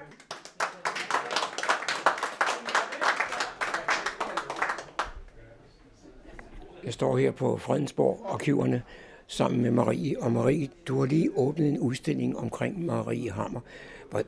Jeg 6.83 6.93
står 6.93 7.17
her 7.17 7.31
på 7.31 7.57
Fredensborg 7.57 8.25
Arkiverne 8.29 8.83
sammen 9.27 9.61
med 9.61 9.71
Marie. 9.71 10.21
Og 10.21 10.31
Marie, 10.31 10.69
du 10.87 10.99
har 10.99 11.05
lige 11.05 11.29
åbnet 11.37 11.69
en 11.69 11.79
udstilling 11.79 12.37
omkring 12.37 12.85
Marie 12.85 13.31
Hammer. 13.31 13.59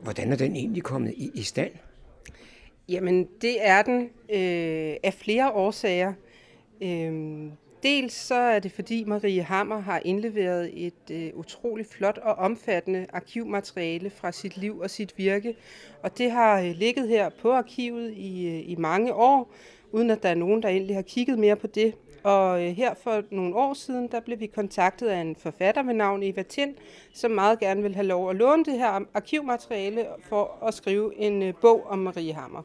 Hvordan 0.02 0.32
er 0.32 0.36
den 0.36 0.56
egentlig 0.56 0.82
kommet 0.82 1.14
i, 1.16 1.30
i 1.34 1.42
stand? 1.42 1.72
Jamen, 2.88 3.28
det 3.42 3.66
er 3.66 3.82
den 3.82 4.02
øh, 4.28 4.96
af 5.02 5.14
flere 5.14 5.52
årsager. 5.52 6.12
Øh, 6.82 7.50
dels 7.86 8.12
så 8.12 8.34
er 8.34 8.58
det, 8.58 8.72
fordi 8.72 9.04
Marie 9.04 9.42
Hammer 9.42 9.80
har 9.80 10.00
indleveret 10.04 10.86
et 10.86 11.10
øh, 11.10 11.30
utroligt 11.34 11.92
flot 11.92 12.18
og 12.18 12.34
omfattende 12.34 13.06
arkivmateriale 13.12 14.10
fra 14.10 14.32
sit 14.32 14.56
liv 14.56 14.78
og 14.78 14.90
sit 14.90 15.18
virke. 15.18 15.56
Og 16.02 16.18
det 16.18 16.30
har 16.30 16.60
øh, 16.60 16.70
ligget 16.70 17.08
her 17.08 17.28
på 17.42 17.52
arkivet 17.52 18.12
i, 18.12 18.46
øh, 18.46 18.70
i 18.70 18.76
mange 18.78 19.14
år, 19.14 19.52
uden 19.92 20.10
at 20.10 20.22
der 20.22 20.28
er 20.28 20.34
nogen, 20.34 20.62
der 20.62 20.68
egentlig 20.68 20.96
har 20.96 21.02
kigget 21.02 21.38
mere 21.38 21.56
på 21.56 21.66
det. 21.66 21.94
Og 22.24 22.64
øh, 22.64 22.70
her 22.70 22.94
for 22.94 23.22
nogle 23.30 23.56
år 23.56 23.74
siden, 23.74 24.08
der 24.08 24.20
blev 24.20 24.40
vi 24.40 24.46
kontaktet 24.46 25.08
af 25.08 25.20
en 25.20 25.36
forfatter 25.36 25.82
med 25.82 25.94
navn 25.94 26.22
Eva 26.22 26.42
Tind, 26.42 26.74
som 27.14 27.30
meget 27.30 27.58
gerne 27.58 27.82
vil 27.82 27.94
have 27.94 28.06
lov 28.06 28.30
at 28.30 28.36
låne 28.36 28.64
det 28.64 28.78
her 28.78 29.00
arkivmateriale 29.14 30.06
for 30.28 30.64
at 30.66 30.74
skrive 30.74 31.16
en 31.16 31.42
øh, 31.42 31.54
bog 31.60 31.86
om 31.86 31.98
Marie 31.98 32.32
Hammer. 32.32 32.62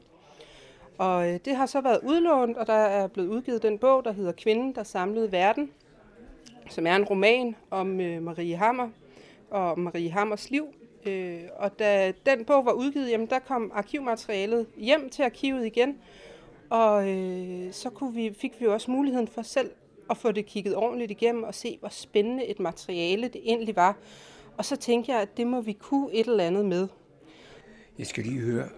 Og 1.02 1.30
øh, 1.30 1.40
det 1.46 1.56
har 1.56 1.66
så 1.66 1.82
været 1.82 2.00
udlånt, 2.04 2.58
og 2.58 2.68
der 2.68 2.74
er 2.74 3.08
blevet 3.08 3.28
udgivet 3.28 3.64
den 3.64 3.78
bog, 3.78 4.06
der 4.06 4.12
hedder 4.12 4.32
Kvinden, 4.32 4.76
der 4.76 4.84
samlede 4.84 5.32
verden, 5.32 5.72
som 6.70 6.88
er 6.88 6.96
en 6.96 7.04
roman 7.04 7.56
om 7.70 8.02
øh, 8.02 8.24
Marie 8.24 8.56
Hammer 8.56 8.90
og 9.50 9.80
Marie 9.80 10.12
Hammers 10.12 10.50
liv. 10.50 10.66
Øh, 11.06 11.42
og 11.58 11.80
da 11.80 12.14
den 12.26 12.46
bog 12.46 12.66
var 12.66 12.72
udgivet, 12.72 13.10
jamen, 13.10 13.28
der 13.28 13.40
kom 13.40 13.72
arkivmaterialet 13.74 14.68
hjem 14.78 15.10
til 15.10 15.24
arkivet 15.24 15.66
igen, 15.66 15.98
og 16.70 17.10
øh, 17.10 17.74
så 17.74 17.90
kunne 17.90 18.14
vi, 18.14 18.34
fik 18.38 18.62
vi 18.62 18.68
også 18.68 18.92
muligheden 18.92 19.28
for 19.28 19.42
selv 19.42 19.72
at 20.10 20.18
få 20.18 20.32
det 20.32 20.46
kigget 20.46 20.76
ordentligt 20.76 21.12
igennem 21.12 21.44
og 21.44 21.56
se, 21.56 21.78
hvor 21.80 21.90
spændende 21.90 22.46
et 22.46 22.60
materiale 22.60 23.28
det 23.28 23.42
egentlig 23.44 23.76
var. 23.76 23.98
Og 24.58 24.66
så 24.66 24.76
tænkte 24.76 25.12
jeg, 25.12 25.22
at 25.22 25.38
det 25.38 25.48
må 25.48 25.62
vi 25.62 25.74
kunne 25.74 26.14
et 26.14 26.28
eller 26.28 26.44
andet 26.44 26.66
med. 26.66 26.88
Jeg 27.98 28.08
skal 28.08 28.24
lige 28.24 28.40
høre, 28.40 28.70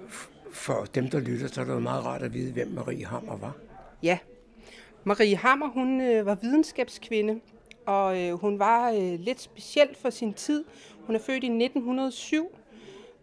for 0.54 0.86
dem, 0.96 1.10
der 1.10 1.20
lytter, 1.20 1.48
så 1.48 1.62
er 1.62 1.66
det 1.66 1.74
jo 1.74 1.80
meget 1.80 2.06
rart 2.06 2.22
at 2.22 2.34
vide, 2.34 2.52
hvem 2.54 2.68
Marie 2.68 3.06
Hammer 3.06 3.38
var. 3.38 3.56
Ja, 4.04 4.18
Marie 5.04 5.36
Hammer, 5.36 5.68
hun 5.68 6.02
øh, 6.02 6.26
var 6.26 6.36
videnskabskvinde, 6.36 7.40
og 7.86 8.22
øh, 8.22 8.34
hun 8.34 8.60
var 8.60 8.92
øh, 8.92 9.20
lidt 9.20 9.42
speciel 9.42 9.88
for 10.02 10.10
sin 10.10 10.34
tid. 10.34 10.64
Hun 11.06 11.16
er 11.16 11.20
født 11.20 11.44
i 11.44 11.48
1907, 11.48 12.56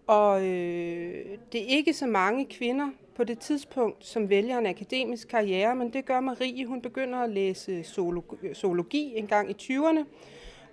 og 0.06 0.46
øh, 0.46 1.24
det 1.52 1.62
er 1.62 1.66
ikke 1.66 1.92
så 1.94 2.06
mange 2.06 2.46
kvinder, 2.50 2.90
på 3.20 3.24
det 3.24 3.38
tidspunkt, 3.38 4.06
som 4.06 4.28
vælger 4.28 4.58
en 4.58 4.66
akademisk 4.66 5.28
karriere, 5.28 5.76
men 5.76 5.92
det 5.92 6.04
gør 6.04 6.20
Marie. 6.20 6.66
Hun 6.66 6.82
begynder 6.82 7.18
at 7.18 7.30
læse 7.30 7.72
øh, 7.72 8.54
zoologi 8.54 9.12
en 9.16 9.26
gang 9.26 9.50
i 9.50 9.54
20'erne, 9.62 10.04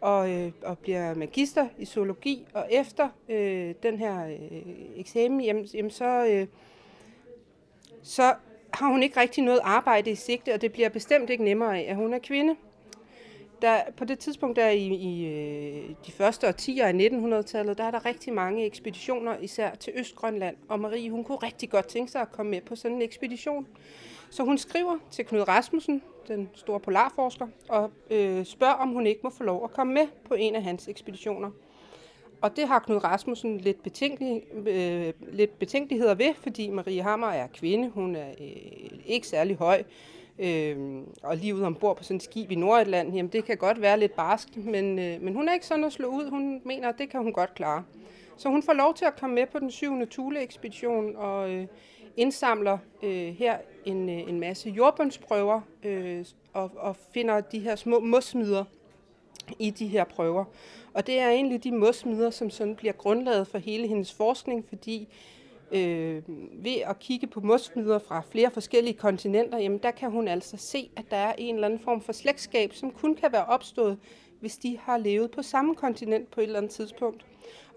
og, 0.01 0.31
øh, 0.31 0.51
og 0.63 0.77
bliver 0.77 1.15
magister 1.15 1.67
i 1.77 1.85
zoologi, 1.85 2.45
og 2.53 2.67
efter 2.71 3.09
øh, 3.29 3.75
den 3.83 3.97
her 3.97 4.27
øh, 4.27 4.61
eksamen, 4.95 5.41
jamen, 5.41 5.65
jamen 5.73 5.91
så, 5.91 6.25
øh, 6.25 6.47
så 8.03 8.35
har 8.73 8.91
hun 8.91 9.03
ikke 9.03 9.19
rigtig 9.19 9.43
noget 9.43 9.59
arbejde 9.63 10.11
i 10.11 10.15
sigte, 10.15 10.53
og 10.53 10.61
det 10.61 10.71
bliver 10.71 10.89
bestemt 10.89 11.29
ikke 11.29 11.43
nemmere 11.43 11.79
af, 11.79 11.85
at 11.89 11.95
hun 11.95 12.13
er 12.13 12.19
kvinde 12.19 12.55
der, 13.61 13.81
på 13.97 14.05
det 14.05 14.19
tidspunkt 14.19 14.55
der 14.55 14.69
i, 14.69 14.87
i 14.87 15.25
øh, 15.25 15.89
de 16.05 16.11
første 16.11 16.47
årtier 16.47 16.85
af 16.85 16.93
1900-tallet, 16.93 17.77
der 17.77 17.83
er 17.83 17.91
der 17.91 18.05
rigtig 18.05 18.33
mange 18.33 18.65
ekspeditioner, 18.65 19.37
især 19.37 19.75
til 19.75 19.93
Østgrønland. 19.95 20.55
Og 20.69 20.79
Marie, 20.79 21.11
hun 21.11 21.23
kunne 21.23 21.37
rigtig 21.37 21.69
godt 21.69 21.87
tænke 21.87 22.11
sig 22.11 22.21
at 22.21 22.31
komme 22.31 22.49
med 22.49 22.61
på 22.61 22.75
sådan 22.75 22.97
en 22.97 23.01
ekspedition. 23.01 23.67
Så 24.29 24.43
hun 24.43 24.57
skriver 24.57 24.97
til 25.11 25.25
Knud 25.25 25.47
Rasmussen, 25.47 26.01
den 26.27 26.49
store 26.53 26.79
polarforsker, 26.79 27.47
og 27.69 27.91
øh, 28.11 28.45
spørger, 28.45 28.73
om 28.73 28.89
hun 28.89 29.07
ikke 29.07 29.21
må 29.23 29.29
få 29.29 29.43
lov 29.43 29.63
at 29.63 29.71
komme 29.71 29.93
med 29.93 30.07
på 30.25 30.33
en 30.33 30.55
af 30.55 30.63
hans 30.63 30.87
ekspeditioner. 30.87 31.51
Og 32.41 32.55
det 32.55 32.67
har 32.67 32.79
Knud 32.79 33.03
Rasmussen 33.03 33.57
lidt, 33.57 33.83
betænkelig, 33.83 34.43
øh, 34.67 35.13
lidt 35.31 35.59
betænkeligheder 35.59 36.15
ved, 36.15 36.33
fordi 36.33 36.69
Marie 36.69 37.01
Hammer 37.01 37.27
er 37.27 37.47
kvinde, 37.47 37.89
hun 37.89 38.15
er 38.15 38.29
øh, 38.41 38.99
ikke 39.05 39.27
særlig 39.27 39.55
høj, 39.55 39.83
øh, 40.39 41.01
og 41.23 41.37
livet 41.37 41.65
ombord 41.65 41.97
på 41.97 42.03
sådan 42.03 42.17
et 42.17 42.23
skib 42.23 42.51
i 42.51 42.55
Nordatlanten, 42.55 43.15
jamen 43.15 43.31
det 43.31 43.45
kan 43.45 43.57
godt 43.57 43.81
være 43.81 43.99
lidt 43.99 44.15
barsk, 44.15 44.57
men, 44.57 44.99
øh, 44.99 45.21
men 45.21 45.35
hun 45.35 45.49
er 45.49 45.53
ikke 45.53 45.65
sådan 45.65 45.83
at 45.83 45.93
slå 45.93 46.07
ud. 46.07 46.29
Hun 46.29 46.61
mener, 46.65 46.89
at 46.89 46.95
det 46.97 47.09
kan 47.09 47.23
hun 47.23 47.33
godt 47.33 47.53
klare. 47.55 47.83
Så 48.37 48.49
hun 48.49 48.63
får 48.63 48.73
lov 48.73 48.93
til 48.93 49.05
at 49.05 49.19
komme 49.19 49.35
med 49.35 49.45
på 49.45 49.59
den 49.59 49.71
syvende 49.71 50.05
Thule-ekspedition 50.05 51.15
og 51.15 51.51
øh, 51.51 51.67
indsamler 52.17 52.77
øh, 53.03 53.27
her 53.27 53.57
en, 53.85 54.09
øh, 54.09 54.29
en 54.29 54.39
masse 54.39 54.69
jordbundsprøver 54.69 55.61
øh, 55.83 56.25
og, 56.53 56.71
og 56.75 56.95
finder 57.13 57.41
de 57.41 57.59
her 57.59 57.75
små 57.75 57.99
mosmider 57.99 58.63
i 59.59 59.69
de 59.69 59.87
her 59.87 60.03
prøver. 60.03 60.45
Og 60.93 61.07
det 61.07 61.19
er 61.19 61.29
egentlig 61.29 61.63
de 61.63 61.71
mosmider, 61.71 62.29
som 62.29 62.49
sådan 62.49 62.75
bliver 62.75 62.93
grundlaget 62.93 63.47
for 63.47 63.57
hele 63.57 63.87
hendes 63.87 64.13
forskning, 64.13 64.65
fordi 64.69 65.07
øh, 65.71 66.21
ved 66.63 66.81
at 66.85 66.99
kigge 66.99 67.27
på 67.27 67.39
mosmider 67.39 67.99
fra 67.99 68.23
flere 68.29 68.51
forskellige 68.51 68.93
kontinenter, 68.93 69.57
jamen 69.57 69.77
der 69.77 69.91
kan 69.91 70.11
hun 70.11 70.27
altså 70.27 70.57
se, 70.57 70.89
at 70.95 71.05
der 71.09 71.17
er 71.17 71.33
en 71.37 71.55
eller 71.55 71.67
anden 71.67 71.79
form 71.79 72.01
for 72.01 72.13
slægtskab, 72.13 72.73
som 72.73 72.91
kun 72.91 73.15
kan 73.15 73.31
være 73.31 73.45
opstået, 73.45 73.97
hvis 74.39 74.57
de 74.57 74.77
har 74.77 74.97
levet 74.97 75.31
på 75.31 75.41
samme 75.41 75.75
kontinent 75.75 76.31
på 76.31 76.41
et 76.41 76.43
eller 76.43 76.57
andet 76.57 76.71
tidspunkt. 76.71 77.25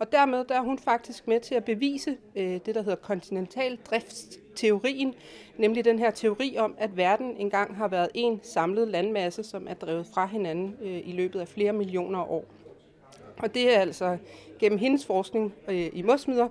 Og 0.00 0.12
dermed 0.12 0.44
der 0.44 0.54
er 0.54 0.62
hun 0.62 0.78
faktisk 0.78 1.28
med 1.28 1.40
til 1.40 1.54
at 1.54 1.64
bevise 1.64 2.16
øh, 2.36 2.60
det, 2.66 2.74
der 2.74 2.82
hedder 2.82 2.96
kontinental 2.96 3.78
driftsteorien, 3.90 5.14
nemlig 5.58 5.84
den 5.84 5.98
her 5.98 6.10
teori 6.10 6.56
om, 6.58 6.74
at 6.78 6.96
verden 6.96 7.36
engang 7.36 7.76
har 7.76 7.88
været 7.88 8.08
en 8.14 8.40
samlet 8.42 8.88
landmasse, 8.88 9.42
som 9.42 9.66
er 9.68 9.74
drevet 9.74 10.06
fra 10.14 10.26
hinanden 10.26 10.76
øh, 10.82 11.08
i 11.08 11.12
løbet 11.12 11.40
af 11.40 11.48
flere 11.48 11.72
millioner 11.72 12.30
år. 12.30 12.44
Og 13.38 13.54
det 13.54 13.76
er 13.76 13.80
altså 13.80 14.18
gennem 14.58 14.78
hendes 14.78 15.06
forskning 15.06 15.54
øh, 15.68 15.88
i 15.92 16.02
mosmider, 16.02 16.48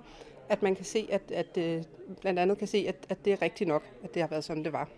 at 0.50 0.62
man 0.62 0.74
kan 0.74 0.84
se, 0.84 1.08
at, 1.10 1.22
at 1.32 1.58
øh, 1.58 1.82
blandt 2.20 2.38
andet 2.38 2.58
kan 2.58 2.68
se, 2.68 2.84
at, 2.88 2.94
at 3.08 3.24
det 3.24 3.32
er 3.32 3.42
rigtigt 3.42 3.68
nok, 3.68 3.82
at 4.04 4.14
det 4.14 4.22
har 4.22 4.28
været 4.28 4.44
sådan, 4.44 4.64
det 4.64 4.72
var. 4.72 4.88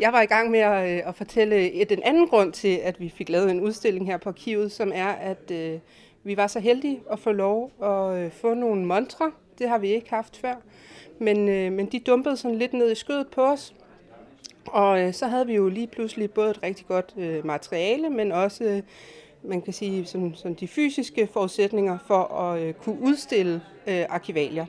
Jeg 0.00 0.12
var 0.12 0.22
i 0.22 0.26
gang 0.26 0.50
med 0.50 0.60
at, 0.60 0.90
øh, 0.90 1.08
at 1.08 1.14
fortælle 1.14 1.84
den 1.84 2.02
anden 2.02 2.28
grund 2.28 2.52
til, 2.52 2.76
at 2.76 3.00
vi 3.00 3.08
fik 3.08 3.28
lavet 3.28 3.50
en 3.50 3.60
udstilling 3.60 4.06
her 4.06 4.16
på 4.16 4.28
arkivet, 4.28 4.72
som 4.72 4.92
er, 4.94 5.08
at 5.08 5.50
øh, 5.50 5.78
vi 6.24 6.36
var 6.36 6.46
så 6.46 6.60
heldige 6.60 7.00
at 7.10 7.18
få 7.18 7.32
lov 7.32 7.72
at 7.82 8.14
øh, 8.14 8.30
få 8.30 8.54
nogle 8.54 8.84
montre. 8.84 9.32
Det 9.58 9.68
har 9.68 9.78
vi 9.78 9.88
ikke 9.88 10.10
haft 10.10 10.36
før. 10.36 10.54
Men, 11.18 11.48
øh, 11.48 11.72
men 11.72 11.86
de 11.86 12.00
dumpede 12.00 12.36
sådan 12.36 12.58
lidt 12.58 12.72
ned 12.72 12.92
i 12.92 12.94
skødet 12.94 13.28
på 13.28 13.42
os. 13.42 13.74
Og 14.66 15.00
øh, 15.00 15.12
så 15.12 15.26
havde 15.26 15.46
vi 15.46 15.54
jo 15.54 15.68
lige 15.68 15.86
pludselig 15.86 16.30
både 16.30 16.50
et 16.50 16.62
rigtig 16.62 16.86
godt 16.86 17.14
øh, 17.16 17.46
materiale, 17.46 18.10
men 18.10 18.32
også 18.32 18.64
øh, 18.64 18.82
man 19.42 19.62
kan 19.62 19.72
sige, 19.72 20.06
sådan, 20.06 20.34
sådan 20.34 20.54
de 20.54 20.68
fysiske 20.68 21.26
forudsætninger 21.32 21.98
for 22.06 22.24
at 22.24 22.60
øh, 22.60 22.74
kunne 22.74 23.00
udstille 23.00 23.62
øh, 23.86 24.04
arkivalier. 24.08 24.66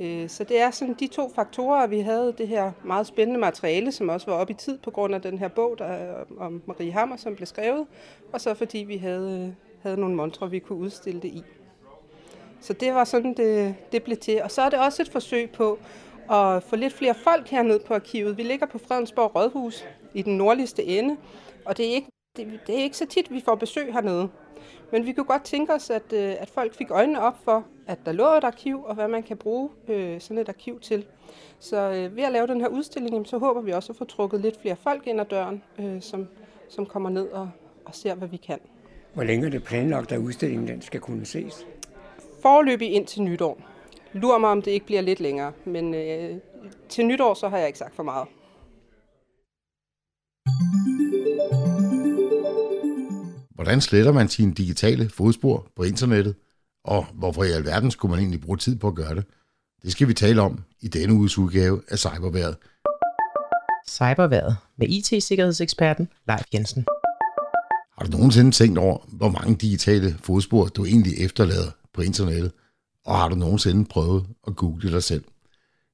Øh, 0.00 0.28
så 0.28 0.44
det 0.44 0.60
er 0.60 0.70
sådan 0.70 0.94
de 0.94 1.06
to 1.06 1.32
faktorer, 1.34 1.86
vi 1.86 2.00
havde 2.00 2.34
det 2.38 2.48
her 2.48 2.72
meget 2.84 3.06
spændende 3.06 3.40
materiale, 3.40 3.92
som 3.92 4.08
også 4.08 4.30
var 4.30 4.36
op 4.36 4.50
i 4.50 4.54
tid 4.54 4.78
på 4.78 4.90
grund 4.90 5.14
af 5.14 5.22
den 5.22 5.38
her 5.38 5.48
bog 5.48 5.78
der 5.78 6.14
om 6.38 6.62
Marie 6.66 6.92
Hammer, 6.92 7.16
som 7.16 7.36
blev 7.36 7.46
skrevet, 7.46 7.86
og 8.32 8.40
så 8.40 8.54
fordi 8.54 8.78
vi 8.78 8.96
havde, 8.96 9.46
øh, 9.46 9.54
havde 9.82 10.00
nogle 10.00 10.14
montre, 10.14 10.50
vi 10.50 10.58
kunne 10.58 10.78
udstille 10.78 11.20
det 11.20 11.28
i. 11.28 11.42
Så 12.60 12.72
det 12.72 12.94
var 12.94 13.04
sådan, 13.04 13.34
det, 13.34 13.74
det 13.92 14.02
blev 14.02 14.16
til. 14.16 14.42
Og 14.42 14.50
så 14.50 14.62
er 14.62 14.70
det 14.70 14.78
også 14.78 15.02
et 15.02 15.08
forsøg 15.08 15.50
på 15.50 15.78
at 16.30 16.62
få 16.62 16.76
lidt 16.76 16.92
flere 16.92 17.14
folk 17.14 17.48
herned 17.48 17.80
på 17.80 17.94
arkivet. 17.94 18.36
Vi 18.36 18.42
ligger 18.42 18.66
på 18.66 18.78
Fredensborg 18.78 19.34
Rådhus, 19.34 19.84
i 20.14 20.22
den 20.22 20.36
nordligste 20.36 20.84
ende, 20.84 21.16
og 21.64 21.76
det 21.76 21.90
er, 21.90 21.94
ikke, 21.94 22.08
det, 22.36 22.60
det 22.66 22.78
er 22.78 22.82
ikke 22.82 22.96
så 22.96 23.06
tit, 23.06 23.30
vi 23.30 23.40
får 23.40 23.54
besøg 23.54 23.92
hernede. 23.92 24.28
Men 24.92 25.06
vi 25.06 25.12
kunne 25.12 25.24
godt 25.24 25.44
tænke 25.44 25.74
os, 25.74 25.90
at, 25.90 26.12
øh, 26.12 26.34
at 26.38 26.50
folk 26.50 26.74
fik 26.74 26.90
øjnene 26.90 27.20
op 27.20 27.36
for, 27.44 27.64
at 27.92 27.98
der 28.06 28.12
lå 28.12 28.24
et 28.24 28.44
arkiv, 28.44 28.84
og 28.84 28.94
hvad 28.94 29.08
man 29.08 29.22
kan 29.22 29.36
bruge 29.36 29.70
øh, 29.88 30.20
sådan 30.20 30.38
et 30.38 30.48
arkiv 30.48 30.80
til. 30.80 31.04
Så 31.60 31.76
øh, 31.76 32.16
ved 32.16 32.22
at 32.22 32.32
lave 32.32 32.46
den 32.46 32.60
her 32.60 32.68
udstilling, 32.68 33.12
jamen, 33.12 33.26
så 33.26 33.38
håber 33.38 33.60
vi 33.60 33.72
også 33.72 33.92
at 33.92 33.96
få 33.96 34.04
trukket 34.04 34.40
lidt 34.40 34.60
flere 34.60 34.76
folk 34.76 35.06
ind 35.06 35.20
ad 35.20 35.24
døren, 35.24 35.62
øh, 35.78 36.02
som, 36.02 36.26
som 36.68 36.86
kommer 36.86 37.10
ned 37.10 37.28
og, 37.28 37.50
og 37.84 37.94
ser, 37.94 38.14
hvad 38.14 38.28
vi 38.28 38.36
kan. 38.36 38.58
Hvor 39.14 39.22
længe 39.22 39.46
er 39.46 39.50
det 39.50 39.64
planlagt, 39.64 40.12
at 40.12 40.18
udstillingen 40.18 40.68
den 40.68 40.82
skal 40.82 41.00
kunne 41.00 41.24
ses? 41.24 41.66
Forløbig 42.42 42.92
ind 42.92 43.06
til 43.06 43.22
nytår. 43.22 43.58
Lur 44.12 44.38
mig, 44.38 44.50
om 44.50 44.62
det 44.62 44.70
ikke 44.70 44.86
bliver 44.86 45.00
lidt 45.00 45.20
længere, 45.20 45.52
men 45.64 45.94
øh, 45.94 46.36
til 46.88 47.06
nytår, 47.06 47.34
så 47.34 47.48
har 47.48 47.58
jeg 47.58 47.66
ikke 47.66 47.78
sagt 47.78 47.94
for 47.94 48.02
meget. 48.02 48.28
Hvordan 53.54 53.80
sletter 53.80 54.12
man 54.12 54.28
sine 54.28 54.52
digitale 54.52 55.08
fodspor 55.08 55.66
på 55.76 55.82
internettet? 55.82 56.34
Og 56.84 57.06
hvorfor 57.14 57.44
i 57.44 57.50
alverden 57.50 57.90
skulle 57.90 58.10
man 58.10 58.18
egentlig 58.18 58.40
bruge 58.40 58.58
tid 58.58 58.76
på 58.76 58.88
at 58.88 58.94
gøre 58.94 59.14
det? 59.14 59.24
Det 59.82 59.92
skal 59.92 60.08
vi 60.08 60.14
tale 60.14 60.42
om 60.42 60.64
i 60.80 60.88
denne 60.88 61.14
uges 61.14 61.38
udgave 61.38 61.82
af 61.88 61.98
Cyberværet. 61.98 62.56
Cyberværet 63.88 64.56
med 64.78 64.88
IT-sikkerhedseksperten 64.88 66.08
Leif 66.28 66.44
Jensen. 66.54 66.86
Har 67.98 68.04
du 68.04 68.10
nogensinde 68.10 68.50
tænkt 68.50 68.78
over, 68.78 68.98
hvor 69.08 69.28
mange 69.28 69.54
digitale 69.54 70.16
fodspor 70.22 70.66
du 70.66 70.84
egentlig 70.84 71.24
efterlader 71.24 71.70
på 71.94 72.02
internettet? 72.02 72.52
Og 73.04 73.16
har 73.16 73.28
du 73.28 73.34
nogensinde 73.34 73.84
prøvet 73.84 74.26
at 74.46 74.56
google 74.56 74.92
dig 74.92 75.02
selv? 75.02 75.24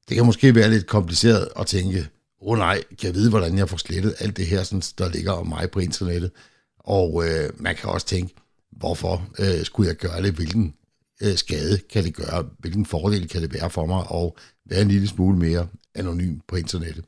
Det 0.09 0.16
kan 0.16 0.26
måske 0.26 0.55
være 0.55 0.70
lidt 0.70 0.86
kompliceret 0.86 1.49
at 1.57 1.66
tænke, 1.66 1.99
åh 2.43 2.53
oh 2.53 2.59
nej, 2.59 2.82
kan 2.99 3.07
jeg 3.07 3.14
vide, 3.14 3.30
hvordan 3.30 3.59
jeg 3.59 3.68
får 3.68 3.76
slettet 3.76 4.14
alt 4.18 4.36
det 4.36 4.47
her, 4.47 4.62
sådan, 4.62 4.82
der 4.99 5.09
ligger 5.09 5.32
om 5.32 5.47
mig 5.47 5.70
på 5.70 5.78
internettet? 5.78 6.30
Og 6.78 7.24
øh, 7.26 7.51
man 7.57 7.76
kan 7.76 7.91
også 7.91 8.07
tænke, 8.07 8.34
hvorfor 8.73 9.29
øh, 9.39 9.64
skulle 9.64 9.89
jeg 9.89 9.97
gøre 9.97 10.23
det? 10.23 10.35
Hvilken 10.35 10.75
øh, 11.23 11.37
skade 11.37 11.79
kan 11.91 12.05
det 12.05 12.14
gøre? 12.14 12.49
Hvilken 12.59 12.87
fordel 12.87 13.29
kan 13.29 13.43
det 13.43 13.55
være 13.55 13.71
for 13.71 13.87
mig 13.87 14.05
og 14.11 14.37
være 14.71 14.83
en 14.83 14.89
lille 14.89 15.09
smule 15.09 15.39
mere 15.39 15.69
anonym 15.95 16.39
på 16.49 16.57
internettet? 16.57 17.05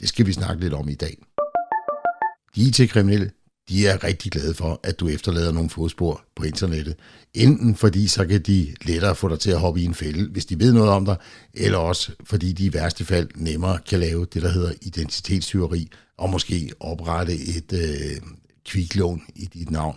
Det 0.00 0.08
skal 0.08 0.26
vi 0.26 0.32
snakke 0.32 0.62
lidt 0.62 0.74
om 0.74 0.88
i 0.88 0.94
dag. 0.94 1.16
De 2.56 2.62
IT-kriminelle, 2.62 3.30
de 3.68 3.86
er 3.86 4.04
rigtig 4.04 4.32
glade 4.32 4.54
for, 4.54 4.80
at 4.82 5.00
du 5.00 5.08
efterlader 5.08 5.52
nogle 5.52 5.70
fodspor 5.70 6.24
på 6.36 6.44
internettet. 6.44 6.96
Enten 7.34 7.76
fordi 7.76 8.06
så 8.06 8.26
kan 8.26 8.42
de 8.42 8.74
lettere 8.82 9.14
få 9.14 9.28
dig 9.28 9.40
til 9.40 9.50
at 9.50 9.60
hoppe 9.60 9.80
i 9.80 9.84
en 9.84 9.94
fælde, 9.94 10.28
hvis 10.28 10.46
de 10.46 10.58
ved 10.58 10.72
noget 10.72 10.90
om 10.90 11.04
dig, 11.04 11.16
eller 11.54 11.78
også 11.78 12.12
fordi 12.24 12.52
de 12.52 12.64
i 12.64 12.72
værste 12.72 13.04
fald 13.04 13.28
nemmere 13.34 13.78
kan 13.88 14.00
lave 14.00 14.26
det, 14.34 14.42
der 14.42 14.48
hedder 14.48 14.72
identitetstyveri, 14.82 15.90
og 16.18 16.30
måske 16.30 16.70
oprette 16.80 17.34
et 17.34 17.72
øh, 17.72 18.20
kviklån 18.64 19.22
i 19.34 19.44
dit 19.44 19.70
navn. 19.70 19.96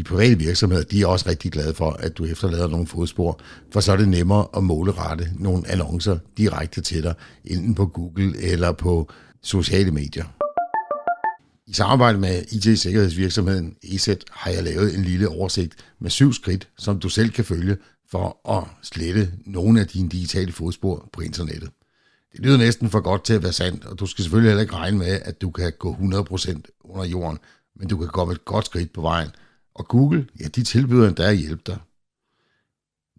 De 0.00 0.04
private 0.04 0.38
virksomheder, 0.38 0.82
de 0.82 1.02
er 1.02 1.06
også 1.06 1.28
rigtig 1.28 1.52
glade 1.52 1.74
for, 1.74 1.90
at 1.90 2.18
du 2.18 2.24
efterlader 2.24 2.68
nogle 2.68 2.86
fodspor, 2.86 3.40
for 3.72 3.80
så 3.80 3.92
er 3.92 3.96
det 3.96 4.08
nemmere 4.08 4.46
at 4.56 4.64
målerette 4.64 5.30
nogle 5.38 5.68
annoncer 5.68 6.18
direkte 6.36 6.80
til 6.80 7.02
dig, 7.02 7.14
enten 7.44 7.74
på 7.74 7.86
Google 7.86 8.42
eller 8.42 8.72
på 8.72 9.10
sociale 9.42 9.90
medier. 9.90 10.24
I 11.66 11.72
samarbejde 11.72 12.18
med 12.18 12.42
IT-sikkerhedsvirksomheden 12.52 13.76
ESET 13.82 14.24
har 14.30 14.50
jeg 14.50 14.62
lavet 14.62 14.94
en 14.94 15.02
lille 15.02 15.28
oversigt 15.28 15.74
med 15.98 16.10
syv 16.10 16.32
skridt, 16.32 16.68
som 16.78 16.98
du 16.98 17.08
selv 17.08 17.30
kan 17.30 17.44
følge 17.44 17.76
for 18.10 18.50
at 18.58 18.64
slette 18.82 19.32
nogle 19.46 19.80
af 19.80 19.86
dine 19.86 20.08
digitale 20.08 20.52
fodspor 20.52 21.08
på 21.12 21.20
internettet. 21.20 21.70
Det 22.32 22.40
lyder 22.40 22.56
næsten 22.56 22.90
for 22.90 23.00
godt 23.00 23.24
til 23.24 23.34
at 23.34 23.42
være 23.42 23.52
sandt, 23.52 23.84
og 23.84 23.98
du 23.98 24.06
skal 24.06 24.24
selvfølgelig 24.24 24.50
heller 24.50 24.62
ikke 24.62 24.76
regne 24.76 24.98
med, 24.98 25.20
at 25.24 25.40
du 25.40 25.50
kan 25.50 25.72
gå 25.78 25.92
100% 25.92 26.80
under 26.84 27.04
jorden, 27.04 27.38
men 27.76 27.88
du 27.88 27.96
kan 27.96 28.08
komme 28.08 28.32
et 28.32 28.44
godt 28.44 28.66
skridt 28.66 28.92
på 28.92 29.00
vejen. 29.00 29.28
Og 29.80 29.88
Google, 29.88 30.28
ja, 30.40 30.44
de 30.44 30.62
tilbyder 30.64 31.08
endda 31.08 31.30
at 31.30 31.36
hjælpe 31.36 31.62
dig. 31.66 31.78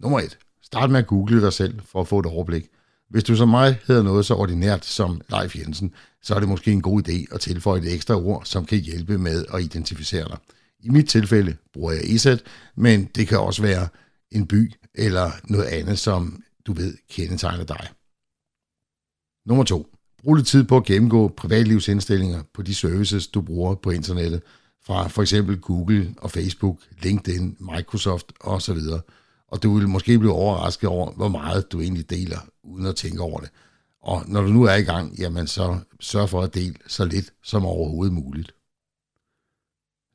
Nummer 0.01 0.19
1. 0.19 0.37
Start 0.61 0.91
med 0.91 0.99
at 0.99 1.07
google 1.07 1.41
dig 1.41 1.53
selv 1.53 1.81
for 1.85 2.01
at 2.01 2.07
få 2.07 2.19
et 2.19 2.25
overblik. 2.25 2.67
Hvis 3.09 3.23
du 3.23 3.35
som 3.35 3.49
mig 3.49 3.79
hedder 3.87 4.03
noget 4.03 4.25
så 4.25 4.33
ordinært 4.33 4.85
som 4.85 5.21
Leif 5.29 5.55
Jensen, 5.55 5.93
så 6.21 6.35
er 6.35 6.39
det 6.39 6.49
måske 6.49 6.71
en 6.71 6.81
god 6.81 7.07
idé 7.07 7.35
at 7.35 7.41
tilføje 7.41 7.81
et 7.81 7.93
ekstra 7.93 8.15
ord, 8.15 8.45
som 8.45 8.65
kan 8.65 8.77
hjælpe 8.77 9.17
med 9.17 9.45
at 9.53 9.63
identificere 9.63 10.27
dig. 10.27 10.37
I 10.79 10.89
mit 10.89 11.09
tilfælde 11.09 11.55
bruger 11.73 11.91
jeg 11.91 12.03
ESAT, 12.03 12.43
men 12.75 13.05
det 13.05 13.27
kan 13.27 13.39
også 13.39 13.61
være 13.61 13.87
en 14.31 14.47
by 14.47 14.73
eller 14.95 15.31
noget 15.43 15.65
andet, 15.65 15.99
som 15.99 16.43
du 16.65 16.73
ved 16.73 16.97
kendetegner 17.09 17.63
dig. 17.63 17.87
Nummer 19.45 19.63
2. 19.63 19.87
Brug 20.23 20.35
lidt 20.35 20.47
tid 20.47 20.63
på 20.63 20.77
at 20.77 20.83
gennemgå 20.83 21.27
privatlivsindstillinger 21.27 22.43
på 22.53 22.61
de 22.61 22.75
services, 22.75 23.27
du 23.27 23.41
bruger 23.41 23.75
på 23.75 23.91
internettet, 23.91 24.41
fra 24.85 25.07
for 25.07 25.21
eksempel 25.21 25.59
Google 25.59 26.15
og 26.17 26.31
Facebook, 26.31 26.79
LinkedIn, 27.01 27.57
Microsoft 27.59 28.33
osv. 28.39 28.79
Og 29.47 29.63
du 29.63 29.77
vil 29.77 29.89
måske 29.89 30.19
blive 30.19 30.33
overrasket 30.33 30.89
over, 30.89 31.11
hvor 31.11 31.27
meget 31.27 31.71
du 31.71 31.81
egentlig 31.81 32.09
deler, 32.09 32.39
uden 32.63 32.85
at 32.85 32.95
tænke 32.95 33.21
over 33.21 33.39
det. 33.39 33.49
Og 34.01 34.23
når 34.27 34.41
du 34.41 34.47
nu 34.47 34.63
er 34.63 34.75
i 34.75 34.81
gang, 34.81 35.19
jamen 35.19 35.47
så 35.47 35.79
sørg 35.99 36.29
for 36.29 36.41
at 36.41 36.53
dele 36.53 36.75
så 36.87 37.05
lidt 37.05 37.33
som 37.43 37.65
overhovedet 37.65 38.13
muligt. 38.13 38.51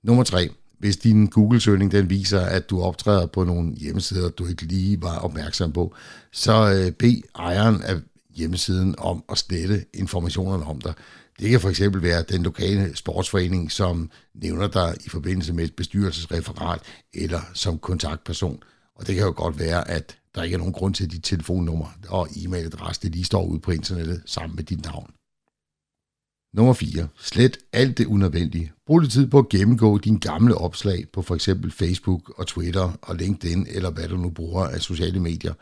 Nummer 0.03 0.25
3. 0.25 0.51
Hvis 0.79 0.97
din 0.97 1.27
Google-søgning 1.27 1.93
den 1.93 2.11
viser, 2.11 2.41
at 2.41 2.71
du 2.71 2.83
optræder 2.83 3.27
på 3.27 3.45
nogle 3.45 3.75
hjemmesider, 3.75 4.29
du 4.29 4.47
ikke 4.47 4.63
lige 4.63 5.03
var 5.03 5.19
opmærksom 5.19 5.73
på, 5.73 5.95
så 6.33 6.73
øh, 6.73 6.93
bed 6.93 7.23
ejeren 7.35 7.83
af 7.83 7.97
hjemmesiden 8.35 8.95
om 8.99 9.25
at 9.29 9.39
slette 9.39 9.85
informationerne 9.95 10.65
om 10.65 10.81
dig. 10.81 10.95
Det 11.41 11.51
kan 11.51 11.61
for 11.61 11.69
eksempel 11.69 12.03
være 12.03 12.23
den 12.23 12.43
lokale 12.43 12.97
sportsforening, 12.97 13.73
som 13.73 14.11
nævner 14.35 14.69
dig 14.69 14.97
i 15.07 15.09
forbindelse 15.09 15.53
med 15.53 15.65
et 15.65 15.77
bestyrelsesreferat 15.77 16.81
eller 17.15 17.41
som 17.55 17.79
kontaktperson. 17.79 18.63
Og 18.95 19.07
det 19.07 19.15
kan 19.15 19.25
jo 19.25 19.33
godt 19.37 19.59
være, 19.59 19.91
at 19.91 20.19
der 20.35 20.43
ikke 20.43 20.55
er 20.55 20.59
nogen 20.59 20.73
grund 20.73 20.95
til, 20.95 21.05
at 21.05 21.13
dit 21.13 21.25
telefonnummer 21.25 21.87
og 22.09 22.29
e-mailadresse 22.31 23.01
det 23.03 23.13
lige 23.13 23.25
står 23.25 23.45
ude 23.45 23.61
på 23.61 23.71
internettet 23.71 24.23
sammen 24.27 24.57
med 24.57 24.65
dit 24.65 24.85
navn. 24.85 25.11
Nummer 26.55 26.73
4. 26.73 27.09
Slet 27.19 27.59
alt 27.73 27.99
det 27.99 28.07
unødvendige. 28.07 28.73
Brug 28.87 28.99
lidt 28.99 29.13
tid 29.13 29.27
på 29.27 29.39
at 29.39 29.49
gennemgå 29.49 29.99
dine 29.99 30.21
gamle 30.21 30.55
opslag 30.55 31.05
på 31.13 31.23
f.eks. 31.23 31.49
Facebook 31.71 32.39
og 32.39 32.47
Twitter 32.47 32.99
og 33.03 33.17
LinkedIn, 33.17 33.67
eller 33.71 33.91
hvad 33.91 34.09
du 34.09 34.17
nu 34.17 34.31
bruger 34.31 34.65
af 34.67 34.81
sociale 34.81 35.21
medier. 35.21 35.55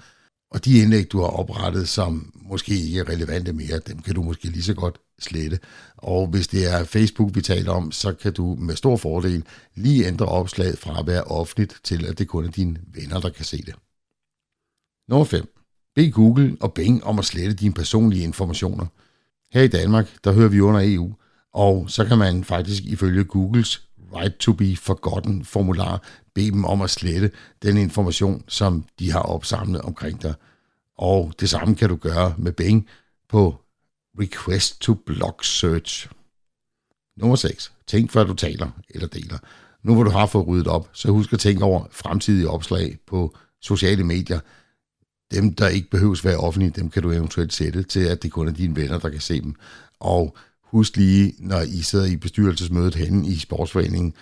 Og 0.51 0.65
de 0.65 0.79
indlæg, 0.79 1.13
du 1.13 1.21
har 1.21 1.29
oprettet, 1.29 1.89
som 1.89 2.33
måske 2.35 2.75
ikke 2.75 2.99
er 2.99 3.09
relevante 3.09 3.53
mere, 3.53 3.79
dem 3.79 4.03
kan 4.03 4.15
du 4.15 4.23
måske 4.23 4.49
lige 4.49 4.63
så 4.63 4.75
godt 4.75 4.99
slette. 5.19 5.59
Og 5.97 6.27
hvis 6.27 6.49
det 6.49 6.73
er 6.73 6.85
Facebook, 6.85 7.35
vi 7.35 7.41
taler 7.41 7.73
om, 7.73 7.93
så 7.93 8.13
kan 8.13 8.33
du 8.33 8.57
med 8.59 8.77
stor 8.77 8.97
fordel 8.97 9.45
lige 9.75 10.07
ændre 10.07 10.27
opslaget 10.27 10.79
fra 10.79 11.01
at 11.01 11.07
være 11.07 11.25
offentligt 11.25 11.81
til, 11.85 12.07
at 12.07 12.19
det 12.19 12.29
kun 12.29 12.45
er 12.45 12.51
dine 12.51 12.77
venner, 12.87 13.21
der 13.21 13.31
kan 13.31 13.45
se 13.45 13.57
det. 13.57 13.75
Nummer 15.09 15.25
5. 15.25 15.55
Bed 15.95 16.11
Google 16.13 16.57
og 16.61 16.75
Bing 16.75 17.05
om 17.05 17.19
at 17.19 17.25
slette 17.25 17.55
dine 17.55 17.75
personlige 17.75 18.25
informationer. 18.25 18.87
Her 19.53 19.63
i 19.63 19.69
Danmark, 19.69 20.09
der 20.25 20.33
hører 20.33 20.49
vi 20.49 20.61
under 20.61 20.81
EU, 20.85 21.13
og 21.53 21.91
så 21.91 22.05
kan 22.05 22.19
man 22.19 22.45
faktisk 22.45 22.85
ifølge 22.85 23.25
Googles 23.25 23.89
Right 24.15 24.37
to 24.39 24.53
be 24.53 24.77
Forgotten 24.77 25.45
formular 25.45 26.03
bede 26.35 26.51
dem 26.51 26.65
om 26.65 26.83
at 26.83 26.91
slette 26.91 27.31
den 27.63 27.77
information, 27.77 28.45
som 28.49 28.85
de 28.99 29.11
har 29.11 29.21
opsamlet 29.21 29.81
omkring 29.81 30.23
dig. 30.23 30.35
Og 30.99 31.33
det 31.41 31.51
samme 31.51 31.75
kan 31.75 31.89
du 31.89 31.97
gøre 31.97 32.35
med 32.39 32.53
Bing 32.53 32.89
på 33.29 33.64
Request 34.21 34.81
to 34.81 34.95
Block 34.95 35.45
Search. 35.45 36.09
Nummer 37.17 37.37
6. 37.37 37.73
Tænk 37.87 38.11
før 38.11 38.25
du 38.25 38.35
taler 38.35 38.71
eller 38.91 39.09
deler. 39.09 39.39
Nu 39.83 39.95
hvor 39.95 40.03
du 40.03 40.11
har 40.11 40.27
fået 40.27 40.47
ryddet 40.47 40.67
op, 40.67 40.91
så 40.93 41.11
husk 41.11 41.33
at 41.33 41.41
tænke 41.41 41.65
over 41.65 41.87
fremtidige 41.91 42.49
opslag 42.49 42.99
på 43.07 43.37
sociale 43.61 44.05
medier. 44.05 44.41
Dem, 45.31 45.55
der 45.55 45.69
ikke 45.69 45.91
behøves 45.91 46.25
være 46.25 46.37
offentlige, 46.37 46.73
dem 46.77 46.91
kan 46.91 47.03
du 47.03 47.11
eventuelt 47.11 47.53
sætte 47.53 47.83
til, 47.83 48.01
at 48.01 48.23
det 48.23 48.33
kun 48.33 48.49
er 48.49 48.53
dine 48.53 48.77
venner, 48.77 48.99
der 48.99 49.11
kan 49.11 49.21
se 49.21 49.41
dem. 49.41 49.55
Og 50.01 50.37
husk 50.63 50.97
lige, 50.97 51.35
når 51.39 51.61
I 51.61 51.83
sidder 51.83 52.05
i 52.05 52.17
bestyrelsesmødet 52.17 52.95
henne 52.95 53.29
i 53.29 53.37
sportsforeningen, 53.37 54.15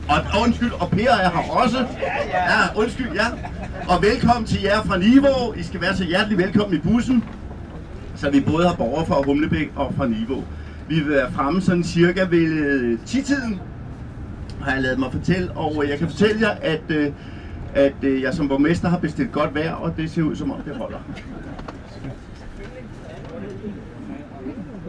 Og, 0.09 0.17
og 0.17 0.41
undskyld, 0.41 0.71
og 0.71 0.89
Per 0.89 1.11
er 1.11 1.29
her 1.29 1.63
også. 1.63 1.77
Ja, 2.33 2.81
undskyld, 2.81 3.11
ja. 3.13 3.25
Og 3.87 4.01
velkommen 4.01 4.45
til 4.45 4.61
jer 4.61 4.83
fra 4.83 4.97
Niveau. 4.97 5.53
I 5.57 5.63
skal 5.63 5.81
være 5.81 5.95
så 5.95 6.03
hjertelig 6.03 6.37
velkommen 6.37 6.77
i 6.77 6.81
bussen. 6.81 7.23
Så 8.15 8.31
vi 8.31 8.39
både 8.39 8.67
har 8.67 8.75
borgere 8.75 9.05
fra 9.05 9.21
Humlebæk 9.21 9.71
og 9.75 9.93
fra 9.97 10.07
Niveau. 10.07 10.43
Vi 10.87 10.95
vil 10.95 11.09
være 11.09 11.31
fremme 11.31 11.61
sådan 11.61 11.83
cirka 11.83 12.23
ved 12.29 12.97
10-tiden, 13.07 13.59
har 14.61 14.73
jeg 14.73 14.81
lavet 14.81 14.99
mig 14.99 15.11
fortælle. 15.11 15.51
Og 15.51 15.83
øh, 15.83 15.89
jeg 15.89 15.99
kan 15.99 16.09
fortælle 16.09 16.47
jer, 16.47 16.55
at, 16.61 16.81
øh, 16.89 17.11
at 17.73 17.93
øh, 18.01 18.21
jeg 18.21 18.33
som 18.33 18.47
borgmester 18.47 18.89
har 18.89 18.97
bestilt 18.97 19.31
godt 19.31 19.55
vejr, 19.55 19.73
og 19.73 19.97
det 19.97 20.11
ser 20.11 20.21
ud 20.21 20.35
som 20.35 20.51
om 20.51 20.61
det 20.61 20.75
holder. 20.75 20.99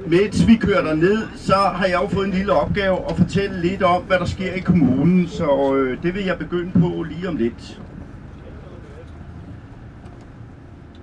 Mens 0.06 0.46
vi 0.46 0.56
kører 0.56 0.84
derned, 0.84 1.18
så 1.36 1.54
har 1.54 1.86
jeg 1.86 2.00
jo 2.02 2.08
fået 2.08 2.26
en 2.26 2.32
lille 2.32 2.52
opgave 2.52 3.10
at 3.10 3.16
fortælle 3.16 3.60
lidt 3.60 3.82
om, 3.82 4.02
hvad 4.02 4.18
der 4.18 4.24
sker 4.24 4.52
i 4.52 4.60
kommunen, 4.60 5.28
så 5.28 5.74
øh, 5.74 6.02
det 6.02 6.14
vil 6.14 6.24
jeg 6.24 6.38
begynde 6.38 6.72
på 6.72 7.02
lige 7.02 7.28
om 7.28 7.36
lidt. 7.36 7.80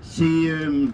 Se, 0.01 0.23
øh, 0.23 0.89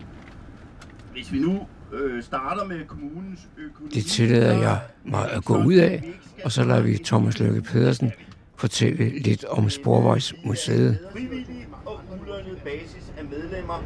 hvis 1.13 1.31
vi 1.31 1.39
nu 1.39 1.59
øh, 1.93 2.23
starter 2.23 2.65
med 2.65 2.85
kommunens 2.87 3.39
økonomi... 3.57 3.93
Det 3.93 4.05
tillader 4.05 4.57
jeg 4.57 4.79
mig 5.05 5.31
at 5.31 5.45
gå 5.45 5.63
ud 5.63 5.73
af, 5.73 6.03
og 6.45 6.51
så 6.51 6.63
lader 6.63 6.81
vi 6.81 6.97
Thomas 6.97 7.39
Løkke 7.39 7.61
Pedersen 7.61 8.11
fortælle 8.55 9.19
lidt 9.19 9.45
om 9.45 9.69
Sporvejsmuseet. 9.69 10.97
Frivillig 11.11 11.67
og 11.85 11.99
ulønnet 12.21 12.57
basis 12.63 13.13
af 13.17 13.23
medlemmer 13.25 13.83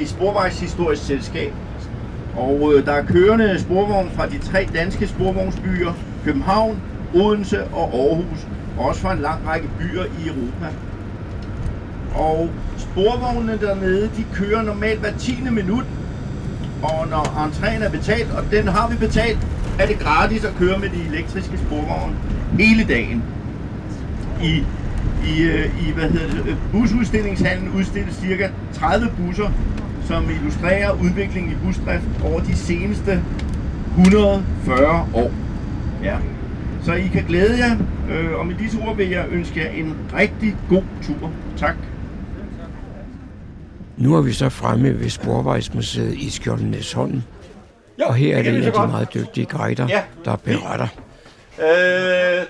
i 0.00 0.04
Sporvejshistorisk 0.04 1.06
Selskab. 1.06 1.52
Og 2.36 2.72
øh, 2.74 2.86
der 2.86 2.92
er 2.92 3.06
kørende 3.06 3.60
sporvogn 3.60 4.10
fra 4.10 4.28
de 4.28 4.38
tre 4.38 4.68
danske 4.74 5.06
sporvognsbyer, 5.06 5.92
København, 6.24 6.82
Odense 7.14 7.64
og 7.64 7.94
Aarhus, 7.94 8.46
og 8.78 8.84
også 8.84 9.00
fra 9.00 9.12
en 9.12 9.18
lang 9.18 9.46
række 9.46 9.68
byer 9.78 10.04
i 10.04 10.28
Europa. 10.28 10.68
Og 12.14 12.50
sporvognene 12.78 13.58
dernede, 13.58 14.10
de 14.16 14.24
kører 14.34 14.62
normalt 14.62 15.00
hver 15.00 15.16
10. 15.18 15.36
minut, 15.50 15.84
og 16.82 17.08
når 17.10 17.46
entréen 17.46 17.84
er 17.84 17.90
betalt, 17.90 18.30
og 18.30 18.44
den 18.50 18.68
har 18.68 18.88
vi 18.88 18.96
betalt, 18.96 19.38
er 19.78 19.86
det 19.86 19.98
gratis 19.98 20.44
at 20.44 20.54
køre 20.58 20.78
med 20.78 20.88
de 20.88 21.06
elektriske 21.12 21.58
sporvogne 21.58 22.16
hele 22.58 22.84
dagen. 22.84 23.22
I, 24.42 24.64
i, 25.26 25.42
øh, 25.42 25.88
i 25.88 25.92
hvad 25.92 26.10
hedder 26.10 26.30
det, 26.30 26.50
øh, 26.50 26.56
busudstillingshallen 26.72 27.68
udstilles 27.76 28.14
cirka 28.14 28.48
30 28.72 29.08
busser, 29.18 29.50
som 30.06 30.30
illustrerer 30.30 30.92
udviklingen 31.02 31.52
i 31.52 31.54
busdrift 31.64 32.04
over 32.24 32.40
de 32.40 32.56
seneste 32.56 33.22
140 33.98 35.06
år. 35.14 35.30
Ja. 36.02 36.16
Så 36.82 36.92
I 36.92 37.06
kan 37.06 37.24
glæde 37.28 37.58
jer, 37.58 37.76
øh, 38.10 38.38
og 38.38 38.46
med 38.46 38.54
disse 38.54 38.78
ord 38.78 38.96
vil 38.96 39.08
jeg 39.08 39.24
ønske 39.30 39.60
jer 39.60 39.70
en 39.70 39.96
rigtig 40.14 40.56
god 40.68 40.82
tur. 41.02 41.30
Tak. 41.56 41.74
Nu 44.00 44.16
er 44.16 44.20
vi 44.22 44.32
så 44.32 44.48
fremme 44.48 45.00
ved 45.00 45.10
Sporvejsmuseet 45.10 46.14
i 46.14 46.30
Skjoldnæsholm, 46.30 47.22
og 48.02 48.14
her 48.14 48.36
er 48.36 48.42
det 48.42 48.54
en 48.56 48.62
af 48.62 48.72
de 48.72 48.86
meget 48.86 49.14
dygtige 49.14 49.46
guider, 49.46 49.86
Ja. 49.88 50.04
der 50.24 50.36
beretter. 50.36 50.86
Øh, 51.58 52.46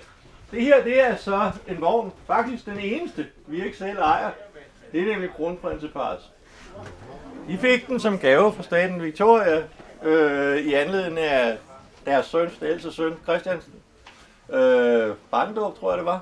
det 0.51 0.63
her, 0.63 0.83
det 0.85 1.01
er 1.07 1.17
så 1.17 1.51
en 1.69 1.81
vogn. 1.81 2.13
Faktisk 2.27 2.67
den 2.67 2.79
eneste, 2.79 3.27
vi 3.47 3.65
ikke 3.65 3.77
selv 3.79 3.99
ejer. 3.99 4.31
Det 4.93 5.01
er 5.03 5.07
nemlig 5.07 5.31
kronprinsepars. 5.37 6.31
De 7.49 7.59
fik 7.59 7.87
den 7.89 8.01
som 8.01 8.19
gave 8.19 8.53
fra 8.53 8.63
staten 8.63 9.03
Victoria 9.03 9.63
øh, 10.05 10.57
i 10.59 10.75
anledning 10.75 11.19
af 11.19 11.57
deres 12.07 12.27
søns, 12.27 12.53
det 12.61 12.69
ældste 12.71 12.93
søn, 12.93 13.13
Christiansen. 13.23 13.73
Øh, 14.53 15.15
Barndorf, 15.31 15.79
tror 15.79 15.91
jeg 15.91 15.99
det 15.99 16.07
var. 16.07 16.21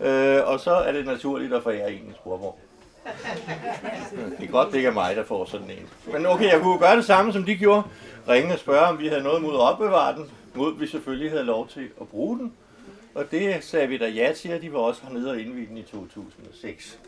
Øh, 0.00 0.48
og 0.48 0.60
så 0.60 0.72
er 0.72 0.92
det 0.92 1.06
naturligt 1.06 1.52
at 1.52 1.62
forære 1.62 1.92
en 1.92 1.98
en 2.02 2.14
sporvogn. 2.14 2.56
Det 4.38 4.48
er 4.48 4.50
godt, 4.50 4.68
det 4.68 4.76
ikke 4.76 4.88
er 4.88 4.92
mig, 4.92 5.16
der 5.16 5.24
får 5.24 5.44
sådan 5.44 5.70
en. 5.70 5.88
Men 6.12 6.26
okay, 6.26 6.52
jeg 6.52 6.60
kunne 6.60 6.78
gøre 6.78 6.96
det 6.96 7.04
samme, 7.04 7.32
som 7.32 7.44
de 7.44 7.56
gjorde. 7.56 7.82
Ringe 8.28 8.52
og 8.52 8.58
spørge, 8.58 8.86
om 8.86 8.98
vi 8.98 9.08
havde 9.08 9.22
noget 9.22 9.42
mod 9.42 9.54
at 9.54 9.60
opbevare 9.60 10.14
den, 10.14 10.30
mod 10.54 10.78
vi 10.78 10.86
selvfølgelig 10.86 11.30
havde 11.30 11.44
lov 11.44 11.68
til 11.68 11.88
at 12.00 12.08
bruge 12.08 12.38
den. 12.38 12.52
Og 13.14 13.30
det 13.30 13.64
sagde 13.64 13.88
vi 13.88 13.98
da 13.98 14.08
ja 14.08 14.32
til, 14.36 14.48
at 14.48 14.62
de 14.62 14.72
var 14.72 14.78
også 14.78 15.00
hernede 15.04 15.30
og 15.30 15.40
indvide 15.40 15.66
den 15.66 15.76
i 15.76 15.82
2006. 15.82 16.98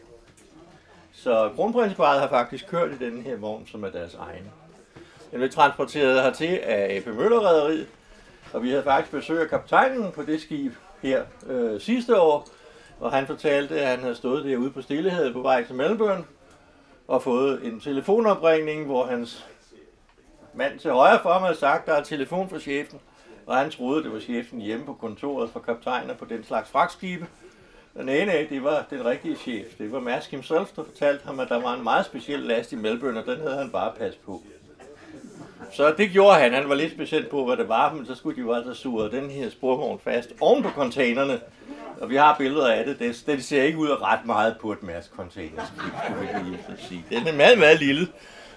Så 1.13 1.51
kronprinsparet 1.57 2.21
har 2.21 2.29
faktisk 2.29 2.69
kørt 2.69 2.91
i 2.91 3.05
den 3.05 3.23
her 3.23 3.37
vogn, 3.37 3.67
som 3.67 3.85
er 3.85 3.91
deres 3.91 4.15
egen. 4.15 4.51
Den 5.31 5.39
blev 5.39 5.51
transporteret 5.51 6.23
hertil 6.23 6.61
af 6.63 6.97
AP 6.97 7.07
Møllerrederiet, 7.07 7.87
og 8.53 8.63
vi 8.63 8.71
havde 8.71 8.83
faktisk 8.83 9.13
besøg 9.13 9.41
af 9.41 9.49
kaptajnen 9.49 10.13
på 10.13 10.23
det 10.23 10.41
skib 10.41 10.73
her 11.03 11.23
øh, 11.47 11.81
sidste 11.81 12.21
år, 12.21 12.49
og 13.03 13.13
han 13.13 13.27
fortalte, 13.27 13.81
at 13.81 13.89
han 13.89 14.01
havde 14.01 14.15
stået 14.15 14.45
derude 14.45 14.71
på 14.71 14.83
Stillehed 14.83 15.33
på 15.33 15.43
vej 15.43 15.65
til 15.65 15.75
Melbourne, 15.75 16.25
og 17.09 17.23
fået 17.23 17.67
en 17.67 17.81
telefonopringning, 17.81 18.87
hvor 18.87 19.07
hans 19.07 19.47
mand 20.55 20.79
til 20.79 20.91
højre 20.91 21.21
for 21.23 21.29
mig 21.29 21.41
havde 21.41 21.59
sagt, 21.59 21.83
at 21.83 21.87
der 21.87 22.01
er 22.01 22.05
telefon 22.05 22.49
fra 22.49 22.59
chefen, 22.59 23.01
og 23.47 23.57
han 23.57 23.71
troede, 23.71 24.05
det 24.05 24.13
var 24.13 24.21
chefen 24.21 24.61
hjemme 24.61 24.87
på 24.87 24.93
kontoret 24.95 25.51
for 25.51 25.61
kaptajner 25.61 26.15
på 26.15 26.25
den 26.25 26.45
slags 26.45 26.71
fragtskibe. 26.71 27.27
Den 27.97 28.07
nej, 28.07 28.25
nej, 28.25 28.47
det 28.51 28.65
var 28.65 28.87
den 28.91 29.05
rigtige 29.05 29.37
chef. 29.37 29.67
Det 29.79 29.93
var 29.93 30.01
Mærsk 30.01 30.31
himself, 30.31 30.69
der 30.77 30.85
fortalte 30.85 31.27
ham, 31.27 31.41
at 31.41 31.49
der 31.49 31.63
var 31.63 31.75
en 31.75 31.83
meget 31.83 32.07
speciel 32.07 32.41
last 32.41 32.73
i 32.73 32.77
Melbourne, 32.77 33.21
og 33.21 33.27
den 33.27 33.41
havde 33.41 33.57
han 33.57 33.71
bare 33.71 33.93
pas 33.99 34.15
på. 34.15 34.43
Så 35.73 35.95
det 35.99 36.11
gjorde 36.11 36.39
han. 36.39 36.53
Han 36.53 36.69
var 36.69 36.75
lidt 36.75 36.93
specielt 36.93 37.29
på, 37.29 37.45
hvad 37.45 37.57
det 37.57 37.69
var, 37.69 37.93
men 37.95 38.07
så 38.07 38.15
skulle 38.15 38.37
de 38.37 38.41
jo 38.41 38.53
altså 38.53 38.75
sure 38.75 39.11
den 39.11 39.31
her 39.31 39.51
sporvogn 39.51 40.01
fast 40.05 40.33
oven 40.41 40.63
på 40.63 40.69
containerne. 40.69 41.41
Og 42.03 42.11
vi 42.11 42.17
har 42.17 42.37
billeder 42.39 42.67
af 42.73 42.85
det. 42.85 42.99
Det, 42.99 43.23
det 43.27 43.45
ser 43.45 43.63
ikke 43.63 43.79
ud 43.79 43.89
af 43.89 44.03
ret 44.03 44.27
meget 44.27 44.57
på 44.61 44.73
et 44.73 44.83
Mærsk 44.83 45.11
containerskib, 45.11 45.79
skulle 46.05 46.51
vi 46.51 46.57
sige. 46.77 47.05
Den 47.11 47.27
er 47.29 47.37
meget, 47.37 47.59
meget 47.59 47.81
lille. 47.81 48.09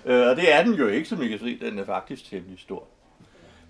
Øh, 0.06 0.28
Og 0.28 0.36
det 0.36 0.54
er 0.54 0.64
den 0.64 0.74
jo 0.74 0.88
ikke, 0.88 1.10
som 1.10 1.22
I 1.22 1.28
kan 1.28 1.40
se. 1.40 1.60
Den 1.62 1.80
er 1.80 1.86
faktisk 1.86 2.30
temmelig 2.30 2.60
stor. 2.60 2.84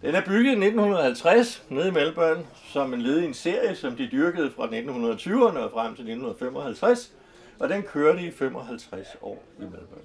Den 0.02 0.16
er 0.16 0.22
bygget 0.22 0.46
i 0.46 0.66
1950 0.66 1.64
nede 1.70 1.88
i 1.88 1.92
Melbourne 1.92 2.46
som 2.74 2.94
en 2.94 3.02
led 3.02 3.22
i 3.22 3.26
en 3.26 3.34
serie, 3.34 3.76
som 3.76 3.96
de 3.96 4.10
dyrkede 4.12 4.52
fra 4.56 4.66
1920'erne 4.66 5.58
og 5.58 5.72
frem 5.72 5.96
til 5.96 6.04
1955. 6.04 7.12
Og 7.60 7.70
den 7.70 7.84
kørte 7.84 8.22
i 8.22 8.32
55 8.32 9.08
år 9.22 9.44
i 9.60 9.62
Melbourne. 9.62 10.02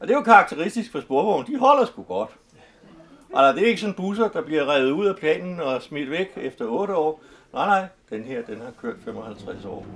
Og 0.00 0.08
det 0.08 0.14
er 0.14 0.18
jo 0.18 0.24
karakteristisk 0.24 0.92
for 0.92 1.00
sporvogn. 1.00 1.46
De 1.46 1.58
holder 1.58 1.84
sgu 1.86 2.02
godt. 2.02 2.30
Og 3.32 3.54
det 3.54 3.62
er 3.62 3.66
ikke 3.66 3.80
sådan 3.80 3.94
busser, 3.94 4.28
der 4.28 4.42
bliver 4.42 4.74
revet 4.74 4.90
ud 4.90 5.06
af 5.06 5.16
planen 5.16 5.60
og 5.60 5.82
smidt 5.82 6.10
væk 6.10 6.32
efter 6.36 6.64
8 6.64 6.94
år. 6.94 7.22
Nej, 7.56 7.66
nej. 7.66 7.84
Den 8.10 8.24
her, 8.24 8.42
den 8.42 8.56
har 8.64 8.72
kørt 8.82 8.94
55 9.04 9.64
år. 9.64 9.86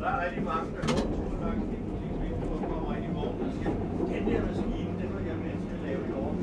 Der 0.00 0.06
er 0.06 0.24
rigtig 0.26 0.42
mange, 0.42 0.66
der 0.76 0.86
går 0.86 0.98
to 0.98 1.04
og 2.54 2.72
kommer 2.72 2.96
ind 2.96 3.04
i 3.04 3.08
vognen 3.14 3.40
og 3.46 3.52
siger, 3.52 3.70
den 4.20 4.32
her 4.32 4.40
maskine, 4.46 4.92
den 5.00 5.08
var 5.14 5.20
jeg 5.20 5.36
med 5.36 5.50
til 5.50 5.74
at 5.74 5.88
lave 5.88 6.00
i 6.08 6.12
år. 6.12 6.34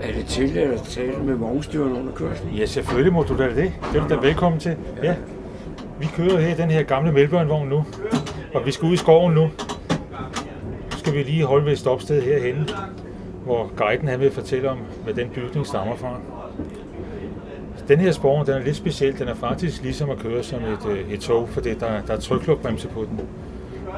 Er 0.00 0.12
det 0.12 0.26
tilladt 0.26 0.70
at 0.70 0.82
tale 0.82 1.22
med 1.22 1.34
vognstyreren 1.34 1.92
under 1.92 2.12
kørslen? 2.12 2.54
Ja, 2.54 2.66
selvfølgelig 2.66 3.12
må 3.12 3.22
du 3.22 3.38
da 3.38 3.48
det. 3.48 3.72
Det 3.92 4.00
er 4.00 4.08
du 4.08 4.14
da 4.14 4.20
velkommen 4.20 4.60
til. 4.60 4.76
Ja. 5.02 5.16
Vi 5.98 6.06
kører 6.16 6.40
her 6.40 6.54
i 6.54 6.56
den 6.56 6.70
her 6.70 6.82
gamle 6.82 7.12
Melbourne-vogn 7.12 7.68
nu. 7.68 7.84
Og 8.54 8.66
vi 8.66 8.72
skal 8.72 8.86
ud 8.86 8.92
i 8.92 8.96
skoven 8.96 9.34
nu. 9.34 9.40
Nu 10.90 10.96
skal 10.98 11.14
vi 11.14 11.22
lige 11.22 11.44
holde 11.44 11.64
ved 11.64 11.72
et 11.72 11.78
stopsted 11.78 12.22
herhenne, 12.22 12.66
hvor 13.44 13.72
guiden 13.76 14.08
han 14.08 14.20
vil 14.20 14.30
fortælle 14.30 14.70
om, 14.70 14.78
hvad 15.04 15.14
den 15.14 15.28
bygning 15.28 15.66
stammer 15.66 15.96
fra. 15.96 16.20
Den 17.88 17.98
her 17.98 18.12
sporvogn, 18.12 18.46
den 18.46 18.54
er 18.54 18.64
lidt 18.64 18.76
speciel. 18.76 19.18
Den 19.18 19.28
er 19.28 19.34
faktisk 19.34 19.82
ligesom 19.82 20.10
at 20.10 20.18
køre 20.18 20.42
som 20.42 20.62
et, 20.62 20.86
øh, 20.88 21.10
et 21.10 21.20
tog, 21.20 21.48
fordi 21.48 21.74
der, 21.74 22.02
der 22.02 22.14
er 22.14 22.20
tryklukbremse 22.20 22.88
på 22.88 23.04
den. 23.10 23.20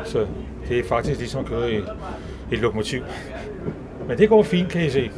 Så 0.05 0.27
det 0.69 0.79
er 0.79 0.85
faktisk 0.85 1.19
ligesom 1.19 1.41
at 1.41 1.47
køre 1.47 1.73
i 1.73 1.77
et 2.53 2.59
lokomotiv. 2.59 3.03
Men 4.09 4.19
det 4.19 4.29
går 4.29 4.43
fint, 4.43 4.69
kan 4.69 4.85
I 4.85 4.91
se. 4.91 5.11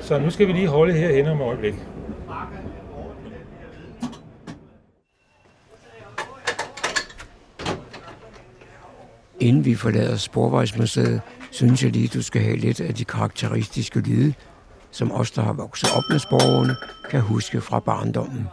Så 0.00 0.18
nu 0.18 0.30
skal 0.30 0.46
vi 0.46 0.52
lige 0.52 0.68
holde 0.68 0.92
her 0.92 1.12
hen 1.12 1.26
om 1.26 1.40
et 1.40 1.44
øjeblik. 1.44 1.74
Inden 9.40 9.64
vi 9.64 9.74
forlader 9.74 10.16
Sporvejsmuseet, 10.16 11.20
synes 11.50 11.82
jeg 11.82 11.92
lige, 11.92 12.08
du 12.08 12.22
skal 12.22 12.42
have 12.42 12.56
lidt 12.56 12.80
af 12.80 12.94
de 12.94 13.04
karakteristiske 13.04 14.00
lyde, 14.00 14.34
som 14.90 15.12
os, 15.12 15.30
der 15.30 15.42
har 15.42 15.52
vokset 15.52 15.90
op 15.96 16.04
med 16.10 16.18
sporene, 16.18 16.76
kan 17.10 17.20
huske 17.20 17.60
fra 17.60 17.80
barndommen. 17.80 18.46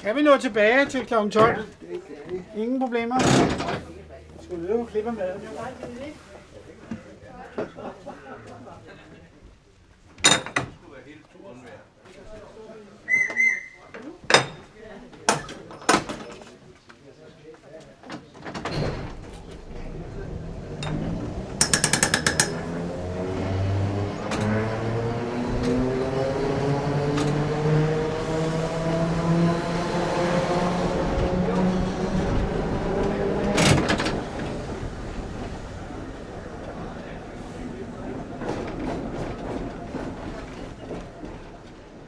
Kan 0.00 0.16
vi 0.16 0.22
nå 0.22 0.36
tilbage 0.36 0.86
til 0.86 1.01
kl. 1.12 1.30
12? 1.30 1.64
Ingen 2.56 2.80
problemer? 2.80 3.18
Skal 4.40 4.60
vi 4.60 4.66
løbe 4.66 4.86
klipper 4.86 5.10
med? 5.10 5.28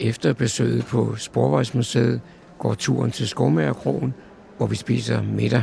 Efter 0.05 0.33
besøget 0.33 0.87
på 0.87 1.17
Sporvejsmuseet 1.17 2.21
går 2.59 2.75
turen 2.75 3.11
til 3.11 3.29
Skovmagerkrogen, 3.29 4.15
hvor 4.57 4.67
vi 4.67 4.77
spiser 4.77 5.23
middag. 5.23 5.63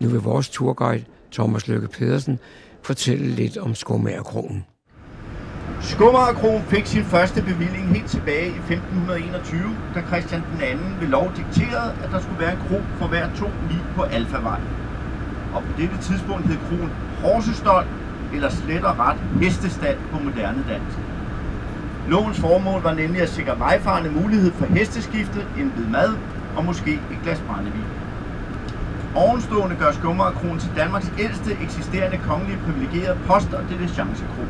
Nu 0.00 0.08
vil 0.08 0.20
vores 0.20 0.48
turguide, 0.48 1.04
Thomas 1.32 1.68
Lykke 1.68 1.88
Pedersen, 1.88 2.38
fortælle 2.82 3.26
lidt 3.26 3.56
om 3.56 3.74
Skovmagerkrogen. 3.74 4.64
Skummerkrogen 5.80 6.62
fik 6.62 6.86
sin 6.86 7.04
første 7.04 7.42
bevilling 7.42 7.88
helt 7.94 8.10
tilbage 8.10 8.46
i 8.46 8.58
1521, 8.58 9.76
da 9.94 10.00
Christian 10.08 10.42
II 10.60 10.76
ved 11.00 11.08
lov 11.08 11.32
dikterede, 11.36 11.90
at 12.04 12.10
der 12.10 12.20
skulle 12.20 12.40
være 12.40 12.52
en 12.52 12.62
kro 12.68 12.78
for 12.98 13.06
hver 13.08 13.26
to 13.34 13.46
mil 13.68 13.82
på 13.96 14.02
Alfavej. 14.02 14.60
Og 15.54 15.62
på 15.62 15.72
dette 15.80 15.96
tidspunkt 16.08 16.46
hed 16.46 16.58
kroen 16.68 16.90
Horsestold, 17.22 17.86
eller 18.34 18.50
slet 18.50 18.84
og 18.84 18.98
ret 18.98 19.20
hestestald 19.42 19.98
på 20.12 20.18
moderne 20.18 20.64
dansk. 20.68 21.15
Lovens 22.06 22.38
formål 22.40 22.82
var 22.82 22.94
nemlig 22.94 23.22
at 23.22 23.28
sikre 23.28 23.58
vejfarende 23.58 24.10
mulighed 24.10 24.52
for 24.52 24.66
hesteskifte, 24.66 25.46
en 25.56 25.70
bid 25.70 25.86
mad 25.86 26.16
og 26.56 26.64
måske 26.64 27.00
et 27.10 27.22
glas 27.22 27.40
brændevin. 27.40 27.86
Ovenstående 29.14 29.76
gør 29.76 29.92
Skummerkronen 29.92 30.58
til 30.58 30.70
Danmarks 30.76 31.12
ældste 31.18 31.62
eksisterende 31.62 32.18
kongelige 32.18 32.58
privilegerede 32.58 33.18
post- 33.26 33.54
og 33.54 33.68
diligencekro. 33.68 34.48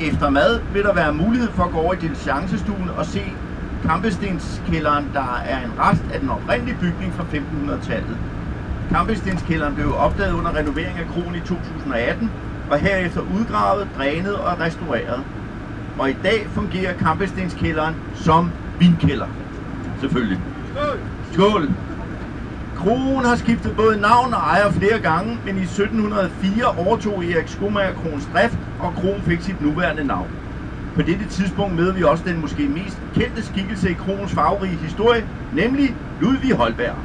Efter 0.00 0.30
mad 0.30 0.60
vil 0.72 0.82
der 0.84 0.94
være 0.94 1.14
mulighed 1.14 1.52
for 1.52 1.62
at 1.62 1.72
gå 1.72 1.78
over 1.78 1.94
i 1.94 1.96
diligencestuen 1.96 2.90
og 2.90 3.06
se 3.06 3.36
Kampestenskælderen, 3.82 5.10
der 5.14 5.36
er 5.44 5.64
en 5.64 5.78
rest 5.78 6.02
af 6.10 6.20
den 6.20 6.30
oprindelige 6.30 6.78
bygning 6.78 7.14
fra 7.14 7.24
1500-tallet. 7.24 8.18
Kampestenskælderen 8.90 9.74
blev 9.74 9.94
opdaget 9.96 10.32
under 10.32 10.54
renovering 10.54 10.98
af 10.98 11.06
kronen 11.06 11.34
i 11.34 11.40
2018, 11.40 12.32
og 12.68 12.78
herefter 12.78 13.20
udgravet, 13.20 13.88
drænet 13.94 14.38
og 14.38 14.60
restaureret. 14.60 15.24
Og 16.02 16.10
i 16.10 16.12
dag 16.12 16.46
fungerer 16.54 16.94
Kampestenskælderen 16.94 17.94
som 18.12 18.52
vinkælder. 18.78 19.26
Selvfølgelig. 20.00 20.44
Skål! 20.68 21.00
Skål! 21.32 21.74
Kronen 22.74 23.24
har 23.24 23.36
skiftet 23.36 23.76
både 23.76 24.00
navn 24.00 24.34
og 24.34 24.40
ejer 24.40 24.70
flere 24.70 24.98
gange, 24.98 25.40
men 25.44 25.58
i 25.58 25.62
1704 25.62 26.64
overtog 26.72 27.24
Erik 27.24 27.48
Skomager 27.48 27.92
Krogens 27.92 28.26
drift, 28.26 28.58
og 28.78 28.94
kronen 28.94 29.24
fik 29.24 29.42
sit 29.42 29.60
nuværende 29.60 30.04
navn. 30.04 30.30
På 30.94 31.02
dette 31.02 31.28
tidspunkt 31.28 31.76
møder 31.76 31.92
vi 31.94 32.02
også 32.02 32.24
den 32.26 32.40
måske 32.40 32.68
mest 32.68 32.96
kendte 33.14 33.44
skikkelse 33.44 33.90
i 33.90 33.94
kronens 33.94 34.32
farverige 34.32 34.76
historie, 34.76 35.26
nemlig 35.50 35.96
Ludvig 36.18 36.52
Holberg. 36.52 36.98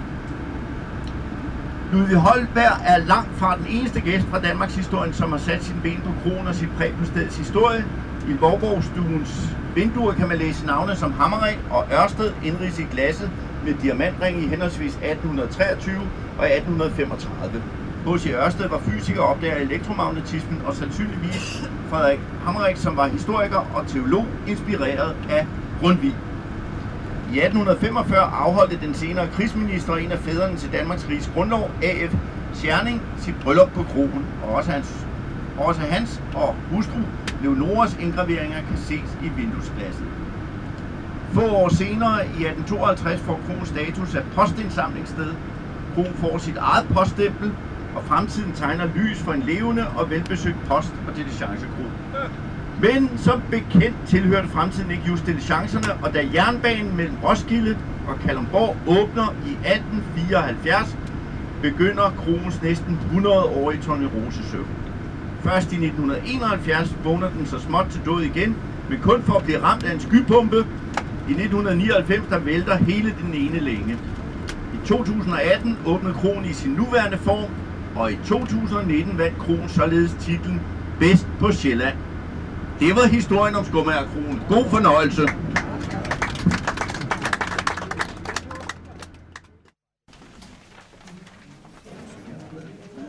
Ludvig 1.91 2.15
Holberg 2.15 2.77
er 2.85 2.97
langt 2.97 3.37
fra 3.37 3.57
den 3.57 3.65
eneste 3.65 4.01
gæst 4.01 4.29
fra 4.29 4.39
Danmarks 4.39 4.75
historie, 4.75 5.13
som 5.13 5.31
har 5.31 5.39
sat 5.39 5.63
sin 5.63 5.81
ben 5.81 6.03
på 6.03 6.13
kronen 6.13 6.47
og 6.47 6.55
sit 6.55 6.73
præg 6.73 6.95
på 6.97 7.05
stedets 7.05 7.37
historie. 7.37 7.85
I 8.27 8.33
Gårdborgstuens 8.39 9.57
vinduer 9.75 10.13
kan 10.13 10.27
man 10.27 10.37
læse 10.37 10.65
navne 10.65 10.95
som 10.95 11.11
Hammerring 11.11 11.59
og 11.69 11.83
Ørsted 11.91 12.31
indrids 12.43 12.79
i 12.79 12.83
glasset 12.83 13.31
med 13.65 13.73
diamantring 13.73 14.43
i 14.43 14.47
henholdsvis 14.47 14.93
1823 14.93 16.01
og 16.37 16.45
1835. 16.51 17.61
H.C. 18.07 18.25
Ørsted 18.25 18.67
var 18.69 18.81
fysiker 18.85 19.21
og 19.21 19.27
opdager 19.27 19.55
elektromagnetismen 19.55 20.61
og 20.65 20.75
sandsynligvis 20.75 21.63
Frederik 21.89 22.19
Hammerik, 22.43 22.77
som 22.77 22.97
var 22.97 23.07
historiker 23.07 23.57
og 23.75 23.87
teolog, 23.87 24.25
inspireret 24.47 25.15
af 25.29 25.47
Grundtvig. 25.79 26.15
I 27.33 27.39
1845 27.39 28.19
afholdte 28.19 28.77
den 28.85 28.93
senere 28.93 29.27
krigsminister 29.27 29.93
en 29.95 30.11
af 30.11 30.19
fædrene 30.19 30.57
til 30.57 30.71
Danmarks 30.71 31.09
Riges 31.09 31.27
Grundlov, 31.33 31.71
A.F. 31.83 32.13
Scherning, 32.53 33.01
sit 33.17 33.35
bryllup 33.43 33.71
på 33.73 33.83
krogen, 33.83 34.25
og 34.43 34.49
også 34.53 34.71
hans, 34.71 35.07
også 35.57 35.81
hans 35.81 36.21
og 36.33 36.55
hustru 36.69 36.99
Leonoras 37.39 37.95
indgraveringer 37.99 38.61
kan 38.61 38.77
ses 38.77 39.09
i 39.19 39.29
vinduesglasset. 39.29 40.07
Få 41.33 41.41
år 41.41 41.69
senere, 41.69 42.27
i 42.27 42.45
1852, 42.45 43.21
får 43.21 43.37
Kron 43.37 43.65
status 43.65 44.15
af 44.15 44.23
postindsamlingssted. 44.35 45.37
Kron 45.93 46.17
får 46.17 46.37
sit 46.37 46.57
eget 46.57 46.87
poststempel, 46.93 47.55
og 47.93 48.03
fremtiden 48.07 48.53
tegner 48.53 48.85
lys 48.85 49.21
for 49.23 49.33
en 49.33 49.43
levende 49.43 49.89
og 49.89 50.09
velbesøgt 50.09 50.63
post- 50.63 50.95
og 51.07 51.15
diligencekro. 51.15 51.91
Men 52.77 53.17
som 53.17 53.43
bekendt 53.51 54.05
tilhørte 54.05 54.47
fremtiden 54.47 54.91
ikke 54.91 55.05
just 55.07 55.25
diligencerne, 55.25 56.03
og 56.03 56.13
da 56.13 56.29
jernbanen 56.33 56.95
mellem 56.95 57.17
Roskilde 57.17 57.79
og 58.05 58.19
Kalundborg 58.19 58.81
åbner 58.85 59.35
i 59.41 59.51
1874, 59.51 60.97
begynder 61.61 62.09
kronens 62.09 62.61
næsten 62.61 63.01
100-årige 63.05 63.79
tornerosesøvn. 63.81 64.76
Først 65.43 65.71
i 65.71 65.75
1971 65.75 66.95
vågner 67.03 67.29
den 67.29 67.45
så 67.45 67.59
småt 67.59 67.85
til 67.91 68.01
død 68.05 68.21
igen, 68.21 68.55
men 68.89 68.99
kun 69.01 69.23
for 69.23 69.33
at 69.33 69.43
blive 69.43 69.63
ramt 69.63 69.83
af 69.83 69.93
en 69.93 69.99
skypumpe. 69.99 70.57
I 71.29 71.31
1999 71.31 72.27
der 72.29 72.39
vælter 72.39 72.75
hele 72.75 73.15
den 73.21 73.33
ene 73.33 73.59
længe. 73.59 73.97
I 74.73 74.87
2018 74.87 75.77
åbnede 75.85 76.13
kronen 76.13 76.45
i 76.45 76.53
sin 76.53 76.71
nuværende 76.71 77.17
form, 77.17 77.51
og 77.95 78.11
i 78.11 78.17
2019 78.25 79.17
vandt 79.17 79.37
kronen 79.37 79.69
således 79.69 80.15
titlen 80.19 80.61
Bedst 80.99 81.27
på 81.39 81.51
Sjælland. 81.51 81.97
Det 82.79 82.95
var 82.95 83.07
historien 83.07 83.55
om 83.55 83.65
Skummagerkronen. 83.65 84.41
God 84.49 84.69
fornøjelse. 84.69 85.27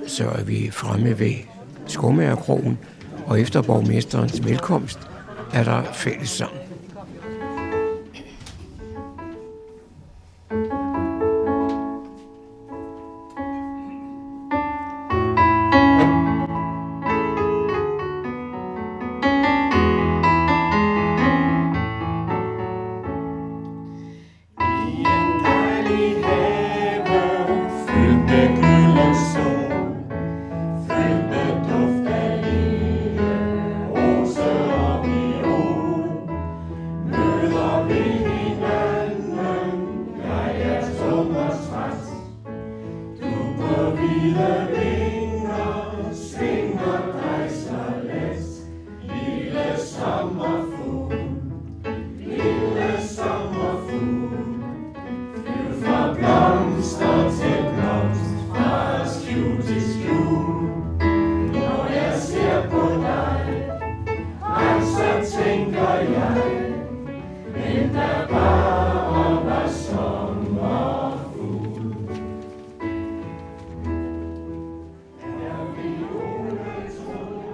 Så 0.06 0.28
er 0.28 0.44
vi 0.44 0.70
fremme 0.72 1.18
ved 1.18 1.57
Skummagerkrogen, 1.88 2.78
og 3.26 3.40
efter 3.40 3.62
borgmesterens 3.62 4.44
velkomst 4.44 4.98
er 5.54 5.64
der 5.64 5.82
fællessang. 5.92 6.67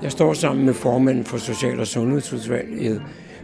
Jeg 0.04 0.12
står 0.12 0.32
sammen 0.32 0.66
med 0.66 0.74
formanden 0.74 1.24
for 1.24 1.38
Social- 1.38 1.80
og 1.80 1.86
Sundhedsudvalget, 1.86 3.02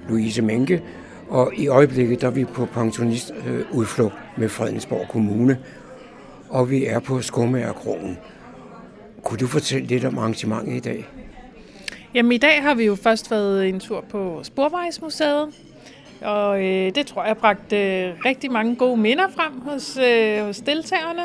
Louise 0.08 0.42
Mænke, 0.42 0.82
og 1.28 1.52
i 1.56 1.68
øjeblikket 1.68 2.20
der 2.20 2.26
er 2.26 2.30
vi 2.30 2.44
på 2.44 2.66
pensionistudflugt 2.66 4.14
med 4.36 4.48
Fredensborg 4.48 5.08
Kommune, 5.08 5.58
og 6.48 6.70
vi 6.70 6.86
er 6.86 6.98
på 6.98 7.20
Skumærkrogen. 7.20 8.18
Kunne 9.24 9.38
du 9.38 9.46
fortælle 9.46 9.86
lidt 9.86 10.04
om 10.04 10.18
arrangementet 10.18 10.76
i 10.76 10.80
dag? 10.80 11.06
Jamen 12.14 12.32
i 12.32 12.38
dag 12.38 12.62
har 12.62 12.74
vi 12.74 12.84
jo 12.84 12.94
først 12.94 13.30
været 13.30 13.68
en 13.68 13.80
tur 13.80 14.04
på 14.10 14.40
Sporvejsmuseet, 14.42 15.48
og 16.22 16.64
øh, 16.64 16.94
det 16.94 17.06
tror 17.06 17.24
jeg 17.24 17.36
bragte 17.36 17.76
øh, 17.76 18.14
rigtig 18.24 18.52
mange 18.52 18.76
gode 18.76 18.96
minder 18.96 19.28
frem 19.28 19.60
hos, 19.60 19.96
øh, 19.96 20.44
hos 20.44 20.58
deltagerne. 20.58 21.22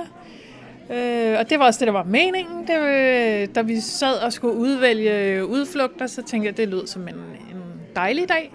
Øh, 0.89 1.39
og 1.39 1.49
det 1.49 1.59
var 1.59 1.65
også 1.65 1.79
det, 1.79 1.87
der 1.87 1.93
var 1.93 2.03
meningen. 2.03 2.67
Det, 2.67 2.79
øh, 2.79 3.47
da 3.55 3.61
vi 3.61 3.79
sad 3.79 4.13
og 4.15 4.33
skulle 4.33 4.55
udvælge 4.55 5.23
øh, 5.23 5.45
udflugter, 5.45 6.07
så 6.07 6.21
tænkte 6.23 6.47
jeg, 6.47 6.57
det 6.57 6.67
lød 6.67 6.87
som 6.87 7.07
en, 7.07 7.15
en 7.15 7.63
dejlig 7.95 8.29
dag. 8.29 8.51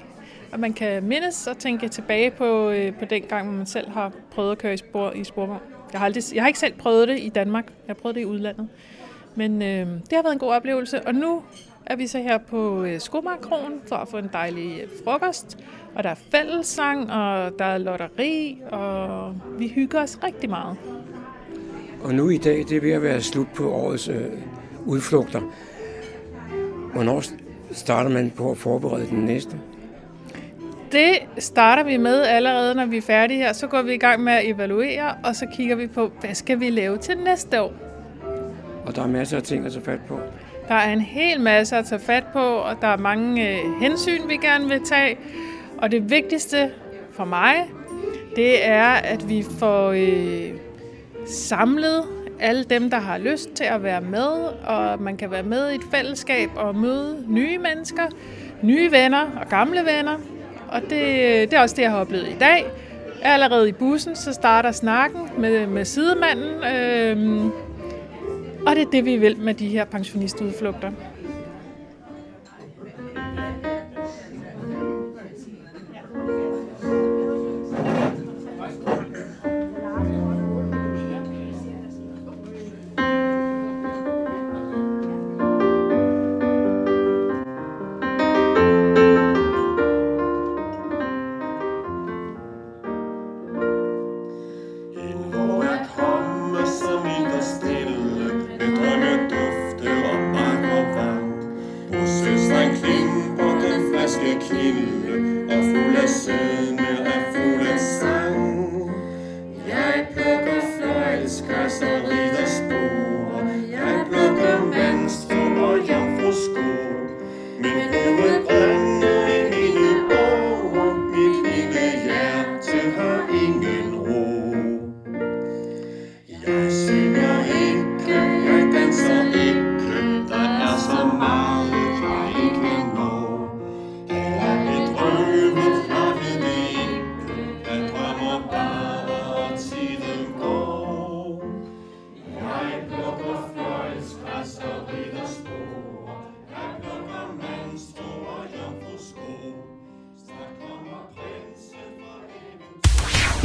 Og 0.53 0.61
man 0.61 0.73
kan 0.73 1.05
mindes 1.05 1.47
og 1.47 1.59
tænke 1.59 1.89
tilbage 1.89 2.31
på, 2.31 2.71
øh, 2.71 2.95
på 2.95 3.05
den 3.05 3.23
gang, 3.23 3.49
hvor 3.49 3.57
man 3.57 3.67
selv 3.67 3.91
har 3.91 4.13
prøvet 4.31 4.53
at 4.53 4.59
køre 4.59 4.75
i, 4.75 4.77
spor, 4.77 5.11
i 5.11 5.25
sporvogn. 5.25 5.61
Jeg 5.93 6.01
har, 6.01 6.07
aldrig, 6.07 6.23
jeg 6.35 6.43
har 6.43 6.49
ikke 6.49 6.59
selv 6.59 6.75
prøvet 6.75 7.09
det 7.09 7.19
i 7.21 7.29
Danmark. 7.29 7.67
Jeg 7.67 7.95
har 7.95 7.95
prøvet 7.95 8.15
det 8.15 8.21
i 8.21 8.25
udlandet. 8.25 8.69
Men 9.35 9.63
øh, 9.63 9.87
det 9.87 10.13
har 10.13 10.23
været 10.23 10.33
en 10.33 10.39
god 10.39 10.53
oplevelse. 10.53 11.07
Og 11.07 11.15
nu 11.15 11.43
er 11.91 11.97
vi 11.97 12.07
så 12.07 12.19
her 12.19 12.39
på 12.39 12.83
øh, 12.85 13.01
Skomarkronen 13.01 13.81
for 13.87 13.97
at 13.97 14.09
få 14.09 14.17
en 14.17 14.31
dejlig 14.33 14.81
øh, 14.83 14.89
frokost. 15.05 15.59
Og 15.95 16.05
der 16.05 16.11
er 16.11 16.15
fællessang, 16.15 17.13
og 17.13 17.53
der 17.59 17.65
er 17.65 17.79
lotteri, 17.79 18.59
og 18.71 19.35
vi 19.59 19.69
hygger 19.69 20.03
os 20.03 20.19
rigtig 20.25 20.51
meget. 20.51 20.77
Og 22.05 22.15
nu 22.15 22.29
i 22.29 22.37
dag, 22.37 22.59
det 22.59 22.77
er 22.77 22.81
ved 22.81 22.93
at 22.93 23.03
være 23.03 23.21
slut 23.21 23.47
på 23.55 23.73
årets 23.73 24.09
øh, 24.09 24.27
udflugter. 24.87 25.41
Hvornår 26.93 27.23
starter 27.73 28.11
man 28.11 28.31
på 28.31 28.51
at 28.51 28.59
forberede 28.59 29.07
den 29.07 29.19
næste? 29.19 29.57
Det 30.93 31.19
starter 31.39 31.85
vi 31.85 31.97
med 31.97 32.23
allerede, 32.23 32.75
når 32.75 32.87
vi 32.87 32.97
er 32.97 33.03
færdige 33.03 33.39
her. 33.39 33.53
Så 33.53 33.67
går 33.67 33.83
vi 33.83 33.95
i 33.95 33.99
gang 33.99 34.25
med 34.25 34.33
at 34.33 34.49
evaluere, 34.49 35.15
og 35.25 35.37
så 35.37 35.47
kigger 35.53 35.77
vi 35.77 35.87
på, 35.87 36.11
hvad 36.21 36.35
skal 36.35 36.61
vi 36.61 36.71
lave 36.71 36.99
til 36.99 37.19
næste 37.19 37.63
år. 37.63 37.73
Og 38.87 38.97
der 38.97 39.03
er 39.03 39.09
masser 39.09 39.37
af 39.37 39.43
ting 39.43 39.67
at 39.67 39.73
tage 39.73 39.85
fat 39.85 40.01
på. 40.09 40.21
Der 40.71 40.77
er 40.77 40.93
en 40.93 41.01
hel 41.01 41.41
masse 41.41 41.77
at 41.77 41.85
tage 41.87 42.01
fat 42.01 42.25
på, 42.33 42.39
og 42.39 42.77
der 42.81 42.87
er 42.89 42.97
mange 42.97 43.49
øh, 43.49 43.81
hensyn, 43.81 44.29
vi 44.29 44.37
gerne 44.37 44.69
vil 44.69 44.81
tage. 44.85 45.19
Og 45.79 45.91
det 45.91 46.11
vigtigste 46.11 46.71
for 47.13 47.25
mig, 47.25 47.55
det 48.37 48.67
er, 48.67 48.89
at 48.89 49.29
vi 49.29 49.45
får 49.59 49.91
øh, 49.91 50.51
samlet 51.27 52.05
alle 52.41 52.65
dem, 52.65 52.91
der 52.91 52.99
har 52.99 53.19
lyst 53.19 53.51
til 53.55 53.65
at 53.65 53.83
være 53.83 54.01
med, 54.01 54.29
og 54.67 55.03
man 55.03 55.17
kan 55.17 55.31
være 55.31 55.43
med 55.43 55.71
i 55.71 55.75
et 55.75 55.85
fællesskab 55.95 56.51
og 56.57 56.77
møde 56.77 57.25
nye 57.29 57.59
mennesker, 57.59 58.07
nye 58.63 58.93
venner 58.93 59.27
og 59.41 59.49
gamle 59.49 59.81
venner. 59.81 60.17
Og 60.69 60.81
det, 60.91 61.03
øh, 61.03 61.41
det 61.41 61.53
er 61.53 61.61
også 61.61 61.77
det, 61.77 61.83
jeg 61.83 61.91
har 61.91 61.99
oplevet 61.99 62.29
i 62.29 62.37
dag. 62.41 62.67
Allerede 63.23 63.69
i 63.69 63.73
bussen, 63.73 64.17
så 64.17 64.33
starter 64.33 64.73
snakken 64.73 65.21
med, 65.39 65.67
med 65.67 65.85
sidemanden, 65.85 66.65
Øh, 66.65 67.51
og 68.67 68.77
det 68.77 68.83
er 68.83 68.91
det, 68.91 69.05
vi 69.05 69.17
vil 69.17 69.39
med 69.39 69.55
de 69.55 69.69
her 69.69 69.85
pensionistudflugter. 69.85 70.93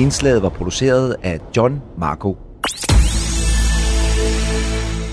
Indslaget 0.05 0.41
var 0.41 0.49
produceret 0.49 1.15
af 1.23 1.39
John 1.57 1.81
Marco. 1.97 2.37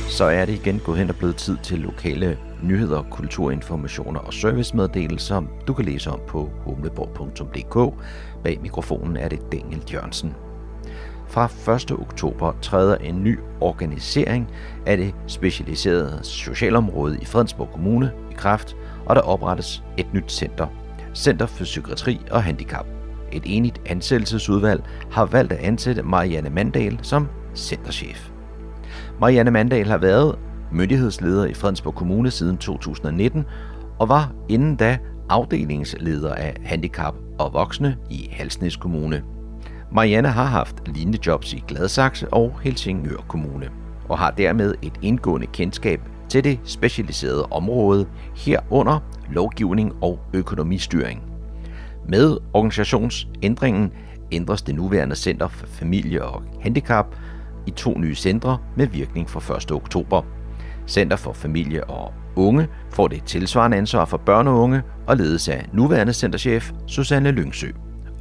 Så 0.09 0.25
er 0.25 0.45
det 0.45 0.53
igen 0.53 0.79
gået 0.79 0.99
hen 0.99 1.11
og 1.11 1.17
blevet 1.17 1.37
tid 1.37 1.57
til 1.63 1.79
lokale 1.79 2.39
nyheder, 2.63 3.03
kulturinformationer 3.11 4.21
og 4.21 4.35
servicemeddelelser, 4.35 5.43
du 5.67 5.73
kan 5.75 5.85
læse 5.85 6.11
om 6.11 6.21
på 6.29 6.51
humleborg.dk. 6.65 8.05
Bag 8.45 8.59
mikrofonen 8.63 9.17
er 9.17 9.29
det 9.29 9.53
Daniel 9.53 9.83
Jørgensen. 9.93 10.35
Fra 11.29 11.75
1. 11.75 11.93
oktober 11.93 12.53
træder 12.63 12.97
en 12.97 13.25
ny 13.25 13.39
organisering 13.61 14.49
af 14.87 14.97
det 14.97 15.15
specialiserede 15.27 16.21
socialområde 16.23 17.19
i 17.23 17.25
Fredensborg 17.25 17.69
Kommune 17.73 18.13
i 18.31 18.35
kraft, 18.35 18.77
og 19.07 19.17
der 19.17 19.23
oprettes 19.23 19.83
et 19.97 20.15
nyt 20.15 20.33
center. 20.33 20.67
Center 21.15 21.47
for 21.47 21.65
Psykiatri 21.65 22.21
og 22.31 22.43
Handicap. 22.43 22.92
Et 23.33 23.43
enigt 23.45 23.81
ansættelsesudvalg 23.87 24.85
har 25.11 25.25
valgt 25.25 25.53
at 25.53 25.59
ansætte 25.59 26.03
Marianne 26.03 26.51
Mandal 26.51 26.99
som 27.03 27.29
centerchef. 27.55 28.31
Marianne 29.21 29.51
Mandal 29.51 29.87
har 29.87 29.99
været 29.99 30.39
myndighedsleder 30.73 31.45
i 31.45 31.55
Fredensborg 31.55 31.95
Kommune 31.95 32.31
siden 32.31 32.57
2019 32.57 33.45
og 33.99 34.09
var 34.09 34.33
inden 34.49 34.77
da 34.77 34.99
afdelingsleder 35.29 36.35
af 36.35 36.57
handicap 36.65 37.15
og 37.39 37.53
voksne 37.53 37.97
i 38.11 38.29
Halsnæs 38.33 38.77
Kommune. 38.77 39.23
Marianne 39.93 40.29
har 40.29 40.45
haft 40.45 40.89
lignende 40.89 41.19
jobs 41.27 41.53
i 41.53 41.65
Gladsaxe 41.69 42.29
og 42.33 42.61
Helsingør 42.63 43.25
Kommune 43.29 43.69
og 44.09 44.19
har 44.19 44.31
dermed 44.31 44.75
et 44.83 44.93
indgående 45.03 45.47
kendskab 45.47 46.01
til 46.29 46.45
det 46.45 46.61
specialiserede 46.65 47.47
område 47.47 48.07
herunder 48.37 48.99
lovgivning 49.31 49.93
og 50.03 50.19
økonomistyring. 50.35 51.32
Med 52.09 52.37
organisationsændringen 52.53 53.93
ændres 54.33 54.63
det 54.63 54.75
nuværende 54.75 55.17
Center 55.17 55.49
for 55.49 55.67
Familie 55.67 56.25
og 56.25 56.43
Handicap 56.61 57.07
i 57.67 57.71
to 57.71 57.99
nye 57.99 58.15
centre 58.15 58.59
med 58.77 58.87
virkning 58.87 59.31
fra 59.31 59.57
1. 59.57 59.73
oktober. 59.73 60.23
Center 60.87 61.17
for 61.17 61.33
Familie 61.33 61.85
og 61.85 62.13
Unge 62.37 62.69
får 62.91 63.09
det 63.09 63.25
tilsvarende 63.25 63.77
ansvar 63.77 64.05
for 64.05 64.17
børn 64.17 64.49
og 64.49 64.59
unge 64.59 64.83
og 65.07 65.17
ledes 65.17 65.49
af 65.49 65.69
nuværende 65.73 66.13
centerchef 66.13 66.73
Susanne 66.87 67.31
Lyngsø. 67.31 67.69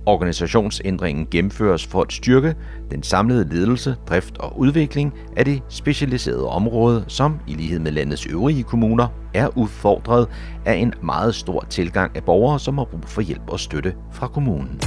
Organisationsændringen 0.05 1.27
gennemføres 1.31 1.87
for 1.87 2.01
at 2.01 2.13
styrke 2.13 2.55
den 2.91 3.03
samlede 3.03 3.49
ledelse, 3.49 3.95
drift 4.09 4.37
og 4.37 4.59
udvikling 4.59 5.13
af 5.37 5.45
det 5.45 5.61
specialiserede 5.69 6.47
område, 6.47 7.05
som 7.07 7.39
i 7.47 7.53
lighed 7.53 7.79
med 7.79 7.91
landets 7.91 8.25
øvrige 8.25 8.63
kommuner 8.63 9.07
er 9.33 9.57
udfordret 9.57 10.27
af 10.65 10.73
en 10.73 10.93
meget 11.03 11.35
stor 11.35 11.65
tilgang 11.69 12.15
af 12.15 12.23
borgere, 12.23 12.59
som 12.59 12.77
har 12.77 12.85
brug 12.85 13.03
for 13.05 13.21
hjælp 13.21 13.49
og 13.49 13.59
støtte 13.59 13.93
fra 14.11 14.27
kommunen. 14.27 14.79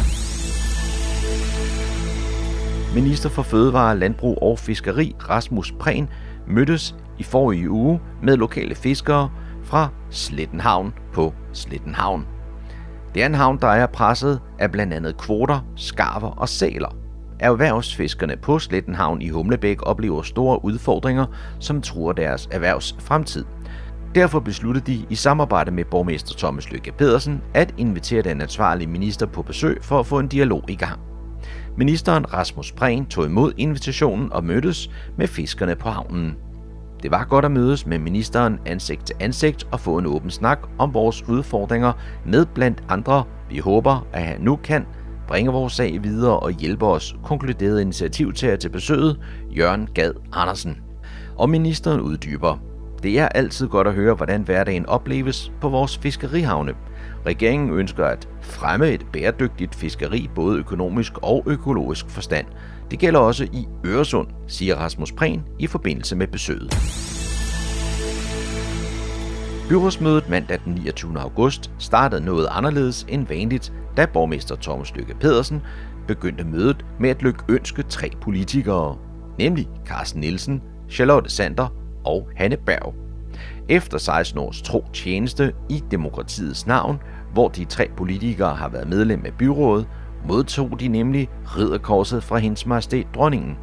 Minister 2.94 3.28
for 3.28 3.42
Fødevare, 3.42 3.98
Landbrug 3.98 4.42
og 4.42 4.58
Fiskeri 4.58 5.14
Rasmus 5.28 5.72
Prehn 5.72 6.08
mødtes 6.48 6.94
i 7.18 7.22
forrige 7.22 7.70
uge 7.70 8.00
med 8.22 8.36
lokale 8.36 8.74
fiskere 8.74 9.30
fra 9.62 9.88
Slettenhavn 10.10 10.94
på 11.12 11.34
Slettenhavn. 11.52 12.34
Det 13.14 13.22
er 13.22 13.26
en 13.26 13.34
havn, 13.34 13.58
der 13.60 13.68
er 13.68 13.86
presset 13.86 14.40
af 14.58 14.72
blandt 14.72 14.92
andet 14.92 15.16
kvoter, 15.16 15.60
skarver 15.76 16.30
og 16.30 16.48
sæler. 16.48 16.96
Erhvervsfiskerne 17.40 18.36
på 18.36 18.58
Slettenhavn 18.58 19.22
i 19.22 19.28
Humlebæk 19.28 19.78
oplever 19.82 20.22
store 20.22 20.64
udfordringer, 20.64 21.26
som 21.60 21.82
truer 21.82 22.12
deres 22.12 22.48
erhvervs 22.50 22.96
fremtid. 22.98 23.44
Derfor 24.14 24.40
besluttede 24.40 24.92
de 24.92 25.06
i 25.10 25.14
samarbejde 25.14 25.70
med 25.70 25.84
borgmester 25.84 26.34
Thomas 26.38 26.70
Lykke 26.70 26.92
Pedersen 26.92 27.42
at 27.54 27.74
invitere 27.78 28.22
den 28.22 28.40
ansvarlige 28.40 28.88
minister 28.88 29.26
på 29.26 29.42
besøg 29.42 29.78
for 29.82 30.00
at 30.00 30.06
få 30.06 30.18
en 30.18 30.28
dialog 30.28 30.64
i 30.68 30.74
gang. 30.74 31.00
Ministeren 31.76 32.32
Rasmus 32.32 32.72
Prehn 32.72 33.06
tog 33.06 33.26
imod 33.26 33.52
invitationen 33.56 34.32
og 34.32 34.44
mødtes 34.44 34.90
med 35.18 35.26
fiskerne 35.26 35.76
på 35.76 35.88
havnen. 35.88 36.36
Det 37.05 37.12
var 37.12 37.24
godt 37.24 37.44
at 37.44 37.50
mødes 37.50 37.86
med 37.86 37.98
ministeren 37.98 38.59
ansigt 38.66 39.07
til 39.07 39.16
ansigt 39.20 39.66
og 39.72 39.80
få 39.80 39.98
en 39.98 40.07
åben 40.07 40.30
snak 40.30 40.59
om 40.78 40.94
vores 40.94 41.28
udfordringer 41.28 41.92
med 42.26 42.46
blandt 42.46 42.82
andre, 42.88 43.24
vi 43.50 43.59
håber, 43.59 44.07
at 44.12 44.22
han 44.22 44.40
nu 44.40 44.57
kan 44.57 44.86
bringe 45.28 45.52
vores 45.52 45.72
sag 45.72 46.02
videre 46.02 46.38
og 46.38 46.50
hjælpe 46.50 46.86
os, 46.86 47.16
konkluderede 47.24 47.82
initiativtager 47.82 48.57
til 48.57 48.68
besøget, 48.68 49.20
Jørgen 49.57 49.88
Gad 49.94 50.12
Andersen. 50.32 50.76
Og 51.36 51.50
ministeren 51.50 52.00
uddyber. 52.00 52.58
Det 53.03 53.18
er 53.18 53.29
altid 53.29 53.68
godt 53.68 53.87
at 53.87 53.95
høre, 53.95 54.14
hvordan 54.14 54.42
hverdagen 54.42 54.87
opleves 54.87 55.53
på 55.61 55.68
vores 55.68 55.99
fiskerihavne. 55.99 56.74
Regeringen 57.26 57.70
ønsker 57.70 58.04
at 58.04 58.29
fremme 58.41 58.88
et 58.88 59.07
bæredygtigt 59.12 59.74
fiskeri 59.74 60.30
både 60.34 60.58
økonomisk 60.58 61.12
og 61.22 61.42
økologisk 61.46 62.11
forstand. 62.11 62.46
Det 62.95 63.00
gælder 63.00 63.21
også 63.21 63.45
i 63.45 63.66
Øresund, 63.87 64.29
siger 64.46 64.76
Rasmus 64.76 65.12
Prehn 65.12 65.42
i 65.58 65.66
forbindelse 65.66 66.16
med 66.16 66.26
besøget. 66.26 66.75
Byrådsmødet 69.68 70.29
mandag 70.29 70.58
den 70.64 70.75
29. 70.75 71.21
august 71.21 71.71
startede 71.79 72.25
noget 72.25 72.49
anderledes 72.50 73.07
end 73.08 73.26
vanligt, 73.26 73.72
da 73.96 74.07
borgmester 74.07 74.57
Thomas 74.57 74.95
Lykke 74.95 75.14
Pedersen 75.14 75.62
begyndte 76.07 76.45
mødet 76.45 76.87
med 77.00 77.11
at 77.11 77.22
lykke 77.22 77.45
ønske 77.49 77.83
tre 77.83 78.11
politikere, 78.22 78.96
nemlig 79.38 79.68
Carsten 79.87 80.21
Nielsen, 80.21 80.62
Charlotte 80.91 81.30
Sander 81.30 81.68
og 82.04 82.29
Hanne 82.37 82.57
Berg. 82.57 82.95
Efter 83.68 83.99
16 83.99 84.38
års 84.38 84.62
tro 84.62 84.84
tjeneste 84.92 85.53
i 85.71 85.83
demokratiets 85.91 86.66
navn, 86.66 86.99
hvor 87.33 87.49
de 87.49 87.64
tre 87.64 87.88
politikere 87.96 88.54
har 88.54 88.68
været 88.68 88.88
medlem 88.88 89.22
af 89.26 89.33
byrådet, 89.38 89.87
modtog 90.29 90.80
de 90.80 90.88
nemlig 90.88 91.29
ridderkorset 91.45 92.25
fra 92.25 92.38
hendes 92.38 92.67
majestæt 92.67 93.07
dronningen. 93.14 93.57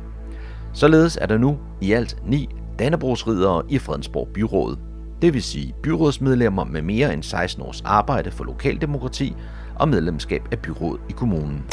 Således 0.73 1.17
er 1.21 1.25
der 1.25 1.37
nu 1.37 1.57
i 1.81 1.91
alt 1.91 2.17
ni 2.25 2.49
Dannebrogsridere 2.79 3.63
i 3.69 3.77
Fredensborg 3.77 4.27
Byråd. 4.33 4.77
Det 5.21 5.33
vil 5.33 5.43
sige 5.43 5.73
byrådsmedlemmer 5.83 6.63
med 6.63 6.81
mere 6.81 7.13
end 7.13 7.23
16 7.23 7.63
års 7.63 7.81
arbejde 7.81 8.31
for 8.31 8.43
lokaldemokrati 8.43 9.35
og 9.75 9.89
medlemskab 9.89 10.41
af 10.51 10.59
byrådet 10.59 11.01
i 11.09 11.11
kommunen. 11.11 11.65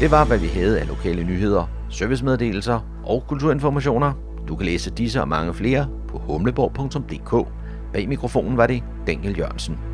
Det 0.00 0.10
var, 0.10 0.24
hvad 0.24 0.38
vi 0.38 0.46
havde 0.46 0.80
af 0.80 0.88
lokale 0.88 1.24
nyheder, 1.24 1.66
servicemeddelelser 1.90 2.80
og 3.04 3.24
kulturinformationer. 3.28 4.12
Du 4.48 4.56
kan 4.56 4.66
læse 4.66 4.90
disse 4.90 5.20
og 5.20 5.28
mange 5.28 5.54
flere 5.54 5.88
på 6.08 6.18
humleborg.dk. 6.18 7.48
Bag 7.92 8.08
mikrofonen 8.08 8.56
var 8.56 8.66
det 8.66 8.82
Daniel 9.06 9.38
Jørgensen. 9.38 9.93